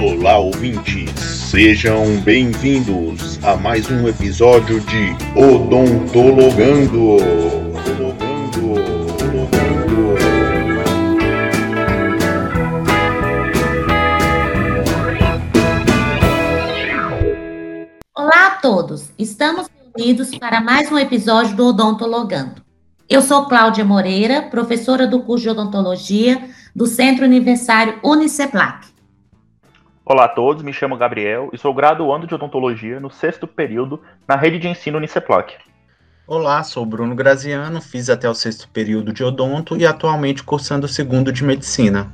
Olá, 0.00 0.38
ouvintes, 0.38 1.10
sejam 1.18 2.20
bem-vindos 2.20 3.36
a 3.42 3.56
mais 3.56 3.90
um 3.90 4.06
episódio 4.06 4.78
de 4.78 5.16
Odontologando. 5.36 7.16
Olá 18.14 18.46
a 18.46 18.50
todos, 18.62 19.10
estamos 19.18 19.66
reunidos 19.96 20.32
para 20.38 20.60
mais 20.60 20.92
um 20.92 20.98
episódio 20.98 21.56
do 21.56 21.66
Odontologando. 21.66 22.62
Eu 23.08 23.20
sou 23.20 23.46
Cláudia 23.46 23.84
Moreira, 23.84 24.42
professora 24.42 25.08
do 25.08 25.22
curso 25.24 25.42
de 25.42 25.50
odontologia 25.50 26.48
do 26.72 26.86
Centro 26.86 27.24
Universitário 27.24 27.98
Uniceplac. 28.04 28.97
Olá 30.10 30.24
a 30.24 30.28
todos, 30.28 30.62
me 30.62 30.72
chamo 30.72 30.96
Gabriel 30.96 31.50
e 31.52 31.58
sou 31.58 31.74
graduando 31.74 32.26
de 32.26 32.34
odontologia 32.34 32.98
no 32.98 33.10
sexto 33.10 33.46
período 33.46 34.00
na 34.26 34.36
rede 34.36 34.58
de 34.58 34.66
ensino 34.66 34.96
Uniceplac. 34.96 35.52
Olá, 36.26 36.62
sou 36.62 36.86
Bruno 36.86 37.14
Graziano, 37.14 37.78
fiz 37.82 38.08
até 38.08 38.26
o 38.26 38.32
sexto 38.32 38.70
período 38.70 39.12
de 39.12 39.22
odonto 39.22 39.76
e 39.76 39.84
atualmente 39.84 40.42
cursando 40.42 40.86
o 40.86 40.88
segundo 40.88 41.30
de 41.30 41.44
medicina. 41.44 42.10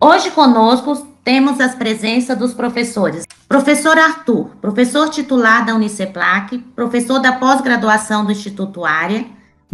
Hoje 0.00 0.30
conosco 0.30 1.06
temos 1.22 1.60
as 1.60 1.74
presenças 1.74 2.38
dos 2.38 2.54
professores. 2.54 3.26
Professor 3.46 3.98
Arthur, 3.98 4.56
professor 4.58 5.10
titular 5.10 5.66
da 5.66 5.74
Uniceplac, 5.74 6.56
professor 6.74 7.18
da 7.18 7.32
pós-graduação 7.32 8.24
do 8.24 8.32
Instituto 8.32 8.86
Área, 8.86 9.22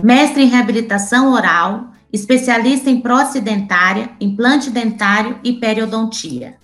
mestre 0.03 0.43
em 0.43 0.49
reabilitação 0.49 1.33
oral, 1.33 1.93
especialista 2.13 2.91
em 2.91 3.01
prótese 3.01 3.41
dentária, 3.41 4.11
implante 4.21 4.71
dentário 4.71 5.39
e 5.45 5.53
periodontia. 5.53 6.60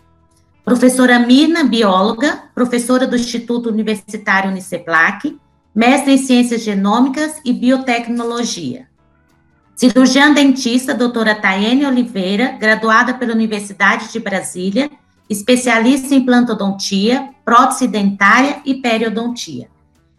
Professora 0.66 1.20
Mirna, 1.20 1.62
bióloga, 1.62 2.42
professora 2.52 3.06
do 3.06 3.14
Instituto 3.14 3.68
Universitário 3.68 4.50
Uniceplac, 4.50 5.38
mestre 5.72 6.14
em 6.14 6.18
ciências 6.18 6.60
genômicas 6.60 7.40
e 7.44 7.52
biotecnologia. 7.52 8.88
Cirurgiã 9.76 10.32
dentista, 10.32 10.92
doutora 10.92 11.36
Tayane 11.36 11.86
Oliveira, 11.86 12.56
graduada 12.58 13.14
pela 13.14 13.32
Universidade 13.32 14.10
de 14.10 14.18
Brasília, 14.18 14.90
especialista 15.30 16.12
em 16.16 16.26
plantodontia, 16.26 17.30
prótese 17.44 17.86
dentária 17.86 18.60
e 18.64 18.74
periodontia. 18.74 19.68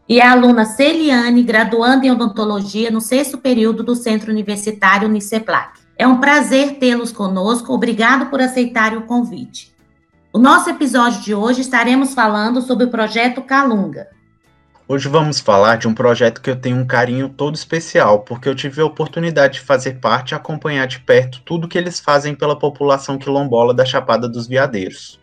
E 0.08 0.22
a 0.22 0.32
aluna 0.32 0.64
Celiane, 0.64 1.44
graduanda 1.44 2.06
em 2.06 2.12
odontologia 2.12 2.90
no 2.90 3.02
sexto 3.02 3.38
período 3.38 3.84
do 3.84 3.96
Centro 3.96 4.32
Universitário 4.32 5.10
Uniceplac. 5.10 5.78
É 5.98 6.08
um 6.08 6.22
prazer 6.22 6.76
tê-los 6.76 7.12
conosco, 7.12 7.74
obrigado 7.74 8.30
por 8.30 8.40
aceitarem 8.40 8.98
o 8.98 9.06
convite. 9.06 9.76
No 10.34 10.42
nosso 10.42 10.70
episódio 10.70 11.22
de 11.22 11.34
hoje 11.34 11.62
estaremos 11.62 12.14
falando 12.14 12.62
sobre 12.62 12.86
o 12.86 12.92
projeto 12.92 13.42
Calunga, 13.42 14.08
Hoje 14.90 15.10
vamos 15.10 15.42
falar 15.42 15.78
de 15.78 15.86
um 15.86 15.94
projeto 15.94 16.42
que 16.42 16.50
eu 16.50 16.56
tenho 16.56 16.78
um 16.78 16.88
carinho 16.88 17.28
todo 17.28 17.56
especial, 17.56 18.22
porque 18.22 18.48
eu 18.48 18.56
tive 18.56 18.80
a 18.80 18.86
oportunidade 18.86 19.56
de 19.56 19.60
fazer 19.60 20.00
parte 20.00 20.32
e 20.32 20.36
acompanhar 20.36 20.88
de 20.88 21.02
perto 21.02 21.42
tudo 21.42 21.68
que 21.68 21.78
eles 21.78 22.00
fazem 22.00 22.34
pela 22.34 22.58
população 22.58 23.18
quilombola 23.18 23.74
da 23.74 23.84
Chapada 23.84 24.30
dos 24.30 24.48
Veadeiros. 24.48 25.20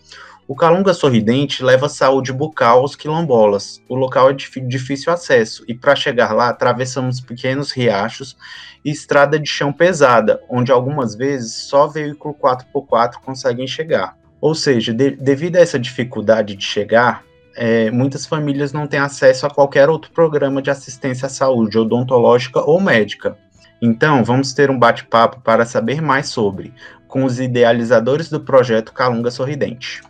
O 0.46 0.54
Calunga 0.54 0.92
Sorridente 0.92 1.64
leva 1.64 1.88
saúde 1.88 2.30
bucal 2.30 2.80
aos 2.80 2.94
quilombolas. 2.94 3.80
O 3.88 3.94
local 3.94 4.28
é 4.28 4.34
de 4.34 4.60
difícil 4.60 5.10
acesso 5.10 5.64
e 5.66 5.72
para 5.72 5.96
chegar 5.96 6.34
lá 6.34 6.50
atravessamos 6.50 7.18
pequenos 7.18 7.72
riachos 7.72 8.36
e 8.84 8.90
estrada 8.90 9.38
de 9.38 9.48
chão 9.48 9.72
pesada, 9.72 10.42
onde 10.50 10.70
algumas 10.70 11.14
vezes 11.14 11.54
só 11.68 11.86
veículo 11.86 12.34
4x4 12.34 13.14
conseguem 13.24 13.66
chegar. 13.66 14.14
Ou 14.44 14.54
seja, 14.54 14.92
de, 14.92 15.12
devido 15.12 15.56
a 15.56 15.60
essa 15.60 15.78
dificuldade 15.78 16.54
de 16.54 16.62
chegar, 16.62 17.24
é, 17.56 17.90
muitas 17.90 18.26
famílias 18.26 18.74
não 18.74 18.86
têm 18.86 19.00
acesso 19.00 19.46
a 19.46 19.50
qualquer 19.50 19.88
outro 19.88 20.10
programa 20.10 20.60
de 20.60 20.68
assistência 20.68 21.24
à 21.24 21.28
saúde, 21.30 21.78
odontológica 21.78 22.60
ou 22.60 22.78
médica. 22.78 23.38
Então, 23.80 24.22
vamos 24.22 24.52
ter 24.52 24.70
um 24.70 24.78
bate-papo 24.78 25.40
para 25.40 25.64
saber 25.64 26.02
mais 26.02 26.28
sobre, 26.28 26.74
com 27.08 27.24
os 27.24 27.40
idealizadores 27.40 28.28
do 28.28 28.38
projeto 28.38 28.92
Calunga 28.92 29.30
Sorridente. 29.30 30.02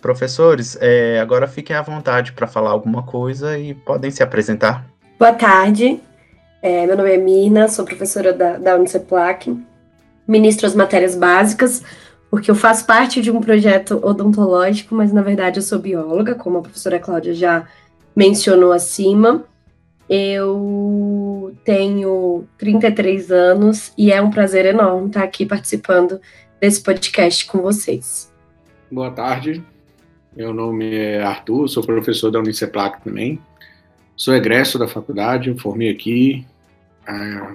Professores, 0.00 0.78
é, 0.80 1.18
agora 1.18 1.48
fiquem 1.48 1.74
à 1.74 1.82
vontade 1.82 2.30
para 2.30 2.46
falar 2.46 2.70
alguma 2.70 3.02
coisa 3.02 3.58
e 3.58 3.74
podem 3.74 4.12
se 4.12 4.22
apresentar. 4.22 4.86
Boa 5.18 5.32
tarde, 5.32 6.00
é, 6.62 6.86
meu 6.86 6.96
nome 6.96 7.12
é 7.12 7.16
Mina, 7.16 7.66
sou 7.66 7.84
professora 7.84 8.32
da, 8.32 8.56
da 8.56 8.76
Uniceplac, 8.76 9.52
ministro 10.28 10.68
as 10.68 10.76
matérias 10.76 11.16
básicas, 11.16 11.82
porque 12.30 12.50
eu 12.50 12.54
faço 12.54 12.86
parte 12.86 13.20
de 13.20 13.30
um 13.30 13.40
projeto 13.40 14.00
odontológico, 14.02 14.94
mas 14.94 15.12
na 15.12 15.20
verdade 15.20 15.58
eu 15.58 15.62
sou 15.62 15.80
bióloga, 15.80 16.36
como 16.36 16.58
a 16.58 16.62
professora 16.62 17.00
Cláudia 17.00 17.34
já 17.34 17.66
mencionou 18.14 18.72
acima. 18.72 19.44
Eu 20.08 21.54
tenho 21.64 22.44
33 22.56 23.30
anos 23.32 23.92
e 23.98 24.12
é 24.12 24.22
um 24.22 24.30
prazer 24.30 24.64
enorme 24.66 25.08
estar 25.08 25.24
aqui 25.24 25.44
participando 25.44 26.20
desse 26.60 26.82
podcast 26.82 27.46
com 27.46 27.58
vocês. 27.58 28.32
Boa 28.90 29.10
tarde, 29.10 29.64
meu 30.36 30.54
nome 30.54 30.94
é 30.94 31.22
Arthur, 31.22 31.68
sou 31.68 31.82
professor 31.82 32.30
da 32.30 32.38
Uniceplac 32.38 33.02
também. 33.02 33.40
Sou 34.16 34.34
egresso 34.34 34.78
da 34.78 34.86
faculdade, 34.86 35.54
formei 35.58 35.90
aqui 35.90 36.46
há 37.06 37.54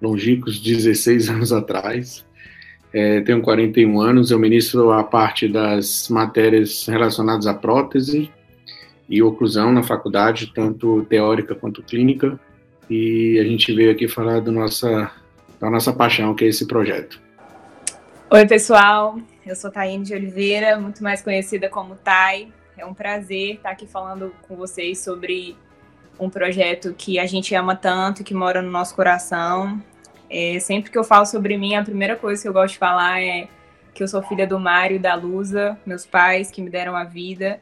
longínquos 0.00 0.60
16 0.60 1.28
anos 1.28 1.52
atrás 1.52 2.24
é, 2.92 3.20
tenho 3.20 3.42
41 3.42 4.00
anos, 4.00 4.30
eu 4.30 4.38
ministro 4.38 4.92
a 4.92 5.04
parte 5.04 5.48
das 5.48 6.08
matérias 6.08 6.86
relacionadas 6.86 7.46
à 7.46 7.54
prótese 7.54 8.30
e 9.08 9.22
oclusão 9.22 9.72
na 9.72 9.82
faculdade, 9.82 10.52
tanto 10.54 11.04
teórica 11.04 11.54
quanto 11.54 11.82
clínica, 11.82 12.38
e 12.88 13.38
a 13.38 13.44
gente 13.44 13.72
veio 13.72 13.90
aqui 13.90 14.08
falar 14.08 14.40
do 14.40 14.50
nossa, 14.50 15.10
da 15.60 15.70
nossa 15.70 15.92
paixão, 15.92 16.34
que 16.34 16.44
é 16.44 16.48
esse 16.48 16.66
projeto. 16.66 17.20
Oi, 18.30 18.46
pessoal, 18.46 19.18
eu 19.46 19.56
sou 19.56 19.70
Taine 19.70 20.04
de 20.04 20.14
Oliveira, 20.14 20.78
muito 20.78 21.02
mais 21.02 21.22
conhecida 21.22 21.68
como 21.68 21.94
Tai. 21.94 22.48
É 22.76 22.84
um 22.84 22.94
prazer 22.94 23.54
estar 23.54 23.70
aqui 23.70 23.86
falando 23.86 24.32
com 24.46 24.54
vocês 24.56 24.98
sobre 24.98 25.56
um 26.18 26.28
projeto 26.28 26.94
que 26.96 27.18
a 27.18 27.26
gente 27.26 27.54
ama 27.54 27.74
tanto, 27.74 28.24
que 28.24 28.34
mora 28.34 28.60
no 28.60 28.70
nosso 28.70 28.94
coração, 28.94 29.82
é, 30.30 30.58
sempre 30.60 30.90
que 30.90 30.98
eu 30.98 31.04
falo 31.04 31.26
sobre 31.26 31.56
mim, 31.56 31.74
a 31.74 31.82
primeira 31.82 32.16
coisa 32.16 32.42
que 32.42 32.48
eu 32.48 32.52
gosto 32.52 32.74
de 32.74 32.78
falar 32.78 33.22
é 33.22 33.48
que 33.94 34.02
eu 34.02 34.08
sou 34.08 34.22
filha 34.22 34.46
do 34.46 34.58
Mário 34.58 34.96
e 34.96 34.98
da 34.98 35.14
Lusa, 35.14 35.78
meus 35.84 36.06
pais 36.06 36.50
que 36.50 36.62
me 36.62 36.70
deram 36.70 36.96
a 36.96 37.04
vida. 37.04 37.60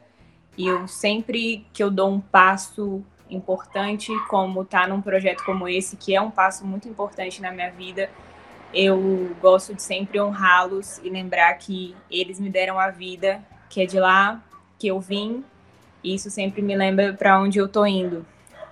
E 0.57 0.67
eu 0.67 0.87
sempre 0.87 1.65
que 1.73 1.83
eu 1.83 1.89
dou 1.89 2.11
um 2.11 2.19
passo 2.19 3.03
importante, 3.29 4.11
como 4.27 4.61
estar 4.61 4.81
tá 4.81 4.87
num 4.87 5.01
projeto 5.01 5.43
como 5.43 5.67
esse, 5.67 5.97
que 5.97 6.15
é 6.15 6.21
um 6.21 6.31
passo 6.31 6.65
muito 6.65 6.87
importante 6.87 7.41
na 7.41 7.51
minha 7.51 7.71
vida, 7.71 8.09
eu 8.73 9.35
gosto 9.41 9.73
de 9.73 9.81
sempre 9.81 10.19
honrá-los 10.19 10.99
e 11.03 11.09
lembrar 11.09 11.53
que 11.55 11.95
eles 12.09 12.39
me 12.39 12.49
deram 12.49 12.79
a 12.79 12.89
vida, 12.89 13.41
que 13.69 13.81
é 13.81 13.85
de 13.85 13.99
lá 13.99 14.41
que 14.77 14.87
eu 14.87 14.99
vim. 14.99 15.43
E 16.03 16.13
isso 16.13 16.29
sempre 16.29 16.61
me 16.61 16.75
lembra 16.75 17.13
para 17.13 17.39
onde 17.39 17.57
eu 17.57 17.67
tô 17.67 17.85
indo. 17.85 18.25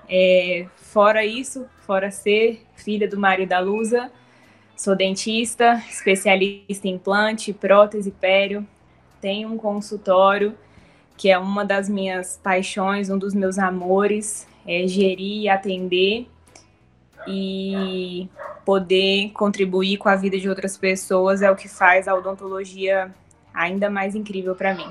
É, 0.08 0.68
fora 0.76 1.26
isso, 1.26 1.68
fora 1.86 2.10
ser 2.10 2.66
filha 2.76 3.08
do 3.08 3.20
Mário 3.20 3.48
da 3.48 3.60
Lusa, 3.60 4.12
sou 4.76 4.96
dentista, 4.96 5.82
especialista 5.90 6.88
em 6.88 6.96
implante, 6.96 7.54
prótese, 7.54 8.12
pério, 8.12 8.68
tenho 9.22 9.50
um 9.50 9.58
consultório 9.58 10.56
que 11.18 11.30
é 11.30 11.38
uma 11.38 11.64
das 11.64 11.88
minhas 11.88 12.38
paixões, 12.44 13.10
um 13.10 13.18
dos 13.18 13.34
meus 13.34 13.58
amores, 13.58 14.48
é 14.68 14.86
gerir 14.86 15.44
e 15.44 15.50
atender 15.50 16.28
e 17.28 18.28
poder 18.66 19.30
contribuir 19.32 19.98
com 19.98 20.10
a 20.10 20.16
vida 20.16 20.38
de 20.38 20.50
outras 20.50 20.78
pessoas 20.78 21.42
é 21.42 21.50
o 21.50 21.56
que 21.56 21.70
faz 21.70 22.08
a 22.08 22.16
odontologia 22.16 23.14
ainda 23.54 23.90
mais 23.90 24.16
incrível 24.16 24.56
para 24.56 24.74
mim. 24.74 24.90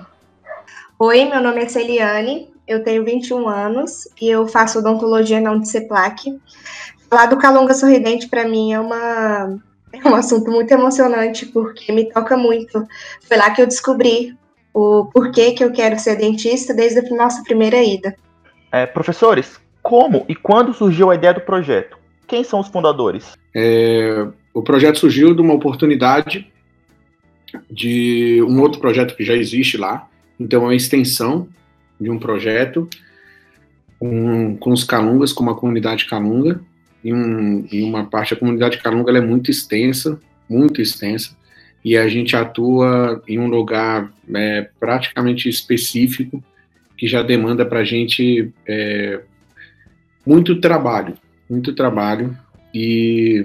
Oi, 0.98 1.24
meu 1.26 1.42
nome 1.42 1.62
é 1.62 1.68
Celiane, 1.68 2.53
eu 2.66 2.82
tenho 2.82 3.04
21 3.04 3.48
anos 3.48 4.08
e 4.20 4.28
eu 4.28 4.46
faço 4.46 4.78
odontologia 4.78 5.40
na 5.40 5.52
Uniceplac. 5.52 6.38
Falar 7.08 7.26
do 7.26 7.36
Calunga 7.36 7.74
Sorridente 7.74 8.28
para 8.28 8.48
mim 8.48 8.72
é 8.72 8.80
uma 8.80 9.58
é 9.92 10.08
um 10.08 10.14
assunto 10.14 10.50
muito 10.50 10.72
emocionante 10.72 11.46
porque 11.46 11.92
me 11.92 12.10
toca 12.10 12.36
muito. 12.36 12.86
Foi 13.22 13.36
lá 13.36 13.50
que 13.50 13.62
eu 13.62 13.66
descobri 13.66 14.36
o 14.72 15.06
porquê 15.06 15.52
que 15.52 15.62
eu 15.62 15.70
quero 15.70 15.98
ser 15.98 16.16
dentista 16.16 16.74
desde 16.74 16.98
a 16.98 17.16
nossa 17.16 17.42
primeira 17.44 17.82
ida. 17.82 18.16
É, 18.72 18.86
professores, 18.86 19.60
como 19.82 20.24
e 20.28 20.34
quando 20.34 20.74
surgiu 20.74 21.10
a 21.10 21.14
ideia 21.14 21.34
do 21.34 21.40
projeto? 21.40 21.96
Quem 22.26 22.42
são 22.42 22.58
os 22.58 22.68
fundadores? 22.68 23.36
É, 23.54 24.26
o 24.52 24.62
projeto 24.62 24.98
surgiu 24.98 25.34
de 25.34 25.40
uma 25.40 25.54
oportunidade 25.54 26.50
de 27.70 28.42
um 28.48 28.60
outro 28.60 28.80
projeto 28.80 29.14
que 29.14 29.24
já 29.24 29.34
existe 29.34 29.76
lá. 29.76 30.08
Então, 30.40 30.62
é 30.62 30.64
uma 30.64 30.74
extensão 30.74 31.46
de 32.00 32.10
um 32.10 32.18
projeto 32.18 32.88
com, 33.98 34.72
os 34.72 34.84
Calungas, 34.84 35.32
com 35.32 35.42
uma 35.42 35.54
comunidade 35.54 36.06
Calunga, 36.06 36.60
e, 37.02 37.12
um, 37.12 37.66
e 37.70 37.82
uma 37.82 38.04
parte 38.04 38.34
da 38.34 38.40
comunidade 38.40 38.78
Calunga 38.78 39.16
é 39.16 39.20
muito 39.20 39.50
extensa, 39.50 40.20
muito 40.48 40.80
extensa, 40.80 41.36
e 41.84 41.96
a 41.96 42.08
gente 42.08 42.34
atua 42.34 43.22
em 43.28 43.38
um 43.38 43.46
lugar 43.46 44.10
é, 44.34 44.68
praticamente 44.80 45.48
específico 45.48 46.42
que 46.96 47.06
já 47.06 47.22
demanda 47.22 47.64
para 47.64 47.80
a 47.80 47.84
gente 47.84 48.50
é, 48.66 49.20
muito 50.26 50.60
trabalho, 50.60 51.14
muito 51.48 51.74
trabalho 51.74 52.36
e 52.72 53.44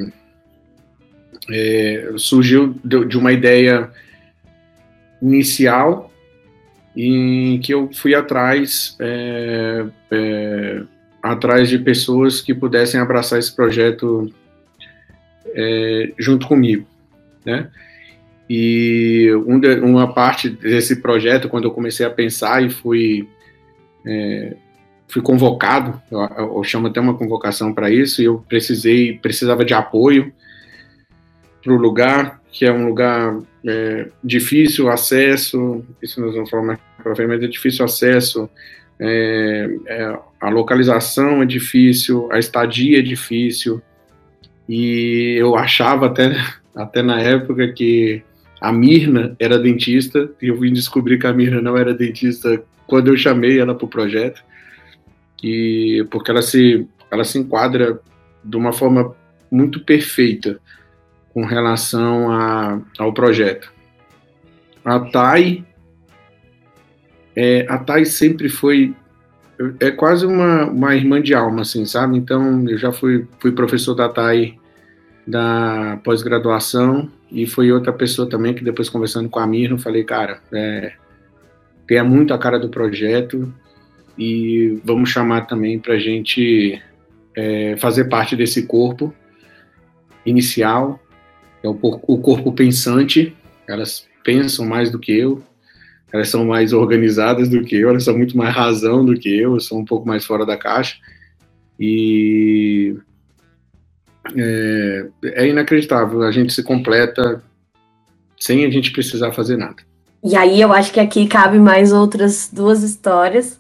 é, 1.50 2.14
surgiu 2.18 2.76
de 2.84 3.18
uma 3.18 3.34
ideia 3.34 3.92
inicial 5.22 6.09
em 6.96 7.60
que 7.60 7.74
eu 7.74 7.90
fui 7.94 8.16
atrás 8.16 8.96
é, 9.00 9.86
é, 10.12 10.82
atrás 11.22 11.70
de 11.70 11.78
pessoas 11.78 12.42
que 12.42 12.54
pudessem 12.54 13.00
abraçar 13.00 13.40
esse 13.40 13.56
projeto 13.56 14.32
é, 15.48 16.12
junto 16.18 16.48
comigo, 16.48 16.86
né? 17.46 17.70
E 18.50 19.30
um 19.46 19.60
de, 19.60 19.76
uma 19.80 20.12
parte 20.12 20.50
desse 20.50 21.02
projeto, 21.02 21.48
quando 21.48 21.66
eu 21.66 21.72
comecei 21.72 22.04
a 22.06 22.10
pensar 22.10 22.64
e 22.64 22.70
fui, 22.70 23.30
é, 24.06 24.56
fui 25.08 25.22
convocado, 25.22 26.02
eu, 26.10 26.56
eu, 26.56 26.64
chamo 26.64 26.88
até 26.88 27.00
uma 27.00 27.14
convocação 27.14 27.74
para 27.74 27.92
isso, 27.92 28.22
e 28.22 28.26
eu 28.26 28.44
precisei, 28.50 29.20
precisava 29.20 29.64
de 29.64 29.74
apoio 29.76 30.34
para 31.64 31.74
o 31.74 31.78
lugar, 31.78 32.42
que 32.52 32.66
é 32.66 32.72
um 32.72 32.88
lugar 32.88 33.40
é, 33.66 34.08
difícil 34.24 34.90
acesso, 34.90 35.84
isso 36.02 36.22
nós 36.22 36.34
vamos 36.34 36.50
falar 36.50 36.64
mais 36.64 36.80
para 37.02 37.16
frente, 37.16 37.46
é 37.46 37.48
difícil 37.48 37.86
acesso, 37.86 38.50
é, 39.00 39.70
é, 39.88 40.20
a 40.40 40.50
localização 40.50 41.42
é 41.42 41.46
difícil, 41.46 42.30
a 42.32 42.40
estadia 42.40 43.00
é 43.00 43.02
difícil, 43.02 43.82
e 44.68 45.36
eu 45.38 45.56
achava 45.56 46.08
até, 46.08 46.36
até 46.76 47.02
na 47.02 47.20
época 47.20 47.72
que 47.72 48.22
a 48.60 48.72
Mirna 48.72 49.36
era 49.40 49.58
dentista, 49.58 50.30
e 50.42 50.48
eu 50.48 50.60
vim 50.60 50.74
descobrir 50.74 51.18
que 51.18 51.28
a 51.28 51.34
Mirna 51.34 51.62
não 51.62 51.78
era 51.78 51.94
dentista 51.94 52.62
quando 52.86 53.08
eu 53.08 53.18
chamei 53.18 53.60
ela 53.60 53.76
para 53.76 53.86
o 53.86 53.90
projeto, 53.90 54.44
e 55.42 56.06
porque 56.12 56.32
ela 56.32 56.42
se, 56.42 56.86
ela 57.10 57.24
se 57.24 57.38
enquadra 57.40 58.00
de 58.44 58.58
uma 58.58 58.74
forma 58.74 59.16
muito 59.50 59.80
perfeita 59.80 60.60
com 61.40 61.46
relação 61.46 62.30
a, 62.30 62.82
ao 62.98 63.14
projeto. 63.14 63.72
A 64.84 65.00
TAI, 65.00 65.64
é, 67.34 67.66
a 67.70 67.78
TAI 67.78 68.06
sempre 68.06 68.50
foi 68.50 68.94
é 69.80 69.92
quase 69.92 70.26
uma, 70.26 70.66
uma 70.66 70.96
irmã 70.96 71.22
de 71.22 71.34
alma, 71.34 71.62
assim, 71.62 71.86
sabe? 71.86 72.18
Então, 72.18 72.68
eu 72.68 72.78
já 72.78 72.92
fui, 72.92 73.26
fui 73.40 73.54
professor 73.54 73.94
da 73.94 74.10
TAI 74.10 74.58
da 75.26 76.00
pós-graduação 76.04 77.10
e 77.32 77.46
foi 77.46 77.72
outra 77.72 77.94
pessoa 77.94 78.28
também 78.28 78.54
que 78.54 78.64
depois 78.64 78.90
conversando 78.90 79.30
com 79.30 79.40
a 79.40 79.48
Mirna, 79.48 79.78
falei, 79.78 80.04
cara, 80.04 80.42
é, 80.52 80.94
tem 81.88 82.02
muito 82.04 82.34
a 82.34 82.38
cara 82.38 82.60
do 82.60 82.70
projeto 82.70 83.54
e 84.18 84.80
vamos 84.84 85.10
chamar 85.10 85.42
também 85.42 85.80
para 85.80 85.98
gente 85.98 86.82
é, 87.36 87.78
fazer 87.78 88.06
parte 88.06 88.36
desse 88.36 88.66
corpo 88.66 89.14
inicial, 90.26 91.00
é 91.64 91.68
o, 91.68 91.78
o 91.82 92.18
corpo 92.20 92.52
pensante, 92.52 93.36
elas 93.68 94.08
pensam 94.24 94.66
mais 94.66 94.92
do 94.92 95.00
que 95.00 95.12
eu, 95.12 95.42
elas 96.12 96.30
são 96.30 96.46
mais 96.46 96.74
organizadas 96.74 97.50
do 97.50 97.64
que 97.64 97.76
eu, 97.76 97.90
elas 97.90 98.04
são 98.04 98.18
muito 98.18 98.38
mais 98.38 98.54
razão 98.54 99.06
do 99.06 99.14
que 99.14 99.30
eu, 99.30 99.60
sou 99.60 99.80
um 99.80 99.86
pouco 99.86 100.08
mais 100.08 100.26
fora 100.26 100.46
da 100.46 100.58
caixa 100.58 100.98
e 101.80 102.96
é, 104.36 105.08
é 105.24 105.48
inacreditável. 105.48 106.24
A 106.24 106.32
gente 106.32 106.54
se 106.54 106.64
completa 106.64 107.42
sem 108.40 108.66
a 108.66 108.70
gente 108.70 108.92
precisar 108.92 109.32
fazer 109.32 109.58
nada. 109.58 109.78
E 110.24 110.36
aí 110.36 110.60
eu 110.60 110.74
acho 110.74 110.92
que 110.92 111.00
aqui 111.00 111.28
cabe 111.28 111.60
mais 111.60 111.94
outras 111.94 112.50
duas 112.52 112.84
histórias, 112.84 113.60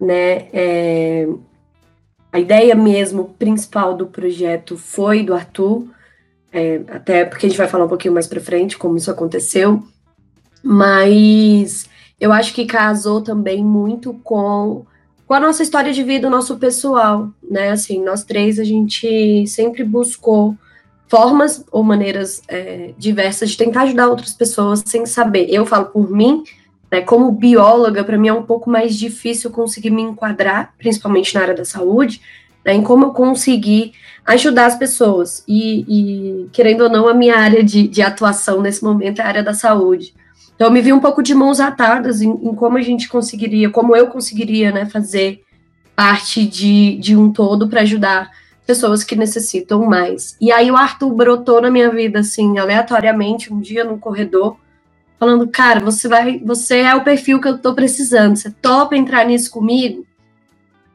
né? 0.00 0.48
É, 0.52 1.26
a 2.32 2.38
ideia 2.38 2.74
mesmo 2.74 3.34
principal 3.38 3.96
do 3.96 4.06
projeto 4.06 4.76
foi 4.76 5.22
do 5.22 5.32
Arthur, 5.32 5.86
é, 6.52 6.80
até 6.88 7.24
porque 7.24 7.46
a 7.46 7.48
gente 7.48 7.58
vai 7.58 7.68
falar 7.68 7.84
um 7.84 7.88
pouquinho 7.88 8.14
mais 8.14 8.26
para 8.26 8.40
frente 8.40 8.78
como 8.78 8.96
isso 8.96 9.10
aconteceu, 9.10 9.82
mas 10.62 11.88
eu 12.18 12.32
acho 12.32 12.54
que 12.54 12.64
casou 12.64 13.20
também 13.20 13.64
muito 13.64 14.14
com 14.14 14.84
com 15.26 15.34
a 15.34 15.40
nossa 15.40 15.62
história 15.62 15.92
de 15.92 16.04
vida, 16.04 16.28
o 16.28 16.30
nosso 16.30 16.56
pessoal, 16.56 17.30
né? 17.42 17.70
Assim, 17.70 18.00
nós 18.02 18.22
três 18.22 18.60
a 18.60 18.64
gente 18.64 19.44
sempre 19.48 19.82
buscou 19.82 20.56
formas 21.08 21.64
ou 21.72 21.82
maneiras 21.82 22.42
é, 22.48 22.94
diversas 22.96 23.50
de 23.50 23.56
tentar 23.56 23.82
ajudar 23.82 24.08
outras 24.08 24.32
pessoas 24.32 24.84
sem 24.86 25.04
saber. 25.04 25.48
Eu 25.50 25.66
falo 25.66 25.86
por 25.86 26.10
mim, 26.10 26.44
né? 26.90 27.00
Como 27.00 27.32
bióloga, 27.32 28.04
para 28.04 28.16
mim 28.16 28.28
é 28.28 28.32
um 28.32 28.44
pouco 28.44 28.70
mais 28.70 28.96
difícil 28.96 29.50
conseguir 29.50 29.90
me 29.90 30.02
enquadrar, 30.02 30.72
principalmente 30.78 31.34
na 31.34 31.42
área 31.42 31.54
da 31.54 31.64
saúde, 31.64 32.20
né, 32.66 32.74
em 32.74 32.82
como 32.82 33.06
eu 33.06 33.10
conseguir 33.12 33.92
ajudar 34.26 34.66
as 34.66 34.74
pessoas. 34.74 35.44
E, 35.46 35.84
e, 35.88 36.48
querendo 36.50 36.82
ou 36.82 36.90
não, 36.90 37.06
a 37.06 37.14
minha 37.14 37.38
área 37.38 37.62
de, 37.62 37.86
de 37.86 38.02
atuação 38.02 38.60
nesse 38.60 38.82
momento 38.82 39.20
é 39.20 39.22
a 39.22 39.28
área 39.28 39.42
da 39.42 39.54
saúde. 39.54 40.12
Então, 40.56 40.66
eu 40.66 40.72
me 40.72 40.80
vi 40.80 40.92
um 40.92 40.98
pouco 40.98 41.22
de 41.22 41.32
mãos 41.32 41.60
atadas 41.60 42.20
em, 42.20 42.28
em 42.28 42.54
como 42.56 42.76
a 42.76 42.82
gente 42.82 43.08
conseguiria, 43.08 43.70
como 43.70 43.94
eu 43.94 44.08
conseguiria, 44.08 44.72
né, 44.72 44.84
fazer 44.84 45.42
parte 45.94 46.44
de, 46.44 46.96
de 46.96 47.16
um 47.16 47.32
todo 47.32 47.68
para 47.68 47.82
ajudar 47.82 48.30
pessoas 48.66 49.04
que 49.04 49.14
necessitam 49.14 49.86
mais. 49.86 50.36
E 50.40 50.50
aí 50.50 50.68
o 50.70 50.76
Arthur 50.76 51.14
brotou 51.14 51.62
na 51.62 51.70
minha 51.70 51.88
vida, 51.90 52.18
assim, 52.18 52.58
aleatoriamente, 52.58 53.52
um 53.52 53.60
dia 53.60 53.84
no 53.84 53.96
corredor, 53.96 54.56
falando, 55.20 55.46
cara, 55.46 55.78
você 55.78 56.08
vai, 56.08 56.40
você 56.40 56.78
é 56.78 56.94
o 56.96 57.04
perfil 57.04 57.40
que 57.40 57.46
eu 57.46 57.58
tô 57.58 57.74
precisando, 57.74 58.34
você 58.34 58.50
topa 58.50 58.96
entrar 58.96 59.24
nisso 59.24 59.52
comigo? 59.52 60.04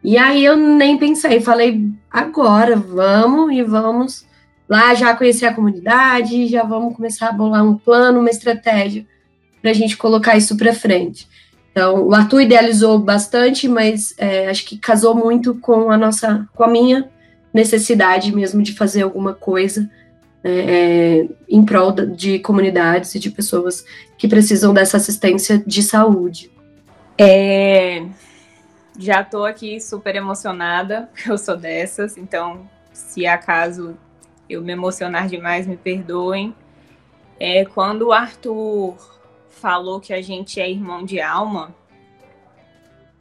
E 0.03 0.17
aí 0.17 0.43
eu 0.43 0.55
nem 0.55 0.97
pensei, 0.97 1.39
falei, 1.39 1.87
agora, 2.09 2.75
vamos 2.75 3.53
e 3.53 3.61
vamos 3.61 4.25
lá 4.67 4.93
já 4.95 5.15
conhecer 5.15 5.45
a 5.45 5.53
comunidade, 5.53 6.47
já 6.47 6.63
vamos 6.63 6.95
começar 6.95 7.29
a 7.29 7.33
bolar 7.33 7.63
um 7.63 7.77
plano, 7.77 8.19
uma 8.19 8.29
estratégia 8.29 9.05
para 9.61 9.71
a 9.71 9.73
gente 9.73 9.95
colocar 9.95 10.35
isso 10.35 10.57
para 10.57 10.73
frente. 10.73 11.27
Então, 11.71 12.07
o 12.07 12.13
Arthur 12.13 12.41
idealizou 12.41 12.97
bastante, 12.99 13.67
mas 13.67 14.13
é, 14.17 14.49
acho 14.49 14.65
que 14.65 14.77
casou 14.77 15.15
muito 15.15 15.55
com 15.55 15.91
a 15.91 15.97
nossa, 15.97 16.47
com 16.53 16.63
a 16.63 16.67
minha 16.67 17.09
necessidade 17.53 18.33
mesmo 18.33 18.61
de 18.61 18.73
fazer 18.73 19.03
alguma 19.03 19.33
coisa 19.33 19.89
é, 20.43 20.51
é 20.51 21.27
em 21.47 21.63
prol 21.63 21.91
de 21.91 22.39
comunidades 22.39 23.13
e 23.13 23.19
de 23.19 23.29
pessoas 23.29 23.85
que 24.17 24.27
precisam 24.27 24.73
dessa 24.73 24.97
assistência 24.97 25.61
de 25.65 25.83
saúde. 25.83 26.51
É, 27.17 28.03
já 28.97 29.21
estou 29.21 29.45
aqui 29.45 29.79
super 29.79 30.15
emocionada, 30.15 31.09
eu 31.27 31.37
sou 31.37 31.57
dessas, 31.57 32.17
então 32.17 32.69
se 32.91 33.25
acaso 33.25 33.97
eu 34.49 34.61
me 34.61 34.73
emocionar 34.73 35.27
demais, 35.27 35.65
me 35.65 35.77
perdoem. 35.77 36.55
É, 37.39 37.65
quando 37.65 38.07
o 38.07 38.11
Arthur 38.11 38.95
falou 39.49 39.99
que 39.99 40.13
a 40.13 40.21
gente 40.21 40.59
é 40.59 40.69
irmão 40.69 41.03
de 41.03 41.21
alma, 41.21 41.73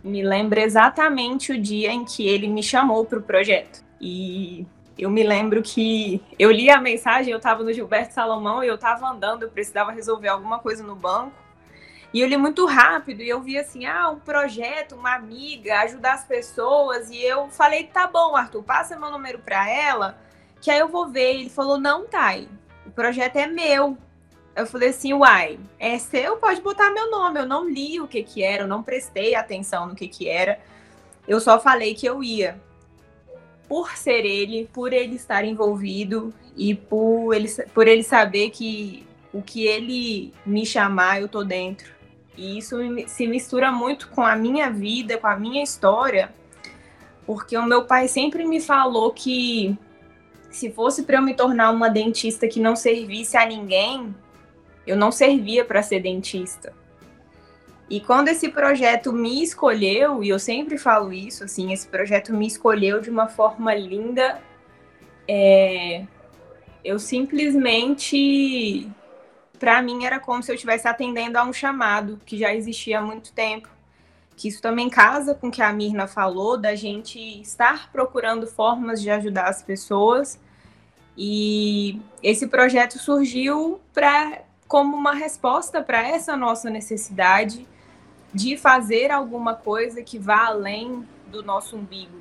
me 0.03 0.23
lembra 0.23 0.61
exatamente 0.61 1.53
o 1.53 1.61
dia 1.61 1.93
em 1.93 2.05
que 2.05 2.27
ele 2.27 2.49
me 2.49 2.63
chamou 2.63 3.05
para 3.05 3.19
o 3.19 3.23
projeto. 3.23 3.85
E 4.01 4.67
eu 4.99 5.11
me 5.11 5.23
lembro 5.23 5.63
que 5.63 6.23
eu 6.39 6.51
li 6.51 6.71
a 6.71 6.81
mensagem, 6.81 7.31
eu 7.31 7.37
estava 7.37 7.63
no 7.63 7.73
Gilberto 7.73 8.13
Salomão 8.13 8.65
e 8.65 8.67
eu 8.67 8.75
estava 8.75 9.07
andando, 9.09 9.43
eu 9.43 9.51
precisava 9.51 9.93
resolver 9.93 10.29
alguma 10.29 10.59
coisa 10.59 10.83
no 10.83 10.97
banco. 10.97 11.33
E 12.13 12.21
eu 12.21 12.29
li 12.29 12.37
muito 12.37 12.67
rápido 12.67 13.23
e 13.23 13.29
eu 13.29 13.41
vi 13.41 13.57
assim, 13.57 13.87
ah, 13.87 14.11
um 14.11 14.19
projeto, 14.19 14.97
uma 14.97 15.15
amiga, 15.15 15.81
ajudar 15.81 16.15
as 16.15 16.25
pessoas. 16.25 17.09
E 17.09 17.23
eu 17.23 17.49
falei, 17.51 17.85
tá 17.85 18.07
bom, 18.07 18.35
Arthur, 18.35 18.63
passa 18.65 18.99
meu 18.99 19.11
número 19.11 19.39
para 19.39 19.71
ela, 19.71 20.19
que 20.61 20.71
aí 20.71 20.81
eu 20.81 20.89
vou 20.89 21.09
ver. 21.09 21.37
Ele 21.37 21.51
falou, 21.51 21.79
não, 21.79 22.07
Thay, 22.07 22.49
o 22.85 22.91
projeto 22.91 23.37
é 23.37 23.47
meu. 23.47 23.97
Eu 24.57 24.67
falei 24.67 24.89
assim, 24.89 25.13
uai, 25.13 25.61
é 25.79 25.99
seu, 25.99 26.37
pode 26.37 26.61
botar 26.61 26.91
meu 26.91 27.09
nome. 27.11 27.39
Eu 27.39 27.47
não 27.47 27.69
li 27.69 28.01
o 28.01 28.09
que 28.09 28.25
que 28.25 28.43
era, 28.43 28.65
eu 28.65 28.69
não 28.69 28.83
prestei 28.83 29.37
atenção 29.37 29.87
no 29.87 29.95
que 29.95 30.09
que 30.09 30.29
era. 30.29 30.59
Eu 31.29 31.41
só 31.41 31.61
falei 31.61 31.95
que 31.95 32.07
eu 32.07 32.25
ia. 32.25 32.61
Por 33.69 33.97
ser 33.97 34.25
ele, 34.25 34.69
por 34.73 34.93
ele 34.93 35.15
estar 35.15 35.45
envolvido 35.45 36.35
e 36.57 36.75
por 36.75 37.33
ele, 37.33 37.49
por 37.73 37.87
ele 37.87 38.03
saber 38.03 38.51
que 38.51 39.07
o 39.33 39.41
que 39.41 39.65
ele 39.65 40.35
me 40.45 40.67
chamar, 40.67 41.21
eu 41.21 41.29
tô 41.29 41.45
dentro. 41.45 42.00
E 42.37 42.59
isso 42.59 42.77
se 43.07 43.27
mistura 43.27 43.71
muito 43.71 44.09
com 44.09 44.23
a 44.23 44.37
minha 44.37 44.71
vida, 44.71 45.19
com 45.19 45.27
a 45.27 45.37
minha 45.37 45.63
história, 45.63 46.33
porque 47.27 47.57
o 47.57 47.67
meu 47.67 47.85
pai 47.85 48.09
sempre 48.09 48.45
me 48.45 48.61
falou 48.61 49.13
que 49.13 49.77
se 50.51 50.71
fosse 50.71 51.05
para 51.05 51.19
eu 51.19 51.23
me 51.23 51.35
tornar 51.35 51.71
uma 51.71 51.89
dentista 51.89 52.49
que 52.49 52.61
não 52.61 52.75
servisse 52.75 53.37
a 53.37 53.47
ninguém, 53.47 54.15
eu 54.87 54.97
não 54.97 55.13
servia 55.13 55.65
para 55.65 55.83
ser 55.83 56.01
dentista. 56.01 56.73
E 57.89 58.01
quando 58.01 58.29
esse 58.29 58.49
projeto 58.49 59.13
me 59.13 59.43
escolheu, 59.43 60.23
e 60.23 60.29
eu 60.29 60.39
sempre 60.39 60.79
falo 60.79 61.13
isso, 61.13 61.45
assim, 61.45 61.73
esse 61.73 61.89
projeto 61.89 62.33
me 62.33 62.47
escolheu 62.47 63.01
de 63.01 63.11
uma 63.11 63.29
forma 63.29 63.75
linda, 63.75 64.41
é, 65.27 66.05
eu 66.85 66.99
simplesmente 66.99 68.89
para 69.61 69.83
mim 69.83 70.07
era 70.07 70.19
como 70.19 70.43
se 70.43 70.51
eu 70.51 70.55
estivesse 70.55 70.89
atendendo 70.89 71.39
a 71.39 71.45
um 71.45 71.53
chamado 71.53 72.19
que 72.25 72.39
já 72.39 72.53
existia 72.53 72.99
há 72.99 73.03
muito 73.03 73.31
tempo. 73.33 73.69
Que 74.35 74.49
isso 74.49 74.63
também 74.63 74.89
casa 74.89 75.35
com 75.35 75.49
o 75.49 75.51
que 75.51 75.61
a 75.61 75.71
Mirna 75.71 76.07
falou, 76.07 76.57
da 76.57 76.75
gente 76.75 77.21
estar 77.43 77.93
procurando 77.93 78.47
formas 78.47 79.03
de 79.03 79.11
ajudar 79.11 79.49
as 79.49 79.63
pessoas. 79.63 80.41
E 81.15 82.01
esse 82.23 82.47
projeto 82.47 82.99
surgiu 82.99 83.79
para 83.93 84.41
como 84.67 84.97
uma 84.97 85.13
resposta 85.13 85.83
para 85.83 86.09
essa 86.09 86.35
nossa 86.39 86.71
necessidade 86.71 87.69
de 88.33 88.57
fazer 88.57 89.11
alguma 89.11 89.55
coisa 89.55 90.03
que 90.03 90.19
vá 90.19 90.47
além 90.47 91.07
do 91.27 91.43
nosso 91.43 91.77
umbigo. 91.77 92.19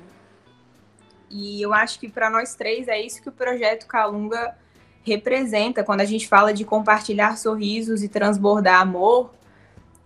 E 1.30 1.62
eu 1.62 1.72
acho 1.72 1.98
que 1.98 2.08
para 2.08 2.28
nós 2.28 2.54
três 2.54 2.86
é 2.86 3.00
isso 3.00 3.22
que 3.22 3.30
o 3.30 3.32
projeto 3.32 3.86
Calunga 3.86 4.54
representa 5.02 5.82
quando 5.82 6.00
a 6.00 6.04
gente 6.04 6.28
fala 6.28 6.52
de 6.52 6.64
compartilhar 6.64 7.36
sorrisos 7.36 8.02
e 8.02 8.08
transbordar 8.08 8.80
amor, 8.80 9.32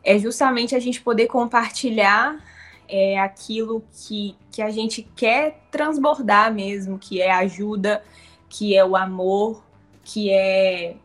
é 0.03 0.19
justamente 0.19 0.75
a 0.75 0.79
gente 0.79 1.01
poder 1.01 1.27
compartilhar 1.27 2.39
é, 2.89 3.19
aquilo 3.19 3.83
que, 3.93 4.37
que 4.51 4.63
a 4.63 4.71
gente 4.71 5.03
quer 5.17 5.63
transbordar 5.71 6.53
mesmo, 6.53 6.99
que 6.99 7.21
é 7.21 7.33
ajuda, 7.33 8.03
que 8.49 8.77
é 8.77 8.85
o 8.85 8.95
amor, 8.95 9.65
que 10.05 10.31
é. 10.31 10.97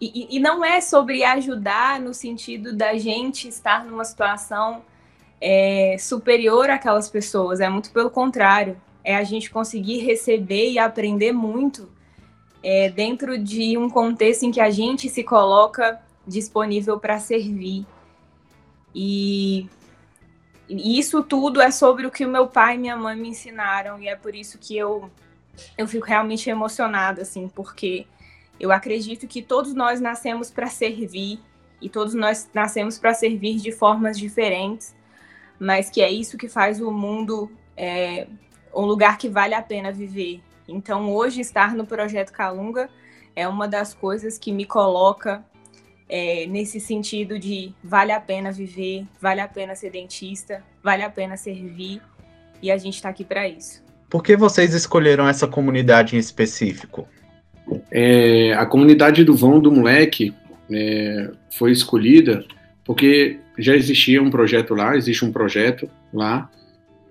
E, 0.00 0.36
e 0.36 0.40
não 0.40 0.64
é 0.64 0.80
sobre 0.80 1.24
ajudar 1.24 2.00
no 2.00 2.12
sentido 2.12 2.72
da 2.72 2.98
gente 2.98 3.48
estar 3.48 3.84
numa 3.84 4.04
situação 4.04 4.82
é, 5.40 5.96
superior 5.98 6.68
àquelas 6.70 7.08
pessoas, 7.08 7.60
é 7.60 7.68
muito 7.68 7.90
pelo 7.92 8.10
contrário, 8.10 8.80
é 9.04 9.16
a 9.16 9.24
gente 9.24 9.50
conseguir 9.50 9.98
receber 9.98 10.70
e 10.70 10.78
aprender 10.78 11.32
muito 11.32 11.88
é, 12.62 12.88
dentro 12.88 13.36
de 13.36 13.76
um 13.76 13.90
contexto 13.90 14.44
em 14.44 14.50
que 14.50 14.60
a 14.60 14.70
gente 14.70 15.08
se 15.08 15.24
coloca 15.24 16.00
disponível 16.26 16.98
para 16.98 17.18
servir. 17.18 17.84
E, 18.94 19.68
e 20.68 20.98
isso 20.98 21.22
tudo 21.22 21.60
é 21.60 21.70
sobre 21.70 22.06
o 22.06 22.10
que 22.10 22.24
o 22.24 22.28
meu 22.28 22.46
pai 22.46 22.76
e 22.76 22.78
minha 22.78 22.96
mãe 22.96 23.16
me 23.16 23.28
ensinaram, 23.28 24.00
e 24.00 24.08
é 24.08 24.14
por 24.14 24.34
isso 24.34 24.58
que 24.58 24.76
eu, 24.76 25.10
eu 25.76 25.88
fico 25.88 26.06
realmente 26.06 26.48
emocionada, 26.48 27.22
assim, 27.22 27.48
porque 27.48 28.06
eu 28.60 28.70
acredito 28.70 29.26
que 29.26 29.42
todos 29.42 29.74
nós 29.74 30.00
nascemos 30.00 30.50
para 30.50 30.68
servir, 30.68 31.40
e 31.80 31.88
todos 31.88 32.14
nós 32.14 32.48
nascemos 32.54 32.96
para 32.96 33.12
servir 33.12 33.56
de 33.56 33.72
formas 33.72 34.16
diferentes, 34.16 34.94
mas 35.58 35.90
que 35.90 36.00
é 36.00 36.10
isso 36.10 36.38
que 36.38 36.48
faz 36.48 36.80
o 36.80 36.92
mundo 36.92 37.50
é, 37.76 38.28
um 38.72 38.86
lugar 38.86 39.18
que 39.18 39.28
vale 39.28 39.54
a 39.54 39.60
pena 39.60 39.90
viver. 39.90 40.40
Então, 40.68 41.12
hoje, 41.12 41.40
estar 41.40 41.74
no 41.74 41.86
Projeto 41.86 42.32
Calunga 42.32 42.88
é 43.34 43.46
uma 43.48 43.66
das 43.66 43.94
coisas 43.94 44.38
que 44.38 44.52
me 44.52 44.64
coloca 44.64 45.44
é, 46.08 46.46
nesse 46.46 46.78
sentido 46.78 47.38
de 47.38 47.72
vale 47.82 48.12
a 48.12 48.20
pena 48.20 48.52
viver, 48.52 49.06
vale 49.20 49.40
a 49.40 49.48
pena 49.48 49.74
ser 49.74 49.90
dentista, 49.90 50.62
vale 50.82 51.02
a 51.02 51.10
pena 51.10 51.36
servir, 51.36 52.02
e 52.60 52.70
a 52.70 52.76
gente 52.76 52.94
está 52.94 53.08
aqui 53.08 53.24
para 53.24 53.48
isso. 53.48 53.82
Por 54.10 54.22
que 54.22 54.36
vocês 54.36 54.74
escolheram 54.74 55.26
essa 55.26 55.48
comunidade 55.48 56.16
em 56.16 56.18
específico? 56.18 57.08
É, 57.90 58.52
a 58.52 58.66
comunidade 58.66 59.24
do 59.24 59.34
Vão 59.34 59.58
do 59.58 59.72
Moleque 59.72 60.34
é, 60.70 61.30
foi 61.50 61.72
escolhida 61.72 62.44
porque 62.84 63.38
já 63.58 63.74
existia 63.74 64.22
um 64.22 64.30
projeto 64.30 64.74
lá, 64.74 64.96
existe 64.96 65.24
um 65.24 65.32
projeto 65.32 65.88
lá, 66.12 66.50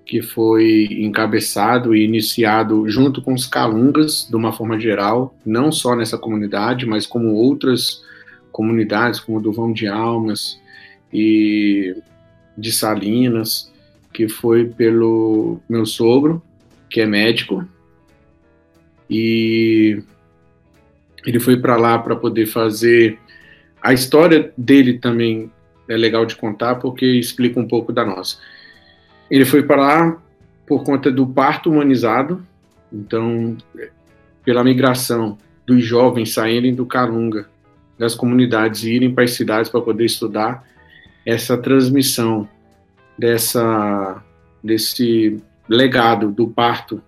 que 0.05 0.21
foi 0.21 0.87
encabeçado 0.91 1.95
e 1.95 2.03
iniciado 2.03 2.89
junto 2.89 3.21
com 3.21 3.33
os 3.33 3.45
calungas, 3.45 4.27
de 4.29 4.35
uma 4.35 4.51
forma 4.51 4.79
geral, 4.79 5.35
não 5.45 5.71
só 5.71 5.95
nessa 5.95 6.17
comunidade, 6.17 6.85
mas 6.85 7.05
como 7.05 7.33
outras 7.33 8.03
comunidades, 8.51 9.19
como 9.19 9.41
do 9.41 9.51
Vão 9.51 9.71
de 9.71 9.87
Almas 9.87 10.59
e 11.13 11.95
de 12.57 12.71
Salinas, 12.71 13.71
que 14.13 14.27
foi 14.27 14.65
pelo 14.65 15.59
meu 15.69 15.85
sogro, 15.85 16.41
que 16.89 16.99
é 16.99 17.05
médico, 17.05 17.65
e 19.09 20.01
ele 21.25 21.39
foi 21.39 21.57
para 21.57 21.75
lá 21.75 21.99
para 21.99 22.15
poder 22.15 22.45
fazer. 22.45 23.19
A 23.81 23.93
história 23.93 24.53
dele 24.57 24.99
também 24.99 25.51
é 25.87 25.97
legal 25.97 26.25
de 26.25 26.35
contar, 26.35 26.75
porque 26.75 27.05
explica 27.05 27.59
um 27.59 27.67
pouco 27.67 27.91
da 27.91 28.05
nossa. 28.05 28.37
Ele 29.31 29.45
foi 29.45 29.63
para 29.63 29.81
lá 29.81 30.17
por 30.67 30.83
conta 30.83 31.09
do 31.09 31.25
parto 31.25 31.71
humanizado, 31.71 32.45
então, 32.91 33.57
pela 34.43 34.63
migração 34.63 35.37
dos 35.65 35.83
jovens 35.83 36.33
saírem 36.33 36.75
do 36.75 36.85
Calunga, 36.85 37.49
das 37.97 38.13
comunidades 38.13 38.83
e 38.83 38.91
irem 38.91 39.13
para 39.13 39.23
as 39.23 39.31
cidades 39.31 39.71
para 39.71 39.79
poder 39.79 40.05
estudar, 40.05 40.67
essa 41.25 41.57
transmissão 41.57 42.47
dessa 43.17 44.21
desse 44.63 45.41
legado 45.67 46.31
do 46.31 46.47
parto 46.47 47.01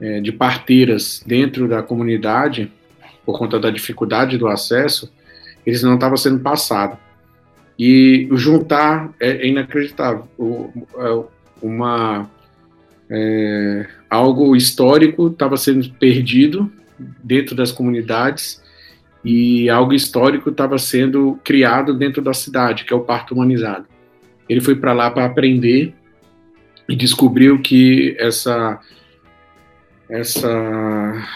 é, 0.00 0.20
de 0.20 0.32
parteiras 0.32 1.22
dentro 1.24 1.68
da 1.68 1.82
comunidade 1.82 2.70
por 3.24 3.38
conta 3.38 3.58
da 3.58 3.70
dificuldade 3.70 4.36
do 4.36 4.46
acesso, 4.46 5.12
eles 5.64 5.82
não 5.82 5.94
estavam 5.94 6.16
sendo 6.16 6.40
passado. 6.40 6.98
E 7.78 8.28
juntar 8.32 9.12
é, 9.20 9.30
é 9.30 9.46
inacreditável. 9.48 10.26
O, 10.38 10.70
é, 10.96 11.35
uma 11.62 12.28
é, 13.10 13.86
algo 14.10 14.56
histórico 14.56 15.28
estava 15.28 15.56
sendo 15.56 15.88
perdido 15.94 16.70
dentro 17.22 17.54
das 17.54 17.70
comunidades 17.70 18.62
e 19.24 19.68
algo 19.68 19.92
histórico 19.92 20.50
estava 20.50 20.78
sendo 20.78 21.38
criado 21.42 21.94
dentro 21.94 22.22
da 22.22 22.32
cidade, 22.32 22.84
que 22.84 22.92
é 22.92 22.96
o 22.96 23.00
parto 23.04 23.34
humanizado. 23.34 23.86
Ele 24.48 24.60
foi 24.60 24.76
para 24.76 24.92
lá 24.92 25.10
para 25.10 25.24
aprender 25.24 25.94
e 26.88 26.94
descobriu 26.94 27.60
que 27.60 28.16
essa 28.18 28.80
essa 30.08 31.26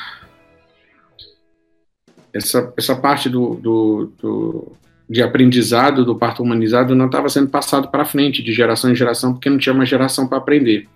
essa, 2.32 2.72
essa 2.76 2.96
parte 2.96 3.28
do, 3.28 3.54
do, 3.56 4.12
do 4.20 4.72
de 5.10 5.20
aprendizado 5.20 6.04
do 6.04 6.14
parto 6.14 6.40
humanizado 6.40 6.94
não 6.94 7.06
estava 7.06 7.28
sendo 7.28 7.48
passado 7.48 7.88
para 7.88 8.04
frente 8.04 8.44
de 8.44 8.52
geração 8.52 8.92
em 8.92 8.94
geração 8.94 9.32
porque 9.32 9.50
não 9.50 9.58
tinha 9.58 9.74
uma 9.74 9.84
geração 9.84 10.28
para 10.28 10.38
aprender. 10.38 10.86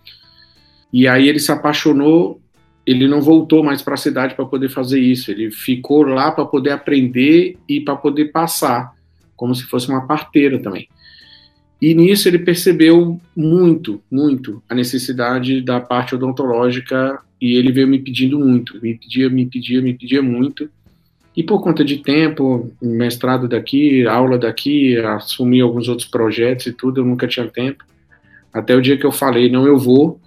E 0.92 1.08
aí 1.08 1.28
ele 1.28 1.40
se 1.40 1.50
apaixonou, 1.50 2.40
ele 2.86 3.08
não 3.08 3.20
voltou 3.20 3.64
mais 3.64 3.82
para 3.82 3.94
a 3.94 3.96
cidade 3.96 4.36
para 4.36 4.44
poder 4.46 4.68
fazer 4.68 5.00
isso, 5.00 5.32
ele 5.32 5.50
ficou 5.50 6.04
lá 6.04 6.30
para 6.30 6.44
poder 6.44 6.70
aprender 6.70 7.58
e 7.68 7.80
para 7.80 7.96
poder 7.96 8.26
passar, 8.26 8.92
como 9.34 9.52
se 9.52 9.64
fosse 9.64 9.88
uma 9.88 10.06
parteira 10.06 10.60
também. 10.60 10.88
E 11.82 11.92
nisso 11.92 12.28
ele 12.28 12.38
percebeu 12.38 13.20
muito, 13.36 14.00
muito 14.08 14.62
a 14.68 14.76
necessidade 14.76 15.60
da 15.60 15.80
parte 15.80 16.14
odontológica 16.14 17.18
e 17.40 17.56
ele 17.56 17.72
veio 17.72 17.88
me 17.88 17.98
pedindo 17.98 18.38
muito, 18.38 18.80
me 18.80 18.94
pedia, 18.94 19.28
me 19.28 19.44
pedia, 19.44 19.82
me 19.82 19.92
pedia 19.92 20.22
muito. 20.22 20.70
E 21.36 21.42
por 21.42 21.60
conta 21.60 21.84
de 21.84 21.98
tempo, 21.98 22.72
mestrado 22.80 23.48
daqui, 23.48 24.06
aula 24.06 24.38
daqui, 24.38 24.96
assumi 24.98 25.60
alguns 25.60 25.88
outros 25.88 26.08
projetos 26.08 26.66
e 26.66 26.72
tudo, 26.72 27.00
eu 27.00 27.04
nunca 27.04 27.26
tinha 27.26 27.48
tempo. 27.48 27.84
Até 28.52 28.76
o 28.76 28.80
dia 28.80 28.96
que 28.96 29.04
eu 29.04 29.10
falei, 29.10 29.50
não, 29.50 29.66
eu 29.66 29.76
vou. 29.76 30.20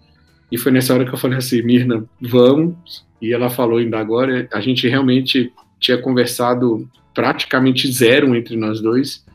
E 0.51 0.57
foi 0.57 0.71
nessa 0.71 0.93
hora 0.93 1.05
que 1.05 1.13
eu 1.13 1.17
falei 1.17 1.37
assim, 1.37 1.61
Mirna, 1.61 2.03
vamos. 2.21 3.05
E 3.21 3.33
ela 3.33 3.49
falou 3.49 3.79
ainda 3.79 3.97
agora, 3.97 4.47
a 4.51 4.59
gente 4.59 4.87
realmente 4.87 5.51
tinha 5.79 5.97
conversado 5.97 6.87
praticamente 7.13 7.91
zero 7.91 8.35
entre 8.35 8.55
nós 8.55 8.81
dois. 8.81 9.25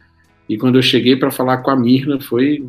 E 0.48 0.58
quando 0.58 0.76
eu 0.76 0.82
cheguei 0.82 1.16
para 1.16 1.30
falar 1.30 1.58
com 1.58 1.70
a 1.70 1.76
Mirna, 1.76 2.20
foi 2.20 2.64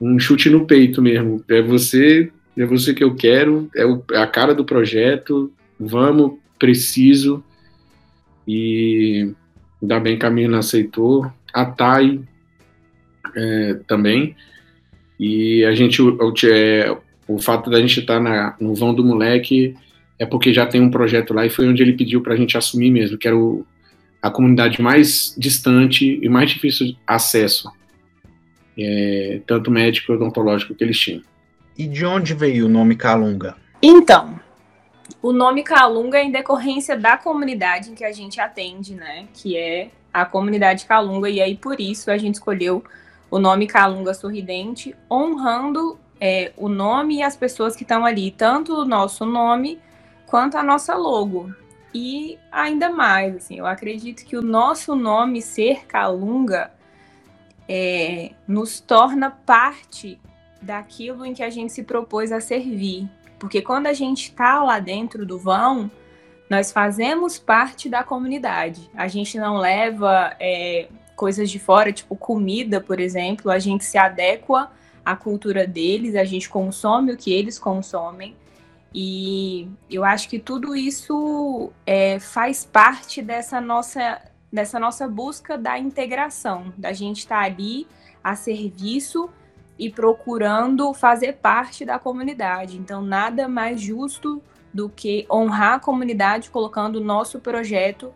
um 0.00 0.18
chute 0.18 0.50
no 0.50 0.66
peito 0.66 1.00
mesmo. 1.00 1.42
É 1.48 1.62
você, 1.62 2.30
é 2.56 2.66
você 2.66 2.92
que 2.92 3.02
eu 3.02 3.14
quero, 3.14 3.68
é, 3.74 3.82
é 4.12 4.18
a 4.18 4.26
cara 4.26 4.54
do 4.54 4.64
projeto, 4.64 5.50
vamos, 5.80 6.32
preciso. 6.58 7.42
E 8.46 9.32
ainda 9.80 10.00
bem 10.00 10.18
que 10.18 10.26
a 10.26 10.30
Mirna 10.30 10.58
aceitou, 10.58 11.30
a 11.52 11.64
Thay 11.64 12.20
é, 13.34 13.74
também. 13.86 14.34
E 15.18 15.64
a 15.64 15.74
gente, 15.74 16.02
o, 16.02 16.34
é, 16.46 16.96
o 17.26 17.38
fato 17.38 17.70
da 17.70 17.80
gente 17.80 18.00
estar 18.00 18.22
tá 18.22 18.56
no 18.60 18.74
vão 18.74 18.94
do 18.94 19.04
moleque 19.04 19.74
é 20.18 20.26
porque 20.26 20.52
já 20.52 20.66
tem 20.66 20.80
um 20.80 20.90
projeto 20.90 21.34
lá 21.34 21.44
e 21.44 21.50
foi 21.50 21.68
onde 21.68 21.82
ele 21.82 21.94
pediu 21.94 22.20
para 22.20 22.34
a 22.34 22.36
gente 22.36 22.56
assumir 22.56 22.90
mesmo, 22.90 23.18
que 23.18 23.26
era 23.26 23.36
o, 23.36 23.66
a 24.22 24.30
comunidade 24.30 24.80
mais 24.80 25.34
distante 25.36 26.18
e 26.22 26.28
mais 26.28 26.50
difícil 26.50 26.86
de 26.86 26.98
acesso, 27.06 27.70
é, 28.78 29.40
tanto 29.46 29.70
médico 29.70 30.12
e 30.12 30.16
odontológico 30.16 30.74
que 30.74 30.84
eles 30.84 30.98
tinham. 30.98 31.22
E 31.76 31.86
de 31.86 32.04
onde 32.04 32.34
veio 32.34 32.66
o 32.66 32.68
nome 32.68 32.94
Calunga? 32.94 33.56
Então, 33.82 34.38
o 35.20 35.32
nome 35.32 35.62
Calunga 35.62 36.18
é 36.18 36.24
em 36.24 36.30
decorrência 36.30 36.96
da 36.96 37.16
comunidade 37.16 37.90
em 37.90 37.94
que 37.94 38.04
a 38.04 38.12
gente 38.12 38.40
atende, 38.40 38.94
né? 38.94 39.26
Que 39.32 39.56
é 39.56 39.90
a 40.12 40.24
comunidade 40.24 40.86
Calunga, 40.86 41.28
e 41.28 41.40
aí 41.40 41.56
por 41.56 41.80
isso 41.80 42.10
a 42.10 42.16
gente 42.16 42.34
escolheu 42.34 42.84
o 43.30 43.38
nome 43.38 43.66
Calunga 43.66 44.14
Sorridente, 44.14 44.94
honrando 45.10 45.98
é, 46.20 46.52
o 46.56 46.68
nome 46.68 47.16
e 47.16 47.22
as 47.22 47.36
pessoas 47.36 47.74
que 47.74 47.82
estão 47.82 48.04
ali, 48.04 48.30
tanto 48.30 48.74
o 48.74 48.84
nosso 48.84 49.26
nome 49.26 49.80
quanto 50.26 50.56
a 50.56 50.62
nossa 50.62 50.94
logo. 50.94 51.52
e 51.92 52.38
ainda 52.50 52.90
mais, 52.90 53.36
assim, 53.36 53.58
eu 53.58 53.66
acredito 53.66 54.24
que 54.24 54.36
o 54.36 54.42
nosso 54.42 54.96
nome 54.96 55.40
ser 55.40 55.86
Calunga 55.86 56.72
é, 57.68 58.32
nos 58.48 58.80
torna 58.80 59.30
parte 59.30 60.20
daquilo 60.60 61.24
em 61.24 61.34
que 61.34 61.42
a 61.42 61.50
gente 61.50 61.72
se 61.72 61.82
propôs 61.82 62.32
a 62.32 62.40
servir. 62.40 63.08
Porque 63.44 63.60
quando 63.60 63.88
a 63.88 63.92
gente 63.92 64.30
está 64.30 64.64
lá 64.64 64.78
dentro 64.78 65.26
do 65.26 65.38
vão, 65.38 65.90
nós 66.48 66.72
fazemos 66.72 67.38
parte 67.38 67.90
da 67.90 68.02
comunidade. 68.02 68.90
A 68.94 69.06
gente 69.06 69.36
não 69.36 69.58
leva 69.58 70.34
é, 70.40 70.88
coisas 71.14 71.50
de 71.50 71.58
fora, 71.58 71.92
tipo 71.92 72.16
comida, 72.16 72.80
por 72.80 72.98
exemplo, 72.98 73.50
a 73.50 73.58
gente 73.58 73.84
se 73.84 73.98
adequa 73.98 74.72
à 75.04 75.14
cultura 75.14 75.66
deles, 75.66 76.14
a 76.14 76.24
gente 76.24 76.48
consome 76.48 77.12
o 77.12 77.18
que 77.18 77.30
eles 77.34 77.58
consomem. 77.58 78.34
E 78.94 79.68
eu 79.90 80.04
acho 80.04 80.26
que 80.30 80.38
tudo 80.38 80.74
isso 80.74 81.70
é, 81.84 82.18
faz 82.18 82.64
parte 82.64 83.20
dessa 83.20 83.60
nossa, 83.60 84.22
dessa 84.50 84.78
nossa 84.78 85.06
busca 85.06 85.58
da 85.58 85.78
integração, 85.78 86.72
da 86.78 86.94
gente 86.94 87.18
estar 87.18 87.40
tá 87.40 87.44
ali 87.44 87.86
a 88.22 88.34
serviço 88.36 89.28
e 89.78 89.90
procurando 89.90 90.92
fazer 90.94 91.34
parte 91.34 91.84
da 91.84 91.98
comunidade. 91.98 92.76
Então, 92.78 93.02
nada 93.02 93.48
mais 93.48 93.80
justo 93.80 94.42
do 94.72 94.88
que 94.88 95.26
honrar 95.30 95.74
a 95.74 95.80
comunidade 95.80 96.50
colocando 96.50 96.96
o 96.96 97.04
nosso 97.04 97.38
projeto 97.38 98.12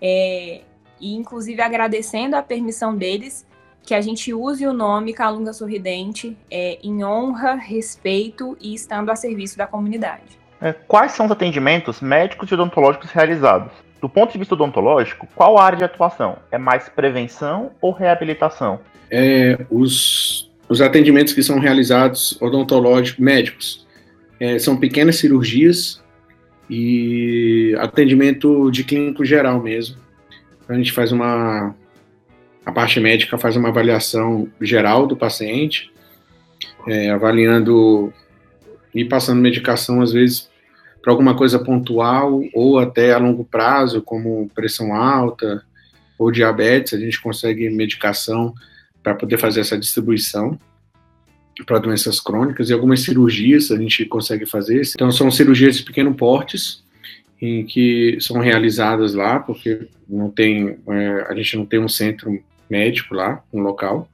é, 0.00 0.62
e, 1.00 1.14
inclusive, 1.14 1.60
agradecendo 1.62 2.36
a 2.36 2.42
permissão 2.42 2.96
deles 2.96 3.46
que 3.84 3.94
a 3.94 4.00
gente 4.00 4.32
use 4.32 4.66
o 4.66 4.72
nome 4.72 5.12
Calunga 5.12 5.52
Sorridente 5.52 6.36
é, 6.50 6.78
em 6.82 7.04
honra, 7.04 7.54
respeito 7.54 8.56
e 8.60 8.74
estando 8.74 9.10
a 9.10 9.16
serviço 9.16 9.58
da 9.58 9.66
comunidade. 9.66 10.38
É, 10.60 10.72
quais 10.72 11.12
são 11.12 11.26
os 11.26 11.32
atendimentos 11.32 12.00
médicos 12.00 12.48
e 12.50 12.54
odontológicos 12.54 13.10
realizados? 13.10 13.72
Do 14.00 14.08
ponto 14.08 14.32
de 14.32 14.38
vista 14.38 14.54
odontológico, 14.54 15.26
qual 15.34 15.58
a 15.58 15.64
área 15.64 15.78
de 15.78 15.84
atuação? 15.84 16.36
É 16.50 16.58
mais 16.58 16.88
prevenção 16.88 17.72
ou 17.80 17.92
reabilitação? 17.92 18.80
É, 19.10 19.58
os, 19.70 20.51
os 20.72 20.80
atendimentos 20.80 21.34
que 21.34 21.42
são 21.42 21.58
realizados 21.58 22.40
odontológicos 22.40 23.20
médicos 23.22 23.86
é, 24.40 24.58
são 24.58 24.74
pequenas 24.74 25.16
cirurgias 25.16 26.02
e 26.68 27.76
atendimento 27.78 28.70
de 28.70 28.82
clínico 28.82 29.22
geral 29.22 29.62
mesmo. 29.62 29.96
A 30.66 30.72
gente 30.72 30.90
faz 30.90 31.12
uma 31.12 31.74
a 32.64 32.72
parte 32.72 32.98
médica 33.00 33.36
faz 33.36 33.54
uma 33.54 33.68
avaliação 33.68 34.48
geral 34.62 35.06
do 35.06 35.14
paciente, 35.14 35.92
é, 36.88 37.10
avaliando 37.10 38.10
e 38.94 39.04
passando 39.04 39.42
medicação, 39.42 40.00
às 40.00 40.10
vezes, 40.10 40.48
para 41.02 41.12
alguma 41.12 41.36
coisa 41.36 41.58
pontual 41.58 42.40
ou 42.54 42.78
até 42.78 43.12
a 43.12 43.18
longo 43.18 43.44
prazo, 43.44 44.00
como 44.00 44.50
pressão 44.54 44.94
alta 44.94 45.62
ou 46.18 46.30
diabetes, 46.32 46.94
a 46.94 46.98
gente 46.98 47.20
consegue 47.20 47.68
medicação 47.68 48.54
para 49.02 49.14
poder 49.14 49.38
fazer 49.38 49.60
essa 49.60 49.78
distribuição 49.78 50.58
para 51.66 51.78
doenças 51.78 52.18
crônicas 52.18 52.70
e 52.70 52.72
algumas 52.72 53.00
cirurgias 53.00 53.70
a 53.70 53.76
gente 53.76 54.04
consegue 54.06 54.46
fazer. 54.46 54.82
Então, 54.94 55.12
são 55.12 55.30
cirurgias 55.30 55.76
de 55.76 55.82
pequeno 55.82 56.14
portes 56.14 56.82
em 57.40 57.64
que 57.66 58.16
são 58.20 58.38
realizadas 58.38 59.14
lá, 59.14 59.40
porque 59.40 59.88
não 60.08 60.30
tem, 60.30 60.78
é, 60.88 61.26
a 61.28 61.34
gente 61.34 61.56
não 61.56 61.66
tem 61.66 61.80
um 61.80 61.88
centro 61.88 62.42
médico 62.70 63.14
lá, 63.14 63.42
um 63.52 63.60
local. 63.60 64.08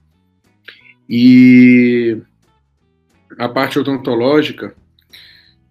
E 1.08 2.18
a 3.38 3.48
parte 3.48 3.78
odontológica, 3.78 4.74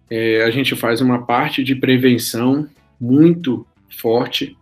é, 0.08 0.42
a 0.44 0.50
gente 0.50 0.74
faz 0.74 1.00
uma 1.00 1.26
parte 1.26 1.62
de 1.62 1.74
prevenção 1.74 2.68
muito 3.00 3.66
forte 3.90 4.56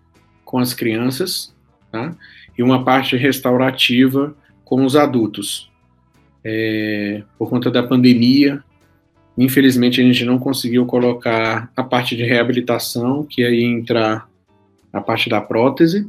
com 0.45 0.59
as 0.59 0.73
crianças, 0.73 1.55
tá? 1.93 2.17
e 2.57 2.63
uma 2.63 2.85
parte 2.85 3.17
restaurativa 3.17 4.35
com 4.67 4.85
os 4.85 4.97
adultos. 4.97 5.71
É, 6.45 7.23
por 7.39 7.49
conta 7.49 7.71
da 7.71 7.83
pandemia, 7.83 8.63
infelizmente 9.39 10.00
a 10.00 10.05
gente 10.05 10.25
não 10.25 10.39
conseguiu 10.39 10.85
colocar 10.85 11.71
a 11.75 11.83
parte 11.83 12.15
de 12.15 12.25
reabilitação, 12.25 13.25
que 13.25 13.43
aí 13.45 13.65
entra 13.65 14.25
a 14.93 15.00
parte 15.00 15.31
da 15.31 15.41
prótese, 15.41 16.07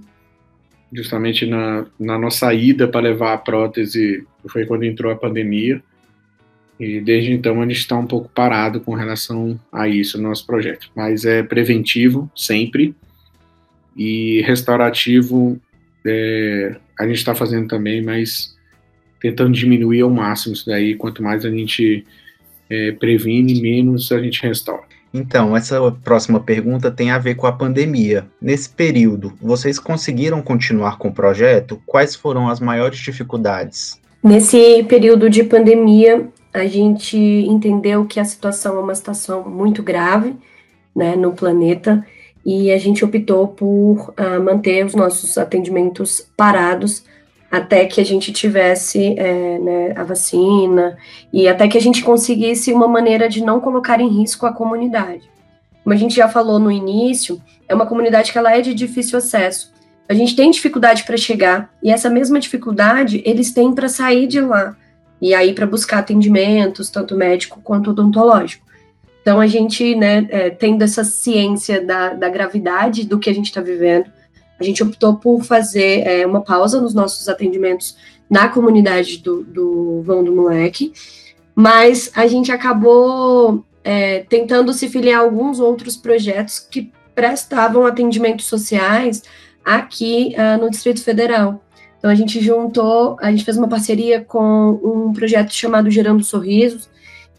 justamente 0.92 1.46
na, 1.46 1.86
na 2.00 2.18
nossa 2.18 2.54
ida 2.54 2.88
para 2.88 3.02
levar 3.02 3.34
a 3.34 3.38
prótese, 3.38 4.26
foi 4.48 4.66
quando 4.66 4.84
entrou 4.84 5.12
a 5.12 5.16
pandemia, 5.16 5.82
e 6.80 7.00
desde 7.00 7.32
então 7.32 7.62
a 7.62 7.66
gente 7.66 7.80
está 7.80 7.96
um 7.96 8.06
pouco 8.06 8.30
parado 8.30 8.80
com 8.82 8.94
relação 8.94 9.60
a 9.72 9.88
isso 9.88 10.18
no 10.18 10.30
nosso 10.30 10.46
projeto. 10.46 10.90
Mas 10.96 11.26
é 11.26 11.44
preventivo, 11.44 12.30
sempre, 12.36 12.96
e 13.96 14.42
restaurativo 14.42 15.60
é, 16.08 16.76
a 17.00 17.06
gente 17.06 17.18
está 17.18 17.36
fazendo 17.36 17.68
também, 17.68 18.02
mas 18.02 18.56
tentando 19.20 19.52
diminuir 19.52 20.02
ao 20.02 20.10
máximo 20.10 20.54
isso 20.54 20.66
daí. 20.66 20.96
Quanto 20.96 21.22
mais 21.22 21.46
a 21.46 21.50
gente 21.50 22.06
é, 22.70 22.92
previne, 22.94 23.62
menos 23.62 24.12
a 24.12 24.20
gente 24.20 24.42
restaura. 24.42 24.84
Então, 25.14 25.56
essa 25.56 25.92
próxima 26.04 26.40
pergunta 26.40 26.92
tem 26.92 27.12
a 27.12 27.18
ver 27.18 27.36
com 27.36 27.48
a 27.48 27.52
pandemia. 27.52 28.28
Nesse 28.42 28.70
período, 28.70 29.34
vocês 29.42 29.80
conseguiram 29.80 30.42
continuar 30.42 30.98
com 30.98 31.08
o 31.08 31.14
projeto? 31.14 31.82
Quais 31.86 32.16
foram 32.16 32.50
as 32.50 32.60
maiores 32.60 33.00
dificuldades? 33.00 34.00
Nesse 34.24 34.84
período 34.84 35.30
de 35.30 35.44
pandemia, 35.44 36.28
a 36.54 36.66
gente 36.66 37.18
entendeu 37.18 38.06
que 38.06 38.20
a 38.20 38.26
situação 38.26 38.78
é 38.78 38.80
uma 38.80 38.96
situação 38.96 39.48
muito 39.50 39.82
grave 39.82 40.36
né, 40.96 41.16
no 41.16 41.32
planeta 41.32 42.06
e 42.48 42.72
a 42.72 42.78
gente 42.78 43.04
optou 43.04 43.50
por 43.50 44.14
uh, 44.18 44.42
manter 44.42 44.86
os 44.86 44.96
nossos 44.96 45.38
atendimentos 45.38 46.26
parados 46.38 47.04
até 47.52 47.86
que 47.86 48.00
a 48.00 48.06
gente 48.06 48.32
tivesse 48.32 49.20
é, 49.20 49.60
né, 49.60 49.94
a 49.98 50.04
vacina 50.06 50.98
e 51.32 51.46
até 51.46 51.68
que 51.68 51.78
a 51.78 51.82
gente 51.82 52.02
conseguisse 52.02 52.72
uma 52.72 52.88
maneira 52.88 53.28
de 53.28 53.44
não 53.44 53.60
colocar 53.60 54.00
em 54.00 54.08
risco 54.08 54.46
a 54.46 54.54
comunidade. 54.54 55.30
Como 55.84 55.94
a 55.94 55.98
gente 55.98 56.16
já 56.16 56.30
falou 56.30 56.58
no 56.58 56.72
início, 56.72 57.42
é 57.68 57.76
uma 57.76 57.86
comunidade 57.86 58.32
que 58.32 58.38
ela 58.38 58.56
é 58.56 58.62
de 58.62 58.74
difícil 58.74 59.18
acesso. 59.18 59.74
A 60.08 60.14
gente 60.14 60.34
tem 60.34 60.50
dificuldade 60.50 61.04
para 61.04 61.18
chegar 61.18 61.70
e 61.84 61.92
essa 61.92 62.10
mesma 62.10 62.40
dificuldade 62.40 63.22
eles 63.26 63.52
têm 63.52 63.74
para 63.74 63.90
sair 63.90 64.26
de 64.26 64.40
lá 64.40 64.74
e 65.22 65.34
aí 65.34 65.54
para 65.54 65.68
buscar 65.68 66.00
atendimentos, 66.00 66.90
tanto 66.90 67.14
médico 67.14 67.60
quanto 67.62 67.90
odontológico. 67.90 68.67
Então 69.28 69.42
a 69.42 69.48
gente, 69.48 69.94
né, 69.94 70.26
é, 70.30 70.50
tendo 70.50 70.82
essa 70.84 71.04
ciência 71.04 71.86
da, 71.86 72.14
da 72.14 72.30
gravidade 72.30 73.06
do 73.06 73.20
que 73.20 73.30
a 73.30 73.34
gente 73.34 73.48
está 73.48 73.60
vivendo, 73.60 74.06
a 74.58 74.64
gente 74.64 74.82
optou 74.82 75.18
por 75.18 75.44
fazer 75.44 76.08
é, 76.08 76.26
uma 76.26 76.40
pausa 76.40 76.80
nos 76.80 76.94
nossos 76.94 77.28
atendimentos 77.28 77.98
na 78.30 78.48
comunidade 78.48 79.18
do, 79.18 79.44
do 79.44 80.02
Vão 80.02 80.24
do 80.24 80.34
Moleque, 80.34 80.94
mas 81.54 82.10
a 82.16 82.26
gente 82.26 82.54
acabou 82.54 83.66
é, 83.84 84.20
tentando 84.30 84.72
se 84.72 84.88
filiar 84.88 85.20
a 85.20 85.24
alguns 85.24 85.60
outros 85.60 85.98
projetos 85.98 86.58
que 86.60 86.90
prestavam 87.14 87.86
atendimentos 87.86 88.46
sociais 88.46 89.24
aqui 89.66 90.36
uh, 90.38 90.58
no 90.64 90.70
Distrito 90.70 91.04
Federal. 91.04 91.62
Então 91.98 92.10
a 92.10 92.16
gente 92.16 92.40
juntou, 92.40 93.18
a 93.20 93.30
gente 93.30 93.44
fez 93.44 93.58
uma 93.58 93.68
parceria 93.68 94.22
com 94.22 94.80
um 94.82 95.12
projeto 95.12 95.52
chamado 95.52 95.92
Gerando 95.92 96.24
Sorrisos, 96.24 96.88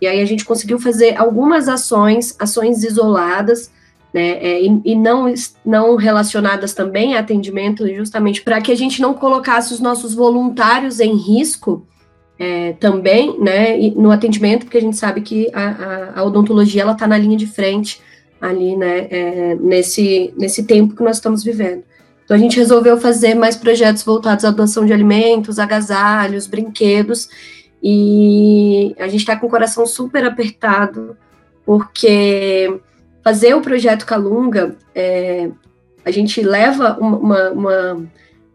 e 0.01 0.07
aí 0.07 0.21
a 0.21 0.25
gente 0.25 0.45
conseguiu 0.45 0.79
fazer 0.79 1.17
algumas 1.17 1.69
ações, 1.69 2.35
ações 2.39 2.85
isoladas, 2.85 3.71
né, 4.13 4.39
é, 4.41 4.63
e, 4.63 4.81
e, 4.85 4.95
não, 4.95 5.33
não 5.65 5.97
relacionadas 5.97 6.73
também 6.73 7.15
a 7.15 7.21
atendimento, 7.21 7.87
justamente 7.95 8.43
para 8.43 8.61
que 8.61 8.73
a 8.73 8.77
gente 8.77 9.03
não 9.03 9.13
colocasse 9.13 9.73
os 9.73 9.81
nossos 9.81 10.15
voluntários 10.15 10.99
em 10.99 11.15
risco 11.15 11.87
é, 12.39 12.73
também, 12.75 13.39
né, 13.41 13.77
no 13.97 14.11
atendimento, 14.11 14.65
porque 14.65 14.79
a 14.79 14.81
gente 14.81 14.97
sabe 14.97 15.21
que 15.21 15.51
a, 15.53 15.69
a, 15.69 16.21
a 16.21 16.25
odontologia 16.25 16.83
ela 16.83 16.93
está 16.93 17.07
na 17.07 17.19
linha 17.19 17.37
de 17.37 17.47
frente 17.47 18.01
ali, 18.41 18.77
né, 18.77 19.09
é, 19.11 19.55
nesse, 19.57 20.33
nesse 20.39 20.63
tempo 20.63 20.95
que 20.95 21.03
nós 21.03 21.17
estamos 21.17 21.43
vivendo. 21.43 21.83
Então 22.25 22.37
a 22.37 22.41
gente 22.41 22.59
resolveu 22.59 23.01
fazer 23.01 23.35
mais 23.35 23.57
projetos 23.57 24.03
voltados 24.03 24.45
à 24.45 24.51
doação 24.51 24.85
de 24.85 24.93
alimentos, 24.93 25.59
agasalhos, 25.59 26.47
brinquedos, 26.47 27.29
e 27.83 28.95
a 28.99 29.07
gente 29.07 29.21
está 29.21 29.37
com 29.37 29.47
o 29.47 29.51
coração 29.51 29.87
super 29.87 30.25
apertado, 30.25 31.17
porque 31.65 32.81
fazer 33.23 33.55
o 33.55 33.61
projeto 33.61 34.07
Calunga, 34.07 34.77
é, 34.95 35.51
a 36.05 36.11
gente 36.11 36.41
leva 36.43 36.97
uma, 36.99 37.51
uma, 37.51 38.09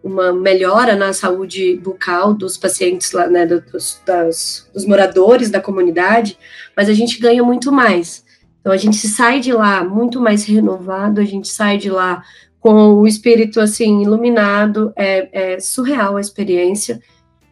uma, 0.03 0.33
melhora 0.33 0.95
na 0.95 1.13
saúde 1.13 1.75
bucal 1.77 2.33
dos 2.33 2.57
pacientes, 2.57 3.11
lá, 3.11 3.27
né, 3.27 3.45
dos, 3.45 4.01
das, 4.05 4.69
dos 4.73 4.85
moradores 4.85 5.49
da 5.49 5.61
comunidade, 5.61 6.37
mas 6.75 6.89
a 6.89 6.93
gente 6.93 7.19
ganha 7.19 7.43
muito 7.43 7.71
mais. 7.71 8.25
Então 8.59 8.73
a 8.73 8.77
gente 8.77 9.07
sai 9.07 9.39
de 9.39 9.53
lá 9.53 9.83
muito 9.83 10.19
mais 10.19 10.45
renovado, 10.45 11.21
a 11.21 11.25
gente 11.25 11.49
sai 11.49 11.77
de 11.77 11.89
lá 11.89 12.23
com 12.59 12.93
o 12.93 13.05
espírito 13.05 13.59
assim 13.59 14.01
iluminado, 14.01 14.91
é, 14.95 15.55
é 15.55 15.59
surreal 15.59 16.15
a 16.15 16.21
experiência. 16.21 16.99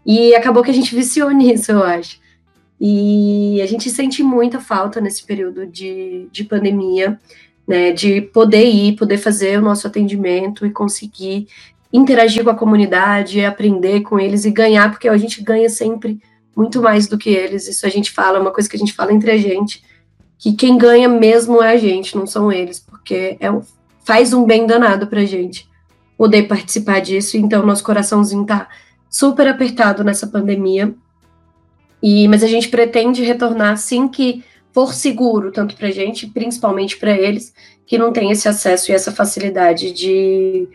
E 0.06 0.36
acabou 0.36 0.64
que 0.64 0.72
a 0.72 0.74
gente 0.74 0.96
viciou 0.96 1.30
nisso, 1.32 1.72
eu 1.72 1.84
acho. 1.84 2.20
E 2.80 3.62
a 3.62 3.66
gente 3.66 3.90
sente 3.90 4.24
muita 4.24 4.60
falta 4.60 5.00
nesse 5.00 5.24
período 5.24 5.68
de, 5.68 6.28
de 6.32 6.44
pandemia 6.44 7.20
né, 7.68 7.92
de 7.92 8.22
poder 8.22 8.66
ir, 8.66 8.96
poder 8.96 9.18
fazer 9.18 9.58
o 9.58 9.62
nosso 9.62 9.88
atendimento 9.88 10.66
e 10.66 10.72
conseguir 10.72 11.48
interagir 11.94 12.44
com 12.44 12.50
a 12.50 12.56
comunidade, 12.56 13.44
aprender 13.44 14.02
com 14.02 14.20
eles 14.20 14.46
e 14.46 14.52
ganhar, 14.52 14.90
porque 14.92 15.08
a 15.08 15.18
gente 15.18 15.42
ganha 15.42 15.70
sempre 15.70 16.20
muito 16.56 16.82
mais 16.82 17.08
do 17.08 17.18
que 17.18 17.30
eles. 17.30 17.68
Isso 17.68 17.86
a 17.86 17.90
gente 17.90 18.12
fala, 18.12 18.38
é 18.38 18.42
uma 18.42 18.52
coisa 18.52 18.70
que 18.70 18.76
a 18.76 18.80
gente 18.80 18.94
fala 18.94 19.14
entre 19.14 19.32
a 19.32 19.38
gente, 19.38 19.84
que 20.38 20.54
quem 20.54 20.78
ganha 20.78 21.08
mesmo 21.08 21.62
é 21.62 21.74
a 21.74 21.78
gente, 21.78 22.16
não 22.16 22.26
são 22.26 22.52
eles, 22.52 22.80
porque 22.80 23.38
é, 23.40 23.48
faz 24.04 24.34
um 24.34 24.46
bem 24.46 24.66
danado 24.66 25.08
pra 25.08 25.24
gente 25.26 25.70
poder 26.18 26.44
participar 26.44 27.00
disso. 27.00 27.38
Então, 27.38 27.66
nosso 27.66 27.84
coraçãozinho 27.84 28.46
tá 28.46 28.68
super 29.12 29.46
apertado 29.48 30.06
nessa 30.06 30.26
pandemia. 30.26 30.94
E, 32.02 32.28
mas 32.30 32.42
a 32.42 32.48
gente 32.48 32.70
pretende 32.70 33.22
retornar 33.24 33.74
assim 33.74 34.08
que 34.08 34.44
for 34.74 34.94
seguro, 34.94 35.52
tanto 35.52 35.76
para 35.76 35.90
a 35.90 35.92
gente, 35.92 36.26
principalmente 36.26 36.98
para 36.98 37.12
eles, 37.12 37.54
que 37.86 37.98
não 37.98 38.14
tem 38.14 38.32
esse 38.32 38.48
acesso 38.48 38.90
e 38.90 38.96
essa 38.96 39.12
facilidade 39.12 39.92
de, 39.92 40.68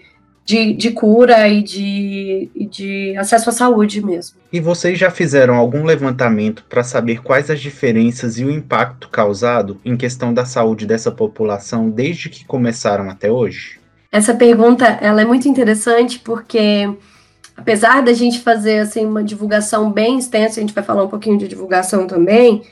de, 0.45 0.75
de 0.75 0.91
cura 0.91 1.49
e 1.49 1.63
de, 1.63 2.51
de 2.71 3.17
acesso 3.17 3.49
à 3.49 3.53
saúde 3.53 4.05
mesmo. 4.05 4.37
E 4.53 4.61
vocês 4.61 4.99
já 4.99 5.11
fizeram 5.11 5.55
algum 5.55 5.85
levantamento 5.85 6.63
para 6.69 6.85
saber 6.85 7.23
quais 7.23 7.51
as 7.51 7.59
diferenças 7.59 8.39
e 8.39 8.45
o 8.45 8.51
impacto 8.51 9.09
causado 9.09 9.81
em 9.83 9.97
questão 9.97 10.33
da 10.33 10.45
saúde 10.45 10.87
dessa 10.87 11.11
população 11.11 11.89
desde 11.89 12.29
que 12.29 12.45
começaram 12.45 13.09
até 13.09 13.33
hoje? 13.33 13.81
Essa 14.13 14.35
pergunta 14.35 14.85
ela 15.01 15.23
é 15.23 15.25
muito 15.25 15.49
interessante 15.49 16.19
porque 16.19 16.89
apesar 17.57 18.03
da 18.03 18.13
gente 18.13 18.41
fazer 18.41 18.81
assim 18.81 19.05
uma 19.07 19.25
divulgação 19.25 19.91
bem 19.91 20.19
extensa, 20.19 20.61
a 20.61 20.63
gente 20.63 20.75
vai 20.75 20.85
falar 20.85 21.05
um 21.05 21.09
pouquinho 21.09 21.39
de 21.39 21.49
divulgação 21.49 22.07
também, 22.07 22.63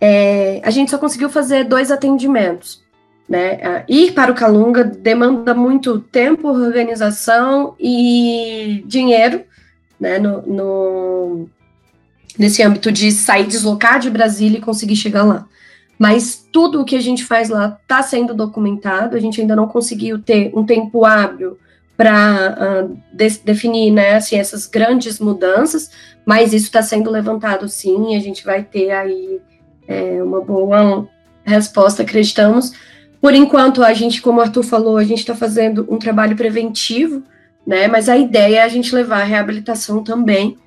é, 0.00 0.60
a 0.64 0.70
gente 0.70 0.90
só 0.90 0.98
conseguiu 0.98 1.30
fazer 1.30 1.64
dois 1.64 1.90
atendimentos. 1.90 2.82
Né? 3.26 3.84
Ir 3.88 4.12
para 4.12 4.30
o 4.30 4.34
Calunga 4.34 4.84
demanda 4.84 5.54
muito 5.54 5.98
tempo, 5.98 6.48
organização 6.48 7.74
e 7.80 8.84
dinheiro, 8.86 9.42
né? 9.98 10.18
No, 10.18 10.42
no, 10.42 11.48
nesse 12.38 12.62
âmbito 12.62 12.92
de 12.92 13.10
sair, 13.10 13.46
deslocar 13.46 13.98
de 13.98 14.10
Brasília 14.10 14.58
e 14.58 14.62
conseguir 14.62 14.96
chegar 14.96 15.22
lá. 15.22 15.46
Mas 15.98 16.46
tudo 16.52 16.82
o 16.82 16.84
que 16.84 16.96
a 16.96 17.00
gente 17.00 17.24
faz 17.24 17.48
lá 17.48 17.78
está 17.80 18.02
sendo 18.02 18.34
documentado, 18.34 19.16
a 19.16 19.20
gente 19.20 19.40
ainda 19.40 19.56
não 19.56 19.68
conseguiu 19.68 20.18
ter 20.18 20.52
um 20.54 20.66
tempo 20.66 21.06
hábil 21.06 21.56
para 21.96 22.84
uh, 22.84 22.98
de, 23.12 23.38
definir 23.38 23.90
né, 23.90 24.16
assim, 24.16 24.36
essas 24.36 24.66
grandes 24.66 25.18
mudanças, 25.20 25.90
mas 26.24 26.52
isso 26.52 26.66
está 26.66 26.82
sendo 26.82 27.10
levantado 27.10 27.68
sim, 27.68 28.16
a 28.16 28.20
gente 28.20 28.44
vai 28.44 28.62
ter 28.62 28.90
aí 28.90 29.40
é, 29.86 30.22
uma 30.22 30.40
boa 30.40 31.08
resposta, 31.44 32.02
acreditamos. 32.02 32.72
Por 33.20 33.34
enquanto, 33.34 33.82
a 33.82 33.92
gente, 33.94 34.20
como 34.20 34.38
o 34.38 34.42
Arthur 34.42 34.64
falou, 34.64 34.96
a 34.96 35.04
gente 35.04 35.20
está 35.20 35.34
fazendo 35.34 35.86
um 35.88 35.98
trabalho 35.98 36.36
preventivo, 36.36 37.22
né? 37.66 37.86
Mas 37.88 38.08
a 38.08 38.16
ideia 38.16 38.58
é 38.58 38.62
a 38.62 38.68
gente 38.68 38.94
levar 38.94 39.20
a 39.20 39.24
reabilitação 39.24 40.02
também, 40.02 40.58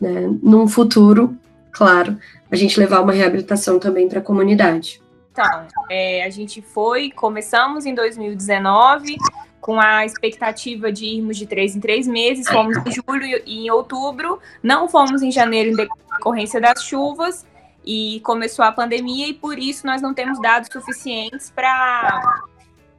né? 0.00 0.28
Num 0.42 0.66
futuro, 0.66 1.36
claro, 1.70 2.16
a 2.50 2.56
gente 2.56 2.78
levar 2.78 3.00
uma 3.00 3.12
reabilitação 3.12 3.78
também 3.78 4.08
para 4.08 4.18
a 4.18 4.22
comunidade. 4.22 5.00
Então, 5.32 5.66
é, 5.88 6.24
a 6.24 6.30
gente 6.30 6.60
foi, 6.60 7.10
começamos 7.10 7.86
em 7.86 7.94
2019 7.94 9.16
com 9.60 9.80
a 9.80 10.04
expectativa 10.06 10.90
de 10.90 11.04
irmos 11.04 11.36
de 11.36 11.46
três 11.46 11.76
em 11.76 11.80
três 11.80 12.06
meses, 12.06 12.48
fomos 12.48 12.76
em 12.78 12.90
julho 12.90 13.42
e 13.46 13.66
em 13.66 13.70
outubro, 13.70 14.40
não 14.62 14.88
fomos 14.88 15.22
em 15.22 15.30
janeiro 15.30 15.70
em 15.70 15.76
decorrência 15.76 16.60
das 16.60 16.82
chuvas, 16.82 17.46
e 17.84 18.20
começou 18.20 18.64
a 18.64 18.72
pandemia 18.72 19.28
e 19.28 19.34
por 19.34 19.58
isso 19.58 19.86
nós 19.86 20.02
não 20.02 20.12
temos 20.12 20.40
dados 20.40 20.68
suficientes 20.72 21.50
para 21.50 22.40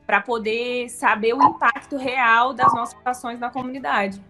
para 0.06 0.20
poder 0.20 0.90
saber 0.90 1.34
o 1.34 1.42
impacto 1.42 1.96
real 1.96 2.54
das 2.54 2.74
nossas 2.74 2.98
ações 3.06 3.40
na 3.40 3.50
comunidade. 3.50 4.22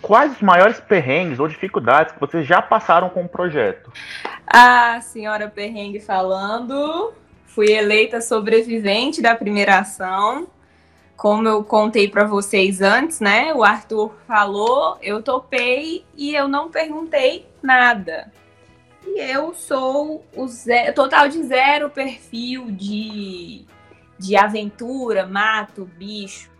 Quais 0.00 0.30
os 0.30 0.40
maiores 0.40 0.78
perrengues 0.78 1.40
ou 1.40 1.48
dificuldades 1.48 2.12
que 2.12 2.20
vocês 2.20 2.46
já 2.46 2.62
passaram 2.62 3.08
com 3.08 3.24
o 3.24 3.28
projeto? 3.28 3.90
A 4.46 5.00
senhora 5.00 5.48
Perrengue 5.48 5.98
falando, 5.98 7.12
fui 7.46 7.72
eleita 7.72 8.20
sobrevivente 8.20 9.20
da 9.20 9.34
primeira 9.34 9.78
ação. 9.78 10.46
Como 11.16 11.46
eu 11.48 11.62
contei 11.62 12.08
para 12.08 12.24
vocês 12.24 12.80
antes, 12.82 13.20
né? 13.20 13.54
O 13.54 13.62
Arthur 13.62 14.12
falou, 14.26 14.98
eu 15.00 15.22
topei 15.22 16.04
e 16.16 16.34
eu 16.34 16.48
não 16.48 16.70
perguntei 16.70 17.46
nada. 17.62 18.32
E 19.06 19.20
eu 19.20 19.54
sou 19.54 20.24
o 20.34 20.46
zero, 20.48 20.94
total 20.94 21.28
de 21.28 21.42
zero 21.44 21.90
perfil 21.90 22.70
de, 22.70 23.64
de 24.18 24.36
aventura, 24.36 25.26
mato, 25.26 25.84
bicho. 25.96 26.50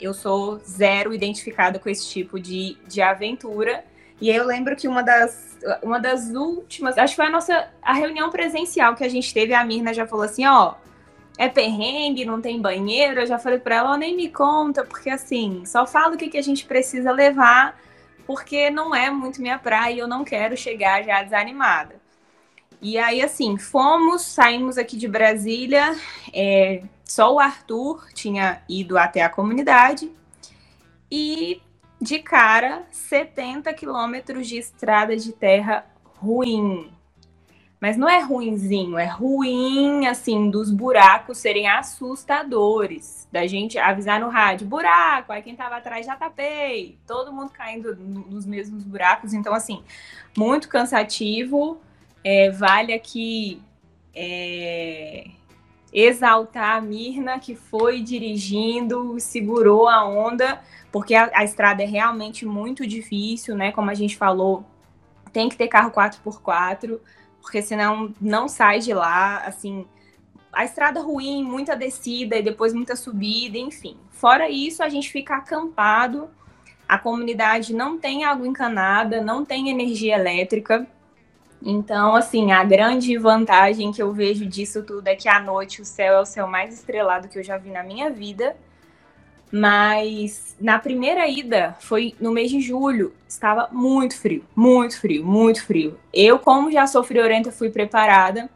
Eu 0.00 0.12
sou 0.12 0.58
zero 0.58 1.14
identificada 1.14 1.78
com 1.78 1.88
esse 1.88 2.06
tipo 2.08 2.38
de, 2.38 2.76
de 2.86 3.00
aventura. 3.00 3.84
E 4.20 4.30
eu 4.30 4.46
lembro 4.46 4.76
que 4.76 4.86
uma 4.86 5.02
das, 5.02 5.58
uma 5.82 5.98
das 5.98 6.30
últimas, 6.30 6.98
acho 6.98 7.12
que 7.12 7.16
foi 7.16 7.26
a 7.26 7.30
nossa 7.30 7.68
a 7.82 7.92
reunião 7.92 8.30
presencial 8.30 8.94
que 8.94 9.04
a 9.04 9.08
gente 9.08 9.32
teve, 9.32 9.54
a 9.54 9.64
Mirna 9.64 9.92
já 9.94 10.06
falou 10.06 10.24
assim, 10.24 10.46
ó, 10.46 10.74
é 11.36 11.48
perrengue, 11.48 12.24
não 12.24 12.40
tem 12.40 12.60
banheiro. 12.60 13.20
Eu 13.20 13.26
já 13.26 13.38
falei 13.38 13.58
para 13.58 13.76
ela, 13.76 13.96
nem 13.96 14.16
me 14.16 14.28
conta, 14.28 14.84
porque 14.84 15.10
assim, 15.10 15.64
só 15.64 15.86
fala 15.86 16.14
o 16.14 16.18
que, 16.18 16.28
que 16.28 16.38
a 16.38 16.42
gente 16.42 16.64
precisa 16.64 17.10
levar 17.12 17.76
porque 18.26 18.70
não 18.70 18.94
é 18.94 19.10
muito 19.10 19.40
minha 19.40 19.58
praia 19.58 19.94
e 19.94 19.98
eu 19.98 20.08
não 20.08 20.24
quero 20.24 20.56
chegar 20.56 21.02
já 21.02 21.22
desanimada. 21.22 21.96
E 22.80 22.98
aí, 22.98 23.22
assim, 23.22 23.56
fomos, 23.56 24.22
saímos 24.22 24.76
aqui 24.76 24.96
de 24.96 25.08
Brasília, 25.08 25.96
é, 26.32 26.82
só 27.04 27.32
o 27.32 27.40
Arthur 27.40 28.06
tinha 28.12 28.62
ido 28.68 28.98
até 28.98 29.22
a 29.22 29.28
comunidade 29.28 30.10
e, 31.10 31.62
de 32.00 32.18
cara, 32.18 32.82
70 32.90 33.72
quilômetros 33.72 34.46
de 34.46 34.58
estrada 34.58 35.16
de 35.16 35.32
terra 35.32 35.86
ruim. 36.18 36.90
Mas 37.84 37.98
não 37.98 38.08
é 38.08 38.18
ruinzinho, 38.18 38.96
é 38.96 39.04
ruim, 39.04 40.06
assim, 40.06 40.48
dos 40.48 40.70
buracos 40.70 41.36
serem 41.36 41.68
assustadores. 41.68 43.28
Da 43.30 43.46
gente 43.46 43.78
avisar 43.78 44.18
no 44.18 44.30
rádio, 44.30 44.66
buraco, 44.66 45.30
aí 45.30 45.42
quem 45.42 45.54
tava 45.54 45.76
atrás 45.76 46.06
já 46.06 46.16
tapei. 46.16 46.96
Todo 47.06 47.30
mundo 47.30 47.50
caindo 47.50 47.94
nos 47.94 48.46
mesmos 48.46 48.84
buracos. 48.84 49.34
Então, 49.34 49.52
assim, 49.52 49.84
muito 50.34 50.66
cansativo. 50.66 51.78
É, 52.24 52.50
vale 52.50 52.94
aqui 52.94 53.60
é, 54.14 55.26
exaltar 55.92 56.78
a 56.78 56.80
Mirna, 56.80 57.38
que 57.38 57.54
foi 57.54 58.00
dirigindo, 58.00 59.20
segurou 59.20 59.90
a 59.90 60.02
onda, 60.08 60.58
porque 60.90 61.14
a, 61.14 61.30
a 61.34 61.44
estrada 61.44 61.82
é 61.82 61.86
realmente 61.86 62.46
muito 62.46 62.86
difícil, 62.86 63.54
né? 63.54 63.72
Como 63.72 63.90
a 63.90 63.94
gente 63.94 64.16
falou, 64.16 64.64
tem 65.34 65.50
que 65.50 65.56
ter 65.58 65.68
carro 65.68 65.90
4x4 65.90 66.98
porque 67.44 67.60
senão 67.60 68.12
não 68.18 68.48
sai 68.48 68.78
de 68.78 68.94
lá, 68.94 69.40
assim, 69.40 69.86
a 70.50 70.64
estrada 70.64 71.00
ruim, 71.02 71.44
muita 71.44 71.76
descida 71.76 72.36
e 72.36 72.42
depois 72.42 72.72
muita 72.72 72.96
subida, 72.96 73.58
enfim. 73.58 73.98
Fora 74.10 74.48
isso, 74.48 74.82
a 74.82 74.88
gente 74.88 75.12
fica 75.12 75.36
acampado, 75.36 76.30
a 76.88 76.98
comunidade 76.98 77.74
não 77.74 77.98
tem 77.98 78.24
água 78.24 78.48
encanada, 78.48 79.20
não 79.20 79.44
tem 79.44 79.68
energia 79.68 80.14
elétrica. 80.14 80.86
Então, 81.62 82.16
assim, 82.16 82.50
a 82.50 82.64
grande 82.64 83.16
vantagem 83.18 83.92
que 83.92 84.02
eu 84.02 84.10
vejo 84.10 84.46
disso 84.46 84.82
tudo 84.82 85.06
é 85.06 85.14
que 85.14 85.28
à 85.28 85.38
noite 85.38 85.82
o 85.82 85.84
céu 85.84 86.14
é 86.14 86.20
o 86.20 86.26
céu 86.26 86.46
mais 86.46 86.72
estrelado 86.72 87.28
que 87.28 87.38
eu 87.38 87.44
já 87.44 87.58
vi 87.58 87.70
na 87.70 87.82
minha 87.82 88.08
vida. 88.10 88.56
Mas 89.56 90.56
na 90.60 90.80
primeira 90.80 91.28
ida, 91.28 91.76
foi 91.78 92.12
no 92.18 92.32
mês 92.32 92.50
de 92.50 92.60
julho, 92.60 93.14
estava 93.28 93.68
muito 93.70 94.18
frio, 94.18 94.44
muito 94.52 95.00
frio, 95.00 95.24
muito 95.24 95.64
frio. 95.64 95.96
Eu, 96.12 96.40
como 96.40 96.72
já 96.72 96.88
sou 96.88 97.04
friorenta, 97.04 97.52
fui 97.52 97.70
preparada, 97.70 98.50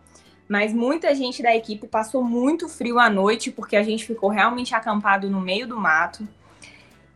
mas 0.49 0.73
muita 0.73 1.15
gente 1.15 1.41
da 1.41 1.55
equipe 1.55 1.87
passou 1.87 2.25
muito 2.25 2.69
frio 2.69 2.99
à 2.99 3.09
noite, 3.09 3.53
porque 3.53 3.77
a 3.77 3.83
gente 3.85 4.05
ficou 4.05 4.29
realmente 4.29 4.75
acampado 4.75 5.31
no 5.31 5.41
meio 5.41 5.69
do 5.69 5.77
mato. 5.77 6.27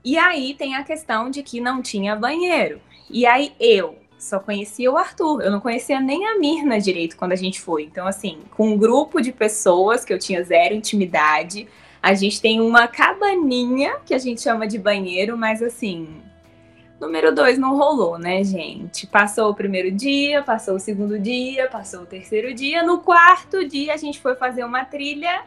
E 0.04 0.16
aí 0.16 0.54
tem 0.54 0.76
a 0.76 0.84
questão 0.84 1.28
de 1.28 1.42
que 1.42 1.60
não 1.60 1.82
tinha 1.82 2.14
banheiro. 2.14 2.80
E 3.10 3.26
aí 3.26 3.52
eu 3.58 3.98
só 4.16 4.38
conhecia 4.38 4.92
o 4.92 4.96
Arthur, 4.96 5.42
eu 5.42 5.50
não 5.50 5.58
conhecia 5.58 5.98
nem 5.98 6.24
a 6.28 6.38
Mirna 6.38 6.80
direito 6.80 7.16
quando 7.16 7.32
a 7.32 7.36
gente 7.36 7.60
foi. 7.60 7.82
Então, 7.82 8.06
assim, 8.06 8.42
com 8.52 8.68
um 8.68 8.78
grupo 8.78 9.20
de 9.20 9.32
pessoas 9.32 10.04
que 10.04 10.12
eu 10.12 10.20
tinha 10.20 10.40
zero 10.44 10.72
intimidade, 10.72 11.66
a 12.02 12.14
gente 12.14 12.40
tem 12.40 12.60
uma 12.60 12.88
cabaninha 12.88 13.98
que 14.04 14.12
a 14.12 14.18
gente 14.18 14.40
chama 14.40 14.66
de 14.66 14.76
banheiro, 14.78 15.38
mas 15.38 15.62
assim, 15.62 16.20
número 17.00 17.32
dois 17.32 17.56
não 17.58 17.76
rolou, 17.76 18.18
né, 18.18 18.42
gente? 18.42 19.06
Passou 19.06 19.50
o 19.50 19.54
primeiro 19.54 19.90
dia, 19.90 20.42
passou 20.42 20.74
o 20.74 20.80
segundo 20.80 21.18
dia, 21.18 21.68
passou 21.68 22.02
o 22.02 22.06
terceiro 22.06 22.52
dia. 22.52 22.82
No 22.82 22.98
quarto 22.98 23.64
dia, 23.66 23.94
a 23.94 23.96
gente 23.96 24.20
foi 24.20 24.34
fazer 24.34 24.64
uma 24.64 24.84
trilha 24.84 25.44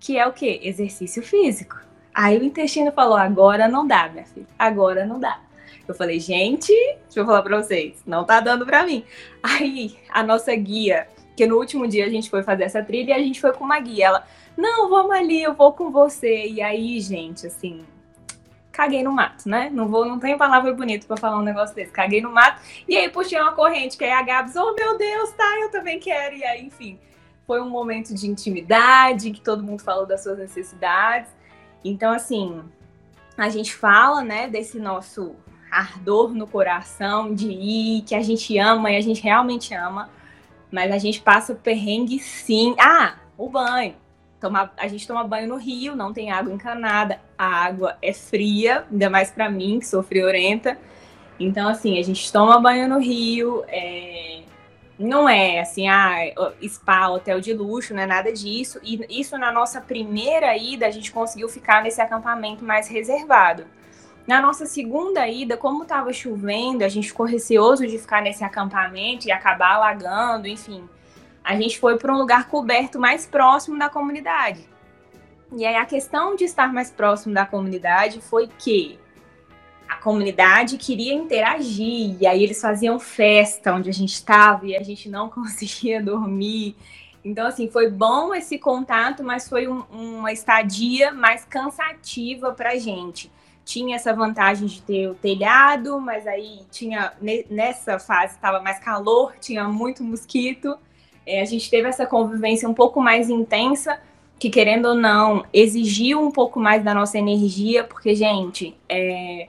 que 0.00 0.16
é 0.16 0.26
o 0.26 0.32
quê? 0.32 0.60
Exercício 0.62 1.22
físico. 1.22 1.78
Aí 2.14 2.38
o 2.38 2.44
intestino 2.44 2.90
falou: 2.90 3.16
agora 3.16 3.68
não 3.68 3.86
dá, 3.86 4.08
minha 4.08 4.24
filha, 4.24 4.46
agora 4.58 5.04
não 5.04 5.20
dá. 5.20 5.40
Eu 5.86 5.94
falei, 5.94 6.20
gente, 6.20 6.72
deixa 7.04 7.20
eu 7.20 7.26
falar 7.26 7.42
pra 7.42 7.62
vocês, 7.62 8.02
não 8.06 8.24
tá 8.24 8.40
dando 8.40 8.66
pra 8.66 8.84
mim. 8.84 9.04
Aí 9.42 9.96
a 10.10 10.22
nossa 10.22 10.54
guia 10.54 11.06
Porque 11.28 11.46
no 11.46 11.56
último 11.56 11.86
dia 11.86 12.04
a 12.04 12.08
gente 12.08 12.28
foi 12.28 12.42
fazer 12.42 12.64
essa 12.64 12.82
trilha 12.82 13.10
e 13.10 13.14
a 13.14 13.18
gente 13.20 13.40
foi 13.40 13.52
com 13.52 13.64
uma 13.64 13.78
guia. 13.78 14.06
Ela, 14.06 14.26
não, 14.58 14.90
vamos 14.90 15.12
ali, 15.12 15.40
eu 15.40 15.54
vou 15.54 15.72
com 15.72 15.88
você. 15.88 16.46
E 16.48 16.60
aí, 16.60 17.00
gente, 17.00 17.46
assim, 17.46 17.86
caguei 18.72 19.04
no 19.04 19.12
mato, 19.12 19.48
né? 19.48 19.70
Não 19.72 19.86
vou, 19.86 20.04
não 20.04 20.18
tenho 20.18 20.36
palavra 20.36 20.72
bonita 20.72 21.06
para 21.06 21.16
falar 21.16 21.38
um 21.38 21.44
negócio 21.44 21.76
desse. 21.76 21.92
Caguei 21.92 22.20
no 22.20 22.32
mato. 22.32 22.60
E 22.88 22.96
aí 22.96 23.08
puxei 23.08 23.40
uma 23.40 23.52
corrente, 23.52 23.96
que 23.96 24.02
aí 24.02 24.10
a 24.10 24.20
Gabs, 24.20 24.56
oh 24.56 24.74
meu 24.74 24.98
Deus, 24.98 25.30
tá, 25.30 25.44
eu 25.60 25.70
também 25.70 26.00
quero. 26.00 26.34
E 26.34 26.42
aí, 26.42 26.66
enfim, 26.66 26.98
foi 27.46 27.62
um 27.62 27.70
momento 27.70 28.12
de 28.12 28.26
intimidade, 28.26 29.30
que 29.30 29.40
todo 29.40 29.62
mundo 29.62 29.80
falou 29.80 30.04
das 30.04 30.24
suas 30.24 30.36
necessidades. 30.38 31.30
Então, 31.84 32.12
assim, 32.12 32.60
a 33.36 33.48
gente 33.48 33.72
fala, 33.72 34.24
né, 34.24 34.48
desse 34.48 34.80
nosso 34.80 35.36
ardor 35.70 36.34
no 36.34 36.48
coração 36.48 37.32
de 37.32 37.48
ir, 37.48 38.02
que 38.02 38.14
a 38.16 38.22
gente 38.22 38.58
ama 38.58 38.90
e 38.90 38.96
a 38.96 39.00
gente 39.00 39.22
realmente 39.22 39.72
ama, 39.72 40.10
mas 40.68 40.90
a 40.90 40.98
gente 40.98 41.20
passa 41.20 41.54
perrengue 41.54 42.18
sim. 42.18 42.74
Ah, 42.76 43.14
o 43.36 43.48
banho. 43.48 43.94
Toma, 44.40 44.70
a 44.76 44.86
gente 44.86 45.06
toma 45.06 45.24
banho 45.24 45.48
no 45.48 45.56
rio, 45.56 45.96
não 45.96 46.12
tem 46.12 46.30
água 46.30 46.52
encanada, 46.52 47.20
a 47.36 47.46
água 47.46 47.96
é 48.00 48.12
fria, 48.12 48.86
ainda 48.90 49.10
mais 49.10 49.30
para 49.30 49.50
mim, 49.50 49.80
que 49.80 49.86
sou 49.86 50.02
friorenta. 50.02 50.78
Então, 51.40 51.68
assim, 51.68 51.98
a 51.98 52.02
gente 52.02 52.32
toma 52.32 52.60
banho 52.60 52.88
no 52.88 52.98
rio, 52.98 53.64
é... 53.68 54.42
não 54.98 55.28
é 55.28 55.60
assim, 55.60 55.88
ah, 55.88 56.16
spa, 56.68 57.08
hotel 57.08 57.40
de 57.40 57.52
luxo, 57.52 57.94
não 57.94 58.02
é 58.02 58.06
nada 58.06 58.32
disso. 58.32 58.78
E 58.82 59.04
isso 59.08 59.36
na 59.36 59.50
nossa 59.52 59.80
primeira 59.80 60.56
ida, 60.56 60.86
a 60.86 60.90
gente 60.90 61.10
conseguiu 61.10 61.48
ficar 61.48 61.82
nesse 61.82 62.00
acampamento 62.00 62.64
mais 62.64 62.88
reservado. 62.88 63.64
Na 64.26 64.42
nossa 64.42 64.66
segunda 64.66 65.26
ida, 65.26 65.56
como 65.56 65.84
estava 65.84 66.12
chovendo, 66.12 66.84
a 66.84 66.88
gente 66.88 67.08
ficou 67.08 67.24
receoso 67.26 67.86
de 67.86 67.98
ficar 67.98 68.20
nesse 68.20 68.44
acampamento 68.44 69.26
e 69.26 69.32
acabar 69.32 69.76
alagando, 69.76 70.46
enfim. 70.46 70.88
A 71.48 71.56
gente 71.56 71.80
foi 71.80 71.96
para 71.96 72.12
um 72.12 72.18
lugar 72.18 72.46
coberto 72.46 73.00
mais 73.00 73.24
próximo 73.24 73.78
da 73.78 73.88
comunidade. 73.88 74.68
E 75.56 75.64
aí 75.64 75.76
a 75.76 75.86
questão 75.86 76.36
de 76.36 76.44
estar 76.44 76.70
mais 76.70 76.90
próximo 76.90 77.32
da 77.32 77.46
comunidade 77.46 78.20
foi 78.20 78.50
que 78.58 78.98
a 79.88 79.96
comunidade 79.96 80.76
queria 80.76 81.14
interagir, 81.14 82.18
e 82.20 82.26
aí 82.26 82.44
eles 82.44 82.60
faziam 82.60 83.00
festa 83.00 83.72
onde 83.72 83.88
a 83.88 83.92
gente 83.94 84.12
estava 84.12 84.66
e 84.66 84.76
a 84.76 84.82
gente 84.82 85.08
não 85.08 85.30
conseguia 85.32 86.02
dormir. 86.02 86.76
Então, 87.24 87.46
assim, 87.46 87.66
foi 87.70 87.90
bom 87.90 88.34
esse 88.34 88.58
contato, 88.58 89.24
mas 89.24 89.48
foi 89.48 89.66
um, 89.66 89.84
uma 89.90 90.30
estadia 90.30 91.12
mais 91.12 91.46
cansativa 91.46 92.52
para 92.52 92.72
a 92.72 92.78
gente 92.78 93.32
tinha 93.64 93.96
essa 93.96 94.14
vantagem 94.14 94.66
de 94.66 94.80
ter 94.80 95.08
o 95.10 95.14
telhado, 95.14 96.00
mas 96.00 96.26
aí 96.26 96.60
tinha 96.70 97.12
nessa 97.50 97.98
fase 97.98 98.34
estava 98.34 98.60
mais 98.60 98.78
calor, 98.78 99.34
tinha 99.38 99.68
muito 99.68 100.02
mosquito. 100.02 100.78
É, 101.28 101.42
a 101.42 101.44
gente 101.44 101.68
teve 101.70 101.86
essa 101.86 102.06
convivência 102.06 102.66
um 102.66 102.72
pouco 102.72 103.02
mais 103.02 103.28
intensa, 103.28 104.00
que 104.38 104.48
querendo 104.48 104.86
ou 104.86 104.94
não, 104.94 105.44
exigiu 105.52 106.20
um 106.22 106.30
pouco 106.30 106.58
mais 106.58 106.82
da 106.82 106.94
nossa 106.94 107.18
energia, 107.18 107.84
porque, 107.84 108.14
gente, 108.14 108.74
é, 108.88 109.48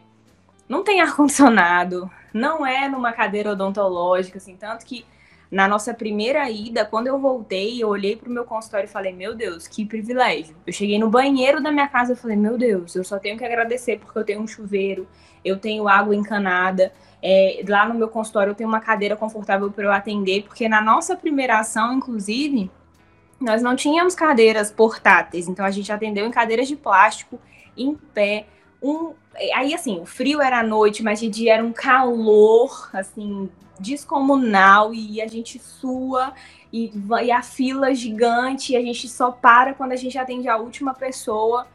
não 0.67 0.83
tem 0.83 0.99
ar-condicionado, 1.01 2.11
não 2.33 2.65
é 2.67 2.89
numa 2.89 3.13
cadeira 3.13 3.53
odontológica, 3.53 4.39
assim, 4.39 4.57
tanto 4.57 4.85
que 4.85 5.05
na 5.49 5.69
nossa 5.69 5.93
primeira 5.93 6.49
ida, 6.49 6.85
quando 6.85 7.07
eu 7.07 7.17
voltei, 7.17 7.81
eu 7.81 7.87
olhei 7.87 8.15
pro 8.15 8.29
meu 8.29 8.43
consultório 8.43 8.85
e 8.85 8.91
falei, 8.91 9.13
meu 9.13 9.33
Deus, 9.33 9.65
que 9.65 9.85
privilégio. 9.85 10.55
Eu 10.67 10.73
cheguei 10.73 10.99
no 10.99 11.09
banheiro 11.09 11.63
da 11.63 11.71
minha 11.71 11.87
casa 11.87 12.13
e 12.13 12.15
falei, 12.15 12.35
meu 12.35 12.57
Deus, 12.57 12.93
eu 12.93 13.05
só 13.05 13.17
tenho 13.17 13.37
que 13.37 13.45
agradecer 13.45 13.99
porque 13.99 14.19
eu 14.19 14.23
tenho 14.25 14.41
um 14.41 14.47
chuveiro, 14.47 15.07
eu 15.43 15.57
tenho 15.57 15.87
água 15.87 16.15
encanada. 16.15 16.91
É, 17.21 17.63
lá 17.67 17.87
no 17.87 17.95
meu 17.95 18.07
consultório 18.07 18.51
eu 18.51 18.55
tenho 18.55 18.69
uma 18.69 18.79
cadeira 18.79 19.15
confortável 19.15 19.69
para 19.71 19.83
eu 19.83 19.91
atender, 19.91 20.43
porque 20.43 20.69
na 20.69 20.81
nossa 20.81 21.15
primeira 21.15 21.59
ação, 21.59 21.93
inclusive, 21.93 22.71
nós 23.39 23.61
não 23.61 23.75
tínhamos 23.75 24.15
cadeiras 24.15 24.71
portáteis, 24.71 25.47
então 25.47 25.65
a 25.65 25.71
gente 25.71 25.91
atendeu 25.91 26.25
em 26.25 26.31
cadeiras 26.31 26.67
de 26.67 26.75
plástico, 26.75 27.39
em 27.77 27.95
pé. 28.13 28.47
Um, 28.81 29.13
aí 29.55 29.73
assim, 29.73 29.99
o 29.99 30.05
frio 30.05 30.41
era 30.41 30.59
à 30.59 30.63
noite, 30.63 31.03
mas 31.03 31.19
de 31.19 31.29
dia 31.29 31.55
era 31.55 31.63
um 31.63 31.73
calor, 31.73 32.89
assim, 32.93 33.49
descomunal 33.79 34.93
e 34.93 35.21
a 35.21 35.27
gente 35.27 35.57
sua 35.57 36.33
e, 36.71 36.91
e 37.23 37.31
a 37.31 37.41
fila 37.41 37.93
gigante 37.93 38.73
e 38.73 38.75
a 38.75 38.81
gente 38.81 39.07
só 39.07 39.31
para 39.31 39.73
quando 39.73 39.93
a 39.93 39.95
gente 39.95 40.17
atende 40.17 40.47
a 40.47 40.57
última 40.57 40.93
pessoa. 40.93 41.65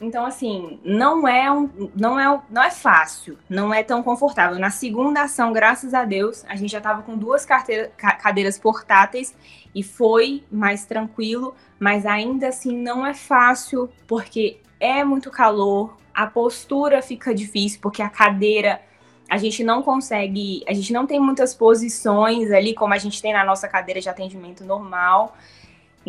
Então, 0.00 0.24
assim, 0.24 0.78
não 0.84 1.26
é, 1.26 1.50
um, 1.50 1.90
não, 1.96 2.18
é, 2.18 2.40
não 2.48 2.62
é 2.62 2.70
fácil, 2.70 3.36
não 3.48 3.74
é 3.74 3.82
tão 3.82 4.00
confortável. 4.00 4.56
Na 4.56 4.70
segunda 4.70 5.22
ação, 5.22 5.52
graças 5.52 5.92
a 5.92 6.04
Deus, 6.04 6.44
a 6.48 6.54
gente 6.54 6.70
já 6.70 6.78
estava 6.78 7.02
com 7.02 7.16
duas 7.16 7.44
carteira, 7.44 7.90
cadeiras 7.96 8.58
portáteis 8.58 9.34
e 9.74 9.82
foi 9.82 10.44
mais 10.50 10.84
tranquilo, 10.86 11.52
mas 11.80 12.06
ainda 12.06 12.48
assim 12.48 12.76
não 12.76 13.04
é 13.04 13.12
fácil, 13.12 13.90
porque 14.06 14.60
é 14.78 15.02
muito 15.02 15.32
calor, 15.32 15.96
a 16.14 16.28
postura 16.28 17.02
fica 17.02 17.34
difícil, 17.34 17.80
porque 17.82 18.00
a 18.00 18.08
cadeira 18.08 18.80
a 19.28 19.36
gente 19.36 19.62
não 19.62 19.82
consegue, 19.82 20.64
a 20.66 20.72
gente 20.72 20.92
não 20.92 21.06
tem 21.06 21.20
muitas 21.20 21.54
posições 21.54 22.50
ali 22.50 22.72
como 22.72 22.94
a 22.94 22.98
gente 22.98 23.20
tem 23.20 23.32
na 23.32 23.44
nossa 23.44 23.68
cadeira 23.68 24.00
de 24.00 24.08
atendimento 24.08 24.64
normal. 24.64 25.36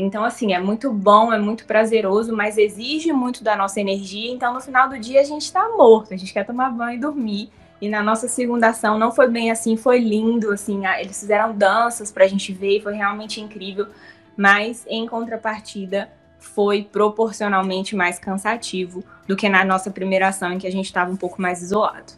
Então, 0.02 0.24
assim, 0.24 0.54
é 0.54 0.60
muito 0.60 0.92
bom, 0.92 1.34
é 1.34 1.38
muito 1.38 1.66
prazeroso, 1.66 2.36
mas 2.36 2.58
exige 2.58 3.12
muito 3.12 3.44
da 3.44 3.56
nossa 3.56 3.80
energia. 3.80 4.32
Então, 4.32 4.54
no 4.54 4.62
final 4.62 4.88
do 4.88 4.98
dia, 4.98 5.20
a 5.20 5.24
gente 5.24 5.44
está 5.44 5.68
morto, 5.70 6.14
a 6.14 6.18
gente 6.18 6.32
quer 6.32 6.46
tomar 6.46 6.70
banho 6.70 6.98
e 6.98 7.02
dormir. 7.02 7.50
E 7.82 7.88
na 7.90 8.02
nossa 8.02 8.28
segunda 8.28 8.70
ação 8.70 8.98
não 8.98 9.12
foi 9.12 9.30
bem 9.30 9.52
assim, 9.52 9.78
foi 9.78 10.00
lindo, 10.00 10.52
assim, 10.52 10.86
eles 11.00 11.20
fizeram 11.20 11.56
danças 11.56 12.12
para 12.12 12.26
a 12.26 12.28
gente 12.28 12.52
ver, 12.52 12.82
foi 12.82 12.94
realmente 12.94 13.40
incrível. 13.40 13.88
Mas, 14.36 14.86
em 14.90 15.06
contrapartida, 15.06 16.10
foi 16.40 16.84
proporcionalmente 16.84 17.96
mais 17.96 18.18
cansativo 18.18 19.04
do 19.28 19.36
que 19.36 19.50
na 19.50 19.66
nossa 19.66 19.92
primeira 19.92 20.30
ação, 20.30 20.54
em 20.54 20.58
que 20.58 20.68
a 20.68 20.72
gente 20.72 20.86
estava 20.86 21.12
um 21.12 21.18
pouco 21.18 21.42
mais 21.42 21.62
isolado. 21.62 22.14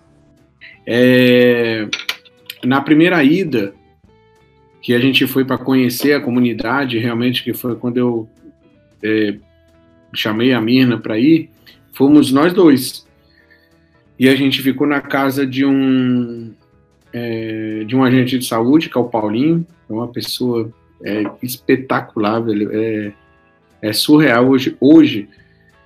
É, 0.85 1.87
na 2.63 2.81
primeira 2.81 3.23
ida, 3.23 3.73
que 4.81 4.93
a 4.93 4.99
gente 4.99 5.27
foi 5.27 5.45
para 5.45 5.57
conhecer 5.57 6.13
a 6.13 6.19
comunidade, 6.19 6.97
realmente, 6.97 7.43
que 7.43 7.53
foi 7.53 7.75
quando 7.75 7.97
eu 7.97 8.29
é, 9.03 9.35
chamei 10.13 10.53
a 10.53 10.59
Mirna 10.59 10.97
para 10.97 11.19
ir, 11.19 11.49
fomos 11.93 12.31
nós 12.31 12.51
dois. 12.51 13.05
E 14.17 14.27
a 14.27 14.35
gente 14.35 14.61
ficou 14.61 14.87
na 14.87 15.01
casa 15.01 15.45
de 15.45 15.65
um 15.65 16.51
é, 17.13 17.83
de 17.85 17.95
um 17.95 18.03
agente 18.03 18.39
de 18.39 18.45
saúde, 18.45 18.89
que 18.89 18.97
é 18.97 19.01
o 19.01 19.09
Paulinho, 19.09 19.65
é 19.89 19.93
uma 19.93 20.07
pessoa 20.07 20.71
é, 21.03 21.23
espetacular, 21.43 22.41
é, 22.71 23.11
é 23.81 23.93
surreal. 23.93 24.47
Hoje, 24.47 24.75
hoje 24.79 25.27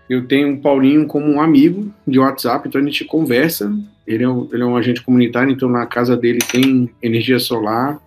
eu 0.09 0.27
tenho 0.27 0.53
o 0.53 0.61
Paulinho 0.61 1.07
como 1.07 1.25
um 1.25 1.41
amigo 1.41 1.91
de 2.07 2.19
WhatsApp, 2.19 2.67
então 2.67 2.79
a 2.79 2.83
gente 2.83 3.03
conversa 3.05 3.73
ele 4.05 4.23
é, 4.23 4.29
um, 4.29 4.47
ele 4.53 4.61
é 4.61 4.65
um 4.65 4.77
agente 4.77 5.01
comunitário, 5.01 5.51
então 5.51 5.67
na 5.67 5.85
casa 5.85 6.15
dele 6.15 6.39
tem 6.39 6.89
energia 7.01 7.39
solar 7.39 7.99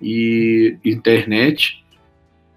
e 0.00 0.76
internet, 0.84 1.84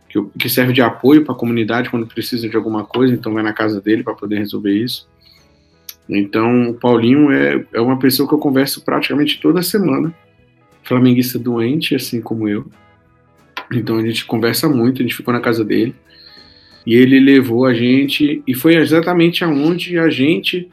que, 0.10 0.22
que 0.40 0.50
serve 0.50 0.74
de 0.74 0.82
apoio 0.82 1.24
para 1.24 1.34
a 1.34 1.38
comunidade 1.38 1.90
quando 1.90 2.08
precisa 2.08 2.48
de 2.48 2.56
alguma 2.56 2.84
coisa, 2.84 3.14
então 3.14 3.34
vai 3.34 3.44
na 3.44 3.54
casa 3.54 3.82
dele 3.82 4.04
para 4.04 4.14
poder 4.14 4.38
resolver 4.40 4.74
isso. 4.74 5.10
Então, 6.10 6.72
o 6.72 6.74
Paulinho 6.74 7.32
é, 7.32 7.66
é 7.74 7.80
uma 7.80 7.98
pessoa 7.98 8.28
que 8.28 8.34
eu 8.34 8.40
converso 8.40 8.84
praticamente 8.84 9.40
toda 9.40 9.62
semana, 9.62 10.14
flamenguista 10.84 11.40
doente, 11.40 11.96
assim 11.96 12.22
como 12.22 12.48
eu. 12.48 12.66
Então 13.72 13.98
a 13.98 14.06
gente 14.06 14.26
conversa 14.26 14.68
muito, 14.68 15.02
a 15.02 15.04
gente 15.04 15.16
ficou 15.16 15.34
na 15.34 15.40
casa 15.40 15.64
dele. 15.64 15.96
E 16.86 16.96
ele 16.96 17.20
levou 17.20 17.66
a 17.66 17.74
gente, 17.74 18.44
e 18.46 18.54
foi 18.54 18.76
exatamente 18.76 19.44
aonde 19.44 19.98
a 19.98 20.10
gente 20.10 20.70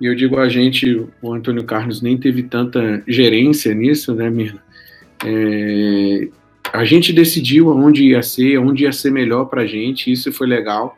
e 0.00 0.06
eu 0.06 0.14
digo 0.14 0.38
a 0.38 0.48
gente, 0.48 1.06
o 1.20 1.34
Antônio 1.34 1.62
Carlos 1.64 2.00
nem 2.00 2.16
teve 2.16 2.44
tanta 2.44 3.02
gerência 3.06 3.74
nisso, 3.74 4.14
né, 4.14 4.30
Mirna? 4.30 4.62
É, 5.24 6.28
a 6.72 6.84
gente 6.84 7.12
decidiu 7.12 7.68
onde 7.68 8.04
ia 8.04 8.22
ser, 8.22 8.58
onde 8.58 8.84
ia 8.84 8.92
ser 8.92 9.10
melhor 9.10 9.46
para 9.46 9.62
a 9.62 9.66
gente, 9.66 10.10
isso 10.10 10.32
foi 10.32 10.46
legal. 10.46 10.96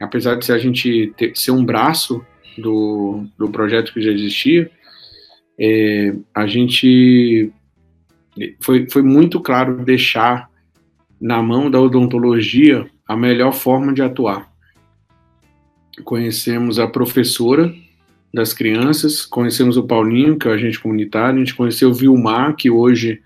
Apesar 0.00 0.34
de 0.36 0.50
a 0.50 0.58
gente 0.58 1.12
ter, 1.16 1.36
ser 1.36 1.52
um 1.52 1.64
braço 1.64 2.24
do, 2.58 3.24
do 3.38 3.48
projeto 3.48 3.92
que 3.92 4.00
já 4.00 4.10
existia, 4.10 4.70
é, 5.58 6.14
a 6.34 6.46
gente 6.46 7.52
foi, 8.60 8.88
foi 8.90 9.02
muito 9.02 9.40
claro 9.40 9.84
deixar 9.84 10.50
na 11.20 11.40
mão 11.42 11.70
da 11.70 11.80
odontologia 11.80 12.86
a 13.06 13.16
melhor 13.16 13.52
forma 13.52 13.92
de 13.92 14.02
atuar. 14.02 14.52
Conhecemos 16.02 16.78
a 16.78 16.88
professora 16.88 17.72
das 18.32 18.52
crianças, 18.52 19.24
conhecemos 19.24 19.76
o 19.76 19.84
Paulinho, 19.84 20.36
que 20.36 20.48
é 20.48 20.50
o 20.50 20.54
agente 20.54 20.80
comunitário, 20.80 21.36
a 21.36 21.38
gente 21.38 21.54
conheceu 21.54 21.90
o 21.90 21.94
Vilmar, 21.94 22.56
que 22.56 22.68
hoje 22.68 23.22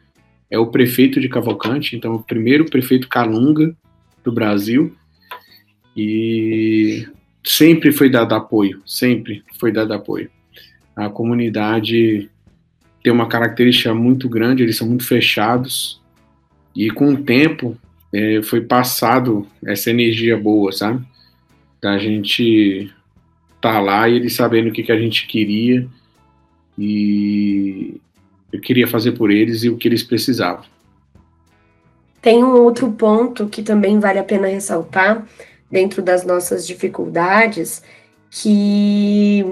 é 0.51 0.59
o 0.59 0.69
prefeito 0.69 1.21
de 1.21 1.29
Cavalcante, 1.29 1.97
então 1.97 2.15
o 2.15 2.23
primeiro 2.23 2.65
prefeito 2.65 3.09
calunga 3.09 3.75
do 4.25 4.33
Brasil, 4.33 4.95
e 5.97 7.09
sempre 7.45 7.93
foi 7.93 8.09
dado 8.09 8.35
apoio, 8.35 8.81
sempre 8.87 9.43
foi 9.59 9.73
dado 9.73 9.93
apoio. 9.93 10.31
A 10.95 11.09
comunidade 11.09 12.31
tem 13.03 13.13
uma 13.13 13.27
característica 13.27 13.93
muito 13.95 14.29
grande, 14.29 14.63
eles 14.63 14.77
são 14.77 14.87
muito 14.87 15.05
fechados, 15.05 16.01
E 16.79 16.91
com 16.91 17.13
o 17.13 17.25
tempo 17.25 17.77
é, 18.13 18.41
foi 18.41 18.61
passado 18.61 19.45
essa 19.65 19.91
energia 19.91 20.37
boa, 20.37 20.71
sabe? 20.71 21.05
Da 21.83 21.99
gente 21.99 22.89
tá 23.61 23.81
lá 23.81 24.09
e 24.09 24.15
eles 24.15 24.35
sabendo 24.35 24.69
o 24.69 24.73
que, 24.73 24.85
que 24.85 24.93
a 24.93 24.99
gente 24.99 25.27
queria 25.27 25.89
e 26.79 28.01
eu 28.53 28.61
queria 28.61 28.87
fazer 28.87 29.13
por 29.13 29.31
eles 29.31 29.63
e 29.63 29.69
o 29.69 29.77
que 29.77 29.89
eles 29.89 30.03
precisavam. 30.03 30.65
Tem 32.21 32.43
um 32.43 32.53
outro 32.63 32.91
ponto 32.93 33.47
que 33.47 33.63
também 33.63 34.01
vale 34.01 34.19
a 34.19 34.25
pena 34.25 34.49
ressaltar 34.49 35.27
dentro 35.71 36.03
das 36.03 36.25
nossas 36.25 36.67
dificuldades, 36.67 37.83
que 38.31 39.45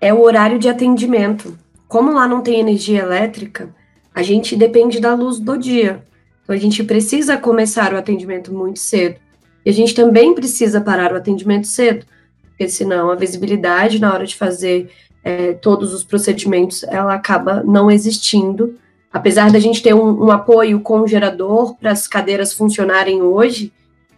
é 0.00 0.12
o 0.12 0.20
horário 0.20 0.58
de 0.58 0.68
atendimento. 0.68 1.56
Como 1.88 2.12
lá 2.12 2.26
não 2.26 2.42
tem 2.42 2.60
energia 2.60 3.00
elétrica, 3.00 3.74
a 4.14 4.22
gente 4.22 4.56
depende 4.56 5.00
da 5.00 5.14
luz 5.14 5.38
do 5.38 5.56
dia. 5.56 6.02
Então 6.42 6.54
a 6.54 6.58
gente 6.58 6.82
precisa 6.84 7.36
começar 7.36 7.94
o 7.94 7.96
atendimento 7.96 8.52
muito 8.52 8.78
cedo. 8.78 9.16
E 9.64 9.70
a 9.70 9.72
gente 9.72 9.94
também 9.94 10.34
precisa 10.34 10.80
parar 10.80 11.12
o 11.12 11.16
atendimento 11.16 11.66
cedo, 11.66 12.04
porque 12.48 12.68
senão 12.68 13.10
a 13.10 13.14
visibilidade 13.14 14.00
na 14.00 14.12
hora 14.12 14.26
de 14.26 14.34
fazer 14.34 14.90
é, 15.24 15.52
todos 15.52 15.92
os 15.92 16.02
procedimentos 16.02 16.82
ela 16.84 17.14
acaba 17.14 17.62
não 17.62 17.90
existindo. 17.90 18.78
Apesar 19.12 19.50
da 19.50 19.58
gente 19.58 19.82
ter 19.82 19.94
um, 19.94 20.24
um 20.24 20.30
apoio 20.30 20.80
com 20.80 21.06
gerador 21.06 21.76
para 21.76 21.92
as 21.92 22.08
cadeiras 22.08 22.52
funcionarem 22.52 23.22
hoje, 23.22 23.72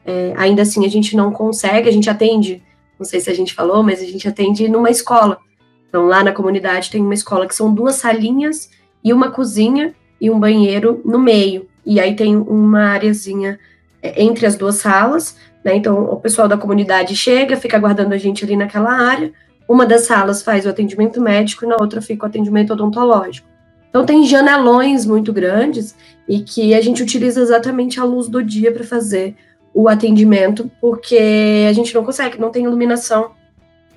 é, 0.05 0.33
ainda 0.37 0.63
assim 0.63 0.85
a 0.85 0.89
gente 0.89 1.17
não 1.17 1.33
consegue, 1.33 1.89
a 1.89 1.93
gente 1.93 2.09
atende, 2.09 2.63
não 2.99 3.05
sei 3.05 3.21
se 3.21 3.31
a 3.31 3.35
gente 3.35 3.55
falou, 3.55 3.83
mas 3.83 4.01
a 4.01 4.05
gente 4.05 4.29
atende 4.29 4.69
numa 4.69 4.91
escola. 4.91 5.39
Então 5.89 6.07
lá 6.07 6.23
na 6.23 6.33
comunidade 6.33 6.91
tem 6.91 7.01
uma 7.01 7.15
escola 7.15 7.47
que 7.47 7.55
são 7.55 7.73
duas 7.73 7.97
salinhas 7.97 8.71
e 9.03 9.13
uma 9.13 9.31
cozinha 9.31 9.95
e 10.21 10.31
um 10.31 10.39
banheiro 10.39 11.01
no 11.05 11.19
meio. 11.19 11.69
E 11.85 12.01
aí 12.01 12.17
tem 12.17 12.37
uma 12.37 12.93
areazinha 12.93 13.59
é, 14.03 14.23
entre 14.23 14.47
as 14.47 14.57
duas 14.57 14.77
salas, 14.77 15.37
né? 15.65 15.75
Então 15.77 16.05
o 16.05 16.17
pessoal 16.17 16.49
da 16.49 16.57
comunidade 16.57 17.15
chega, 17.15 17.57
fica 17.57 17.77
aguardando 17.77 18.15
a 18.15 18.19
gente 18.19 18.45
ali 18.45 18.57
naquela 18.57 18.93
área. 18.93 19.33
Uma 19.69 19.87
das 19.87 20.03
salas 20.03 20.43
faz 20.43 20.67
o 20.67 20.69
atendimento 20.69 21.21
médico 21.21 21.65
e 21.65 21.69
na 21.69 21.77
outra 21.81 22.03
fica 22.03 22.25
o 22.25 22.29
atendimento 22.29 22.73
odontológico. 22.73 23.49
Então 23.89 24.05
tem 24.05 24.27
janelões 24.27 25.07
muito 25.07 25.33
grandes 25.33 25.95
e 26.29 26.41
que 26.41 26.75
a 26.75 26.81
gente 26.81 27.03
utiliza 27.03 27.41
exatamente 27.41 28.01
a 28.01 28.05
luz 28.05 28.29
do 28.29 28.43
dia 28.43 28.73
para 28.73 28.85
fazer 28.85 29.37
o 29.73 29.89
atendimento, 29.89 30.71
porque 30.81 31.67
a 31.69 31.73
gente 31.73 31.95
não 31.95 32.05
consegue, 32.05 32.41
não 32.41 32.51
tem 32.51 32.65
iluminação, 32.65 33.33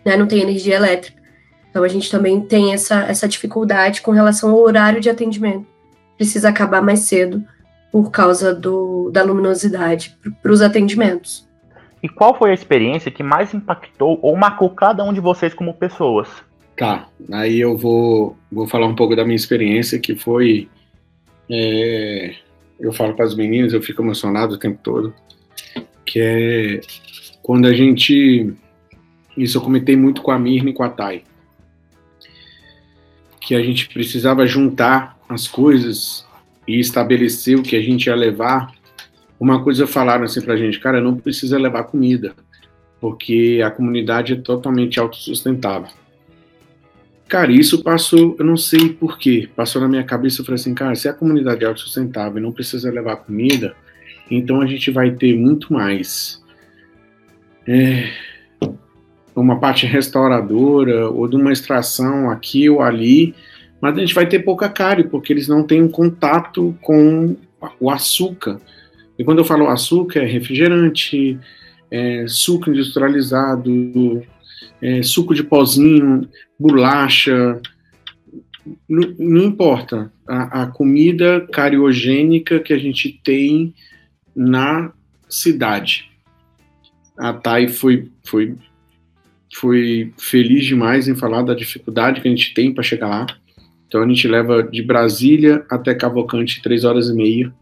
né, 0.05 0.15
não 0.15 0.27
tem 0.27 0.41
energia 0.41 0.75
elétrica. 0.75 1.21
Então 1.69 1.83
a 1.83 1.87
gente 1.87 2.09
também 2.09 2.41
tem 2.41 2.73
essa, 2.73 3.03
essa 3.03 3.27
dificuldade 3.27 4.01
com 4.01 4.11
relação 4.11 4.51
ao 4.51 4.59
horário 4.59 5.01
de 5.01 5.09
atendimento. 5.09 5.65
Precisa 6.15 6.49
acabar 6.49 6.81
mais 6.81 6.99
cedo 7.01 7.43
por 7.91 8.11
causa 8.11 8.53
do, 8.53 9.09
da 9.11 9.23
luminosidade 9.23 10.17
para 10.41 10.51
os 10.51 10.61
atendimentos. 10.61 11.46
E 12.01 12.07
qual 12.07 12.37
foi 12.37 12.51
a 12.51 12.53
experiência 12.53 13.11
que 13.11 13.23
mais 13.23 13.53
impactou 13.53 14.19
ou 14.21 14.35
marcou 14.35 14.69
cada 14.69 15.03
um 15.03 15.13
de 15.13 15.19
vocês 15.19 15.53
como 15.53 15.73
pessoas? 15.73 16.29
Tá, 16.75 17.09
aí 17.31 17.59
eu 17.59 17.75
vou, 17.75 18.37
vou 18.51 18.67
falar 18.67 18.85
um 18.85 18.95
pouco 18.95 19.15
da 19.15 19.23
minha 19.25 19.35
experiência, 19.35 19.99
que 19.99 20.15
foi. 20.15 20.69
É, 21.49 22.35
eu 22.79 22.93
falo 22.93 23.15
para 23.15 23.25
as 23.25 23.35
meninas, 23.35 23.73
eu 23.73 23.81
fico 23.81 24.03
emocionado 24.03 24.53
o 24.53 24.59
tempo 24.59 24.79
todo, 24.83 25.13
que 26.05 26.19
é 26.19 26.81
quando 27.41 27.65
a 27.65 27.73
gente. 27.73 28.53
Isso 29.35 29.57
eu 29.57 29.61
comentei 29.61 29.95
muito 29.95 30.21
com 30.21 30.31
a 30.31 30.37
Mirna 30.37 30.69
e 30.69 30.73
com 30.73 30.83
a 30.83 30.89
Thay. 30.89 31.23
Que 33.39 33.55
a 33.55 33.61
gente 33.61 33.87
precisava 33.89 34.45
juntar 34.45 35.17
as 35.27 35.47
coisas 35.47 36.27
e 36.67 36.79
estabelecer 36.79 37.57
o 37.57 37.63
que 37.63 37.75
a 37.75 37.81
gente 37.81 38.05
ia 38.07 38.15
levar 38.15 38.71
uma 39.39 39.63
coisa 39.63 39.85
falaram 39.85 40.23
assim 40.23 40.41
pra 40.41 40.57
gente, 40.57 40.79
cara, 40.79 41.01
não 41.01 41.15
precisa 41.15 41.57
levar 41.57 41.83
comida, 41.83 42.33
porque 42.99 43.61
a 43.63 43.69
comunidade 43.69 44.33
é 44.33 44.35
totalmente 44.35 44.99
autossustentável. 44.99 45.89
Cara, 47.27 47.51
isso 47.51 47.83
passou, 47.83 48.35
eu 48.39 48.45
não 48.45 48.55
sei 48.55 48.89
porquê, 48.89 49.49
passou 49.55 49.81
na 49.81 49.87
minha 49.87 50.03
cabeça, 50.03 50.41
eu 50.41 50.45
falei 50.45 50.59
assim, 50.59 50.73
cara, 50.73 50.95
se 50.95 51.09
a 51.09 51.13
comunidade 51.13 51.63
é 51.63 51.67
autossustentável 51.67 52.37
e 52.37 52.41
não 52.41 52.53
precisa 52.53 52.89
levar 52.89 53.17
comida, 53.17 53.75
então 54.31 54.61
a 54.61 54.65
gente 54.65 54.89
vai 54.91 55.11
ter 55.11 55.35
muito 55.35 55.73
mais 55.73 56.41
é, 57.67 58.09
uma 59.35 59.59
parte 59.59 59.85
restauradora 59.85 61.09
ou 61.09 61.27
de 61.27 61.35
uma 61.35 61.51
extração 61.51 62.29
aqui 62.29 62.69
ou 62.69 62.81
ali, 62.81 63.35
mas 63.81 63.95
a 63.95 63.99
gente 63.99 64.15
vai 64.15 64.25
ter 64.25 64.39
pouca 64.39 64.69
cárie, 64.69 65.03
porque 65.03 65.31
eles 65.31 65.47
não 65.47 65.63
têm 65.63 65.83
um 65.83 65.89
contato 65.89 66.75
com 66.81 67.35
o 67.79 67.91
açúcar. 67.91 68.59
E 69.17 69.23
quando 69.23 69.39
eu 69.39 69.45
falo 69.45 69.67
açúcar, 69.67 70.19
é 70.19 70.25
refrigerante, 70.25 71.39
é 71.89 72.25
suco 72.27 72.69
industrializado, 72.69 74.23
é 74.81 75.01
suco 75.01 75.33
de 75.33 75.43
pozinho, 75.43 76.27
bolacha, 76.59 77.59
não, 78.87 79.15
não 79.17 79.43
importa. 79.43 80.11
A, 80.27 80.63
a, 80.63 80.67
comida 80.67 81.47
cariogênica 81.51 82.59
que 82.59 82.73
a 82.73 82.77
gente 82.77 83.19
tem 83.23 83.73
na 84.35 84.91
cidade. 85.29 86.11
A 87.17 87.33
Thay 87.33 87.69
foi, 87.69 88.11
foi, 88.23 88.55
foi 89.55 90.13
feliz 90.17 90.65
demais 90.65 91.07
em 91.07 91.15
falar 91.15 91.41
da 91.41 91.53
dificuldade 91.53 92.21
que 92.21 92.27
a 92.27 92.31
gente 92.31 92.53
tem 92.53 92.73
para 92.73 92.83
chegar 92.83 93.07
lá. 93.07 93.25
Então 93.87 94.03
a 94.03 94.07
gente 94.07 94.27
leva 94.27 94.61
de 94.61 94.83
Brasília 94.83 95.65
até 95.69 95.95
Cavalcante 95.95 96.61
três 96.61 96.83
horas 96.83 97.09
e 97.09 97.13
meia 97.13 97.53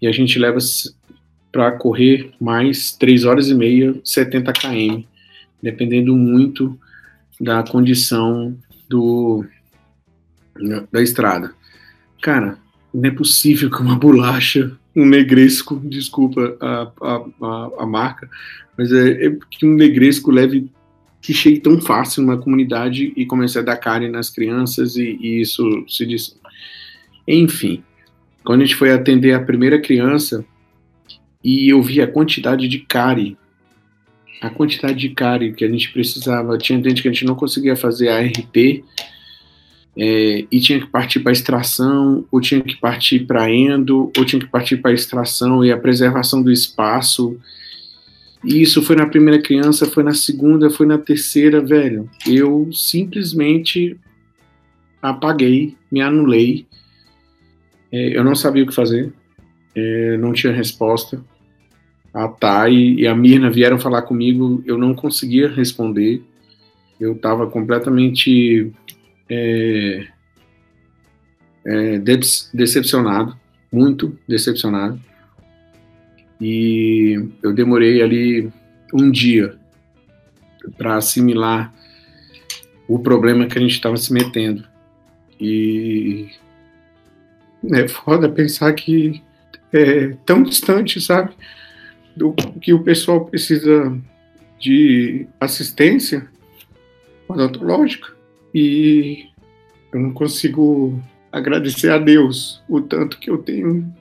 e 0.00 0.06
a 0.06 0.12
gente 0.12 0.38
leva 0.38 0.58
para 1.50 1.72
correr 1.72 2.30
mais 2.40 2.92
3 2.92 3.24
horas 3.24 3.48
e 3.48 3.54
meia, 3.54 3.94
70 4.04 4.52
km, 4.52 5.02
dependendo 5.62 6.14
muito 6.14 6.78
da 7.40 7.62
condição 7.62 8.56
do 8.88 9.44
da 10.90 11.00
estrada. 11.00 11.54
Cara, 12.20 12.58
não 12.92 13.08
é 13.08 13.12
possível 13.12 13.70
que 13.70 13.80
uma 13.80 13.96
bolacha, 13.96 14.76
um 14.94 15.06
negresco, 15.06 15.80
desculpa 15.84 16.56
a, 16.60 16.92
a, 17.00 17.24
a, 17.40 17.70
a 17.80 17.86
marca, 17.86 18.28
mas 18.76 18.90
é, 18.92 19.26
é, 19.26 19.38
que 19.50 19.64
um 19.64 19.74
negresco 19.74 20.30
leve 20.30 20.68
que 21.20 21.32
chegue 21.32 21.60
tão 21.60 21.80
fácil 21.80 22.22
numa 22.22 22.38
comunidade 22.38 23.12
e 23.16 23.26
comece 23.26 23.58
a 23.58 23.62
dar 23.62 23.76
carne 23.76 24.08
nas 24.08 24.30
crianças 24.30 24.96
e, 24.96 25.18
e 25.20 25.40
isso 25.40 25.84
se 25.88 26.06
diz. 26.06 26.36
Enfim, 27.26 27.82
quando 28.48 28.62
a 28.62 28.64
gente 28.64 28.76
foi 28.76 28.90
atender 28.90 29.34
a 29.34 29.40
primeira 29.40 29.78
criança 29.78 30.42
e 31.44 31.68
eu 31.68 31.82
vi 31.82 32.00
a 32.00 32.10
quantidade 32.10 32.66
de 32.66 32.78
cárie, 32.78 33.36
a 34.40 34.48
quantidade 34.48 34.98
de 34.98 35.10
cárie 35.10 35.52
que 35.52 35.66
a 35.66 35.68
gente 35.68 35.92
precisava, 35.92 36.56
tinha 36.56 36.82
gente 36.82 37.02
que 37.02 37.08
a 37.08 37.12
gente 37.12 37.26
não 37.26 37.34
conseguia 37.34 37.76
fazer 37.76 38.08
a 38.08 38.18
RT 38.22 38.82
é, 39.98 40.46
e 40.50 40.60
tinha 40.60 40.80
que 40.80 40.86
partir 40.86 41.20
para 41.20 41.30
extração, 41.30 42.24
ou 42.32 42.40
tinha 42.40 42.62
que 42.62 42.74
partir 42.76 43.26
para 43.26 43.52
endo, 43.52 44.10
ou 44.16 44.24
tinha 44.24 44.40
que 44.40 44.48
partir 44.48 44.78
para 44.78 44.94
extração 44.94 45.62
e 45.62 45.70
a 45.70 45.76
preservação 45.76 46.42
do 46.42 46.50
espaço. 46.50 47.38
E 48.42 48.62
isso 48.62 48.80
foi 48.80 48.96
na 48.96 49.04
primeira 49.04 49.42
criança, 49.42 49.84
foi 49.84 50.02
na 50.02 50.14
segunda, 50.14 50.70
foi 50.70 50.86
na 50.86 50.96
terceira, 50.96 51.60
velho. 51.60 52.08
Eu 52.26 52.70
simplesmente 52.72 53.94
apaguei, 55.02 55.76
me 55.92 56.00
anulei 56.00 56.66
eu 57.90 58.24
não 58.24 58.34
sabia 58.34 58.64
o 58.64 58.66
que 58.66 58.74
fazer, 58.74 59.12
é, 59.74 60.16
não 60.16 60.32
tinha 60.32 60.52
resposta. 60.52 61.22
A 62.12 62.26
Thay 62.28 62.94
e 63.00 63.06
a 63.06 63.14
Mirna 63.14 63.50
vieram 63.50 63.78
falar 63.78 64.02
comigo, 64.02 64.62
eu 64.66 64.76
não 64.76 64.94
conseguia 64.94 65.48
responder. 65.48 66.22
Eu 66.98 67.12
estava 67.12 67.46
completamente 67.46 68.72
é, 69.28 70.06
é, 71.64 71.98
decepcionado, 72.52 73.36
muito 73.70 74.18
decepcionado. 74.26 75.00
E 76.40 77.28
eu 77.42 77.52
demorei 77.52 78.02
ali 78.02 78.50
um 78.92 79.10
dia 79.10 79.56
para 80.76 80.96
assimilar 80.96 81.72
o 82.88 82.98
problema 82.98 83.46
que 83.46 83.58
a 83.58 83.60
gente 83.60 83.74
estava 83.74 83.96
se 83.96 84.12
metendo. 84.12 84.64
E 85.40 86.30
é 87.72 87.88
foda 87.88 88.28
pensar 88.28 88.72
que 88.72 89.22
é 89.72 90.08
tão 90.24 90.42
distante, 90.42 91.00
sabe? 91.00 91.32
Do 92.16 92.34
que 92.60 92.72
o 92.72 92.82
pessoal 92.82 93.24
precisa 93.24 93.96
de 94.58 95.26
assistência 95.40 96.28
odontológica 97.28 98.08
e 98.54 99.26
eu 99.92 100.00
não 100.00 100.12
consigo 100.12 101.00
agradecer 101.30 101.90
a 101.90 101.98
Deus 101.98 102.62
o 102.68 102.80
tanto 102.80 103.18
que 103.18 103.30
eu 103.30 103.38
tenho 103.38 103.92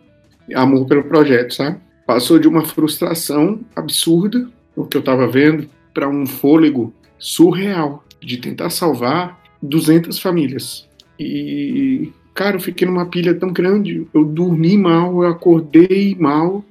amor 0.54 0.86
pelo 0.88 1.04
projeto, 1.04 1.54
sabe? 1.54 1.78
Passou 2.06 2.40
de 2.40 2.48
uma 2.48 2.66
frustração 2.66 3.60
absurda, 3.76 4.50
o 4.76 4.86
que 4.86 4.96
eu 4.96 5.02
estava 5.02 5.28
vendo, 5.28 5.70
para 5.94 6.08
um 6.08 6.26
fôlego 6.26 6.94
surreal 7.20 8.06
de 8.22 8.38
tentar 8.38 8.70
salvar 8.70 9.42
200 9.62 10.18
famílias. 10.20 10.88
E 11.20 12.12
cara, 12.38 12.56
eu 12.56 12.60
fiquei 12.60 12.88
numa 12.88 13.08
pilha 13.08 13.34
tão 13.34 13.52
grande, 13.52 14.06
eu 14.14 14.24
dormi 14.24 14.78
mal, 14.78 15.24
eu 15.24 15.28
acordei 15.28 16.16
mal, 16.20 16.64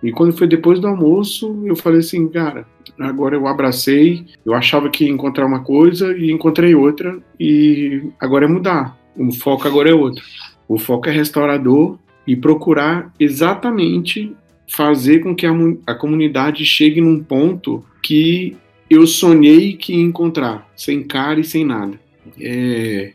e 0.00 0.12
quando 0.12 0.32
foi 0.32 0.46
depois 0.46 0.78
do 0.78 0.86
almoço, 0.86 1.60
eu 1.64 1.74
falei 1.74 1.98
assim, 1.98 2.28
cara, 2.28 2.64
agora 2.96 3.34
eu 3.34 3.48
abracei, 3.48 4.24
eu 4.46 4.54
achava 4.54 4.88
que 4.88 5.04
ia 5.04 5.10
encontrar 5.10 5.44
uma 5.44 5.64
coisa 5.64 6.16
e 6.16 6.30
encontrei 6.30 6.72
outra, 6.72 7.18
e 7.38 8.00
agora 8.20 8.44
é 8.44 8.48
mudar. 8.48 8.96
O 9.16 9.32
foco 9.32 9.66
agora 9.66 9.90
é 9.90 9.92
outro. 9.92 10.24
O 10.68 10.78
foco 10.78 11.08
é 11.08 11.12
restaurador 11.12 11.98
e 12.24 12.36
procurar 12.36 13.12
exatamente 13.18 14.32
fazer 14.68 15.18
com 15.18 15.34
que 15.34 15.46
a, 15.46 15.52
a 15.84 15.94
comunidade 15.96 16.64
chegue 16.64 17.00
num 17.00 17.24
ponto 17.24 17.84
que 18.04 18.56
eu 18.88 19.04
sonhei 19.04 19.72
que 19.72 19.94
ia 19.94 20.00
encontrar, 20.00 20.70
sem 20.76 21.02
cara 21.02 21.40
e 21.40 21.44
sem 21.44 21.64
nada. 21.64 21.98
É, 22.40 23.14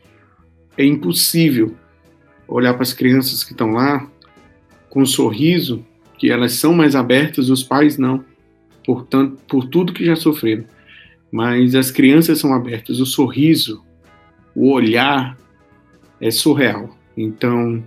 é 0.76 0.84
impossível 0.84 1.74
olhar 2.46 2.74
para 2.74 2.82
as 2.82 2.92
crianças 2.92 3.42
que 3.44 3.52
estão 3.52 3.72
lá 3.72 4.08
com 4.90 5.02
um 5.02 5.06
sorriso 5.06 5.84
que 6.18 6.30
elas 6.30 6.52
são 6.52 6.72
mais 6.72 6.94
abertas, 6.94 7.50
os 7.50 7.62
pais 7.62 7.98
não, 7.98 8.24
por, 8.86 9.04
tanto, 9.06 9.36
por 9.48 9.66
tudo 9.66 9.92
que 9.92 10.04
já 10.04 10.16
sofreram. 10.16 10.64
Mas 11.30 11.74
as 11.74 11.90
crianças 11.90 12.38
são 12.38 12.54
abertas, 12.54 13.00
o 13.00 13.06
sorriso, 13.06 13.84
o 14.54 14.70
olhar 14.70 15.36
é 16.20 16.30
surreal. 16.30 16.96
Então, 17.16 17.82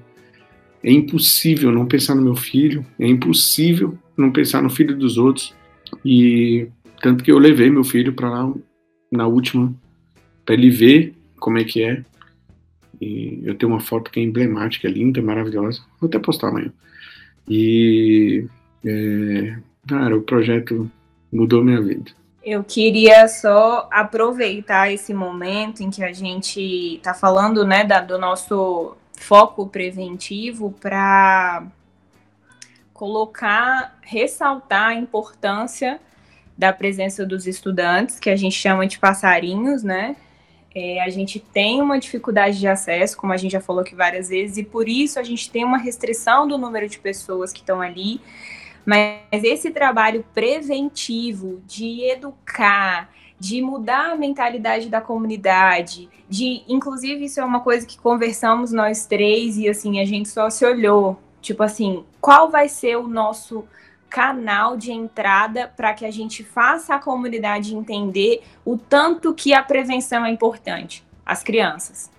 é 0.84 0.91
impossível 0.91 1.72
não 1.72 1.86
pensar 1.86 2.16
no 2.16 2.22
meu 2.22 2.36
filho, 2.36 2.86
é 2.99 3.08
impossível 3.08 3.97
não 4.16 4.32
pensar 4.32 4.62
no 4.62 4.70
filho 4.70 4.97
dos 4.97 5.18
outros. 5.18 5.55
E 6.03 6.68
tanto 7.01 7.24
que 7.24 7.32
eu 7.32 7.39
levei 7.39 7.70
meu 7.70 7.84
filho 7.84 8.14
para 8.14 8.30
lá 8.30 8.53
na 9.12 9.28
última, 9.28 9.74
para 10.45 10.55
ele 10.55 10.70
ver 10.70 11.14
como 11.39 11.58
é 11.58 11.64
que 11.64 11.82
é. 11.84 12.03
E 13.00 13.41
eu 13.43 13.56
tenho 13.56 13.72
uma 13.72 13.80
foto 13.80 14.12
que 14.12 14.20
é 14.20 14.24
emblemática, 14.24 14.88
é 14.88 14.91
linda, 14.91 15.22
maravilhosa. 15.22 15.82
Vou 16.00 16.08
até 16.08 16.20
postar 16.20 16.50
amanhã. 16.50 16.72
E, 17.48 18.45
é, 18.86 19.58
cara, 19.88 20.18
o 20.18 20.22
projeto 20.22 20.89
mudou 21.32 21.64
minha 21.64 21.82
vida. 21.82 22.12
Eu 22.43 22.64
queria 22.64 23.28
só 23.28 23.88
aproveitar 23.91 24.91
esse 24.91 25.14
momento 25.14 25.82
em 25.84 25.89
que 25.89 26.04
a 26.04 26.14
gente 26.14 26.95
está 26.95 27.14
falando 27.14 27.66
né, 27.66 27.84
da, 27.84 28.00
do 28.00 28.18
nosso 28.18 28.95
foco 29.18 29.68
preventivo 29.68 30.74
para 30.80 31.68
colocar, 32.93 33.98
ressaltar 34.02 34.89
a 34.89 34.95
importância 34.95 36.00
da 36.58 36.74
presença 36.74 37.26
dos 37.26 37.45
estudantes, 37.45 38.20
que 38.20 38.30
a 38.30 38.36
gente 38.36 38.56
chama 38.56 38.88
de 38.88 38.98
passarinhos, 38.98 39.84
né? 39.84 40.16
É, 40.80 41.01
a 41.01 41.09
gente 41.09 41.39
tem 41.39 41.82
uma 41.82 41.99
dificuldade 41.99 42.59
de 42.59 42.67
acesso, 42.67 43.17
como 43.17 43.34
a 43.34 43.38
gente 43.38 43.53
já 43.53 43.59
falou 43.59 43.82
aqui 43.82 43.95
várias 43.95 44.30
vezes, 44.30 44.57
e 44.57 44.63
por 44.63 44.88
isso 44.88 45.19
a 45.19 45.23
gente 45.23 45.49
tem 45.49 45.65
uma 45.65 45.80
restrição 45.80 46.47
do 46.47 46.55
número 46.55 46.88
de 46.88 46.99
pessoas 46.99 47.51
que 47.51 47.61
estão 47.61 47.82
ali. 47.82 48.21
Mas 48.86 49.43
esse 49.43 49.71
trabalho 49.71 50.23
preventivo 50.36 51.63
de 51.65 52.03
educar, 52.11 53.09
de 53.39 53.59
mudar 53.59 54.11
a 54.11 54.15
mentalidade 54.15 54.88
da 54.88 55.01
comunidade, 55.01 56.07
de, 56.30 56.61
inclusive, 56.67 57.25
isso 57.25 57.39
é 57.39 57.43
uma 57.43 57.61
coisa 57.61 57.84
que 57.84 57.97
conversamos 57.97 58.71
nós 58.71 59.07
três 59.07 59.57
e 59.57 59.67
assim, 59.67 59.99
a 59.99 60.05
gente 60.05 60.30
só 60.30 60.47
se 60.47 60.63
olhou, 60.63 61.19
tipo 61.41 61.63
assim, 61.63 62.05
qual 62.21 62.51
vai 62.51 62.69
ser 62.69 62.97
o 62.97 63.07
nosso 63.07 63.65
canal 64.10 64.78
de 64.78 64.91
entrada 64.91 65.72
para 65.76 65.93
que 65.93 66.05
a 66.05 66.12
gente 66.12 66.43
faça 66.43 66.95
a 66.95 66.99
comunidade 66.99 67.76
entender 67.76 68.41
o 68.64 68.78
tanto 68.78 69.34
que 69.34 69.53
a 69.53 69.62
prevenção 69.62 70.26
é 70.26 70.32
importante, 70.32 71.05
as 71.26 71.43
crianças. 71.43 72.12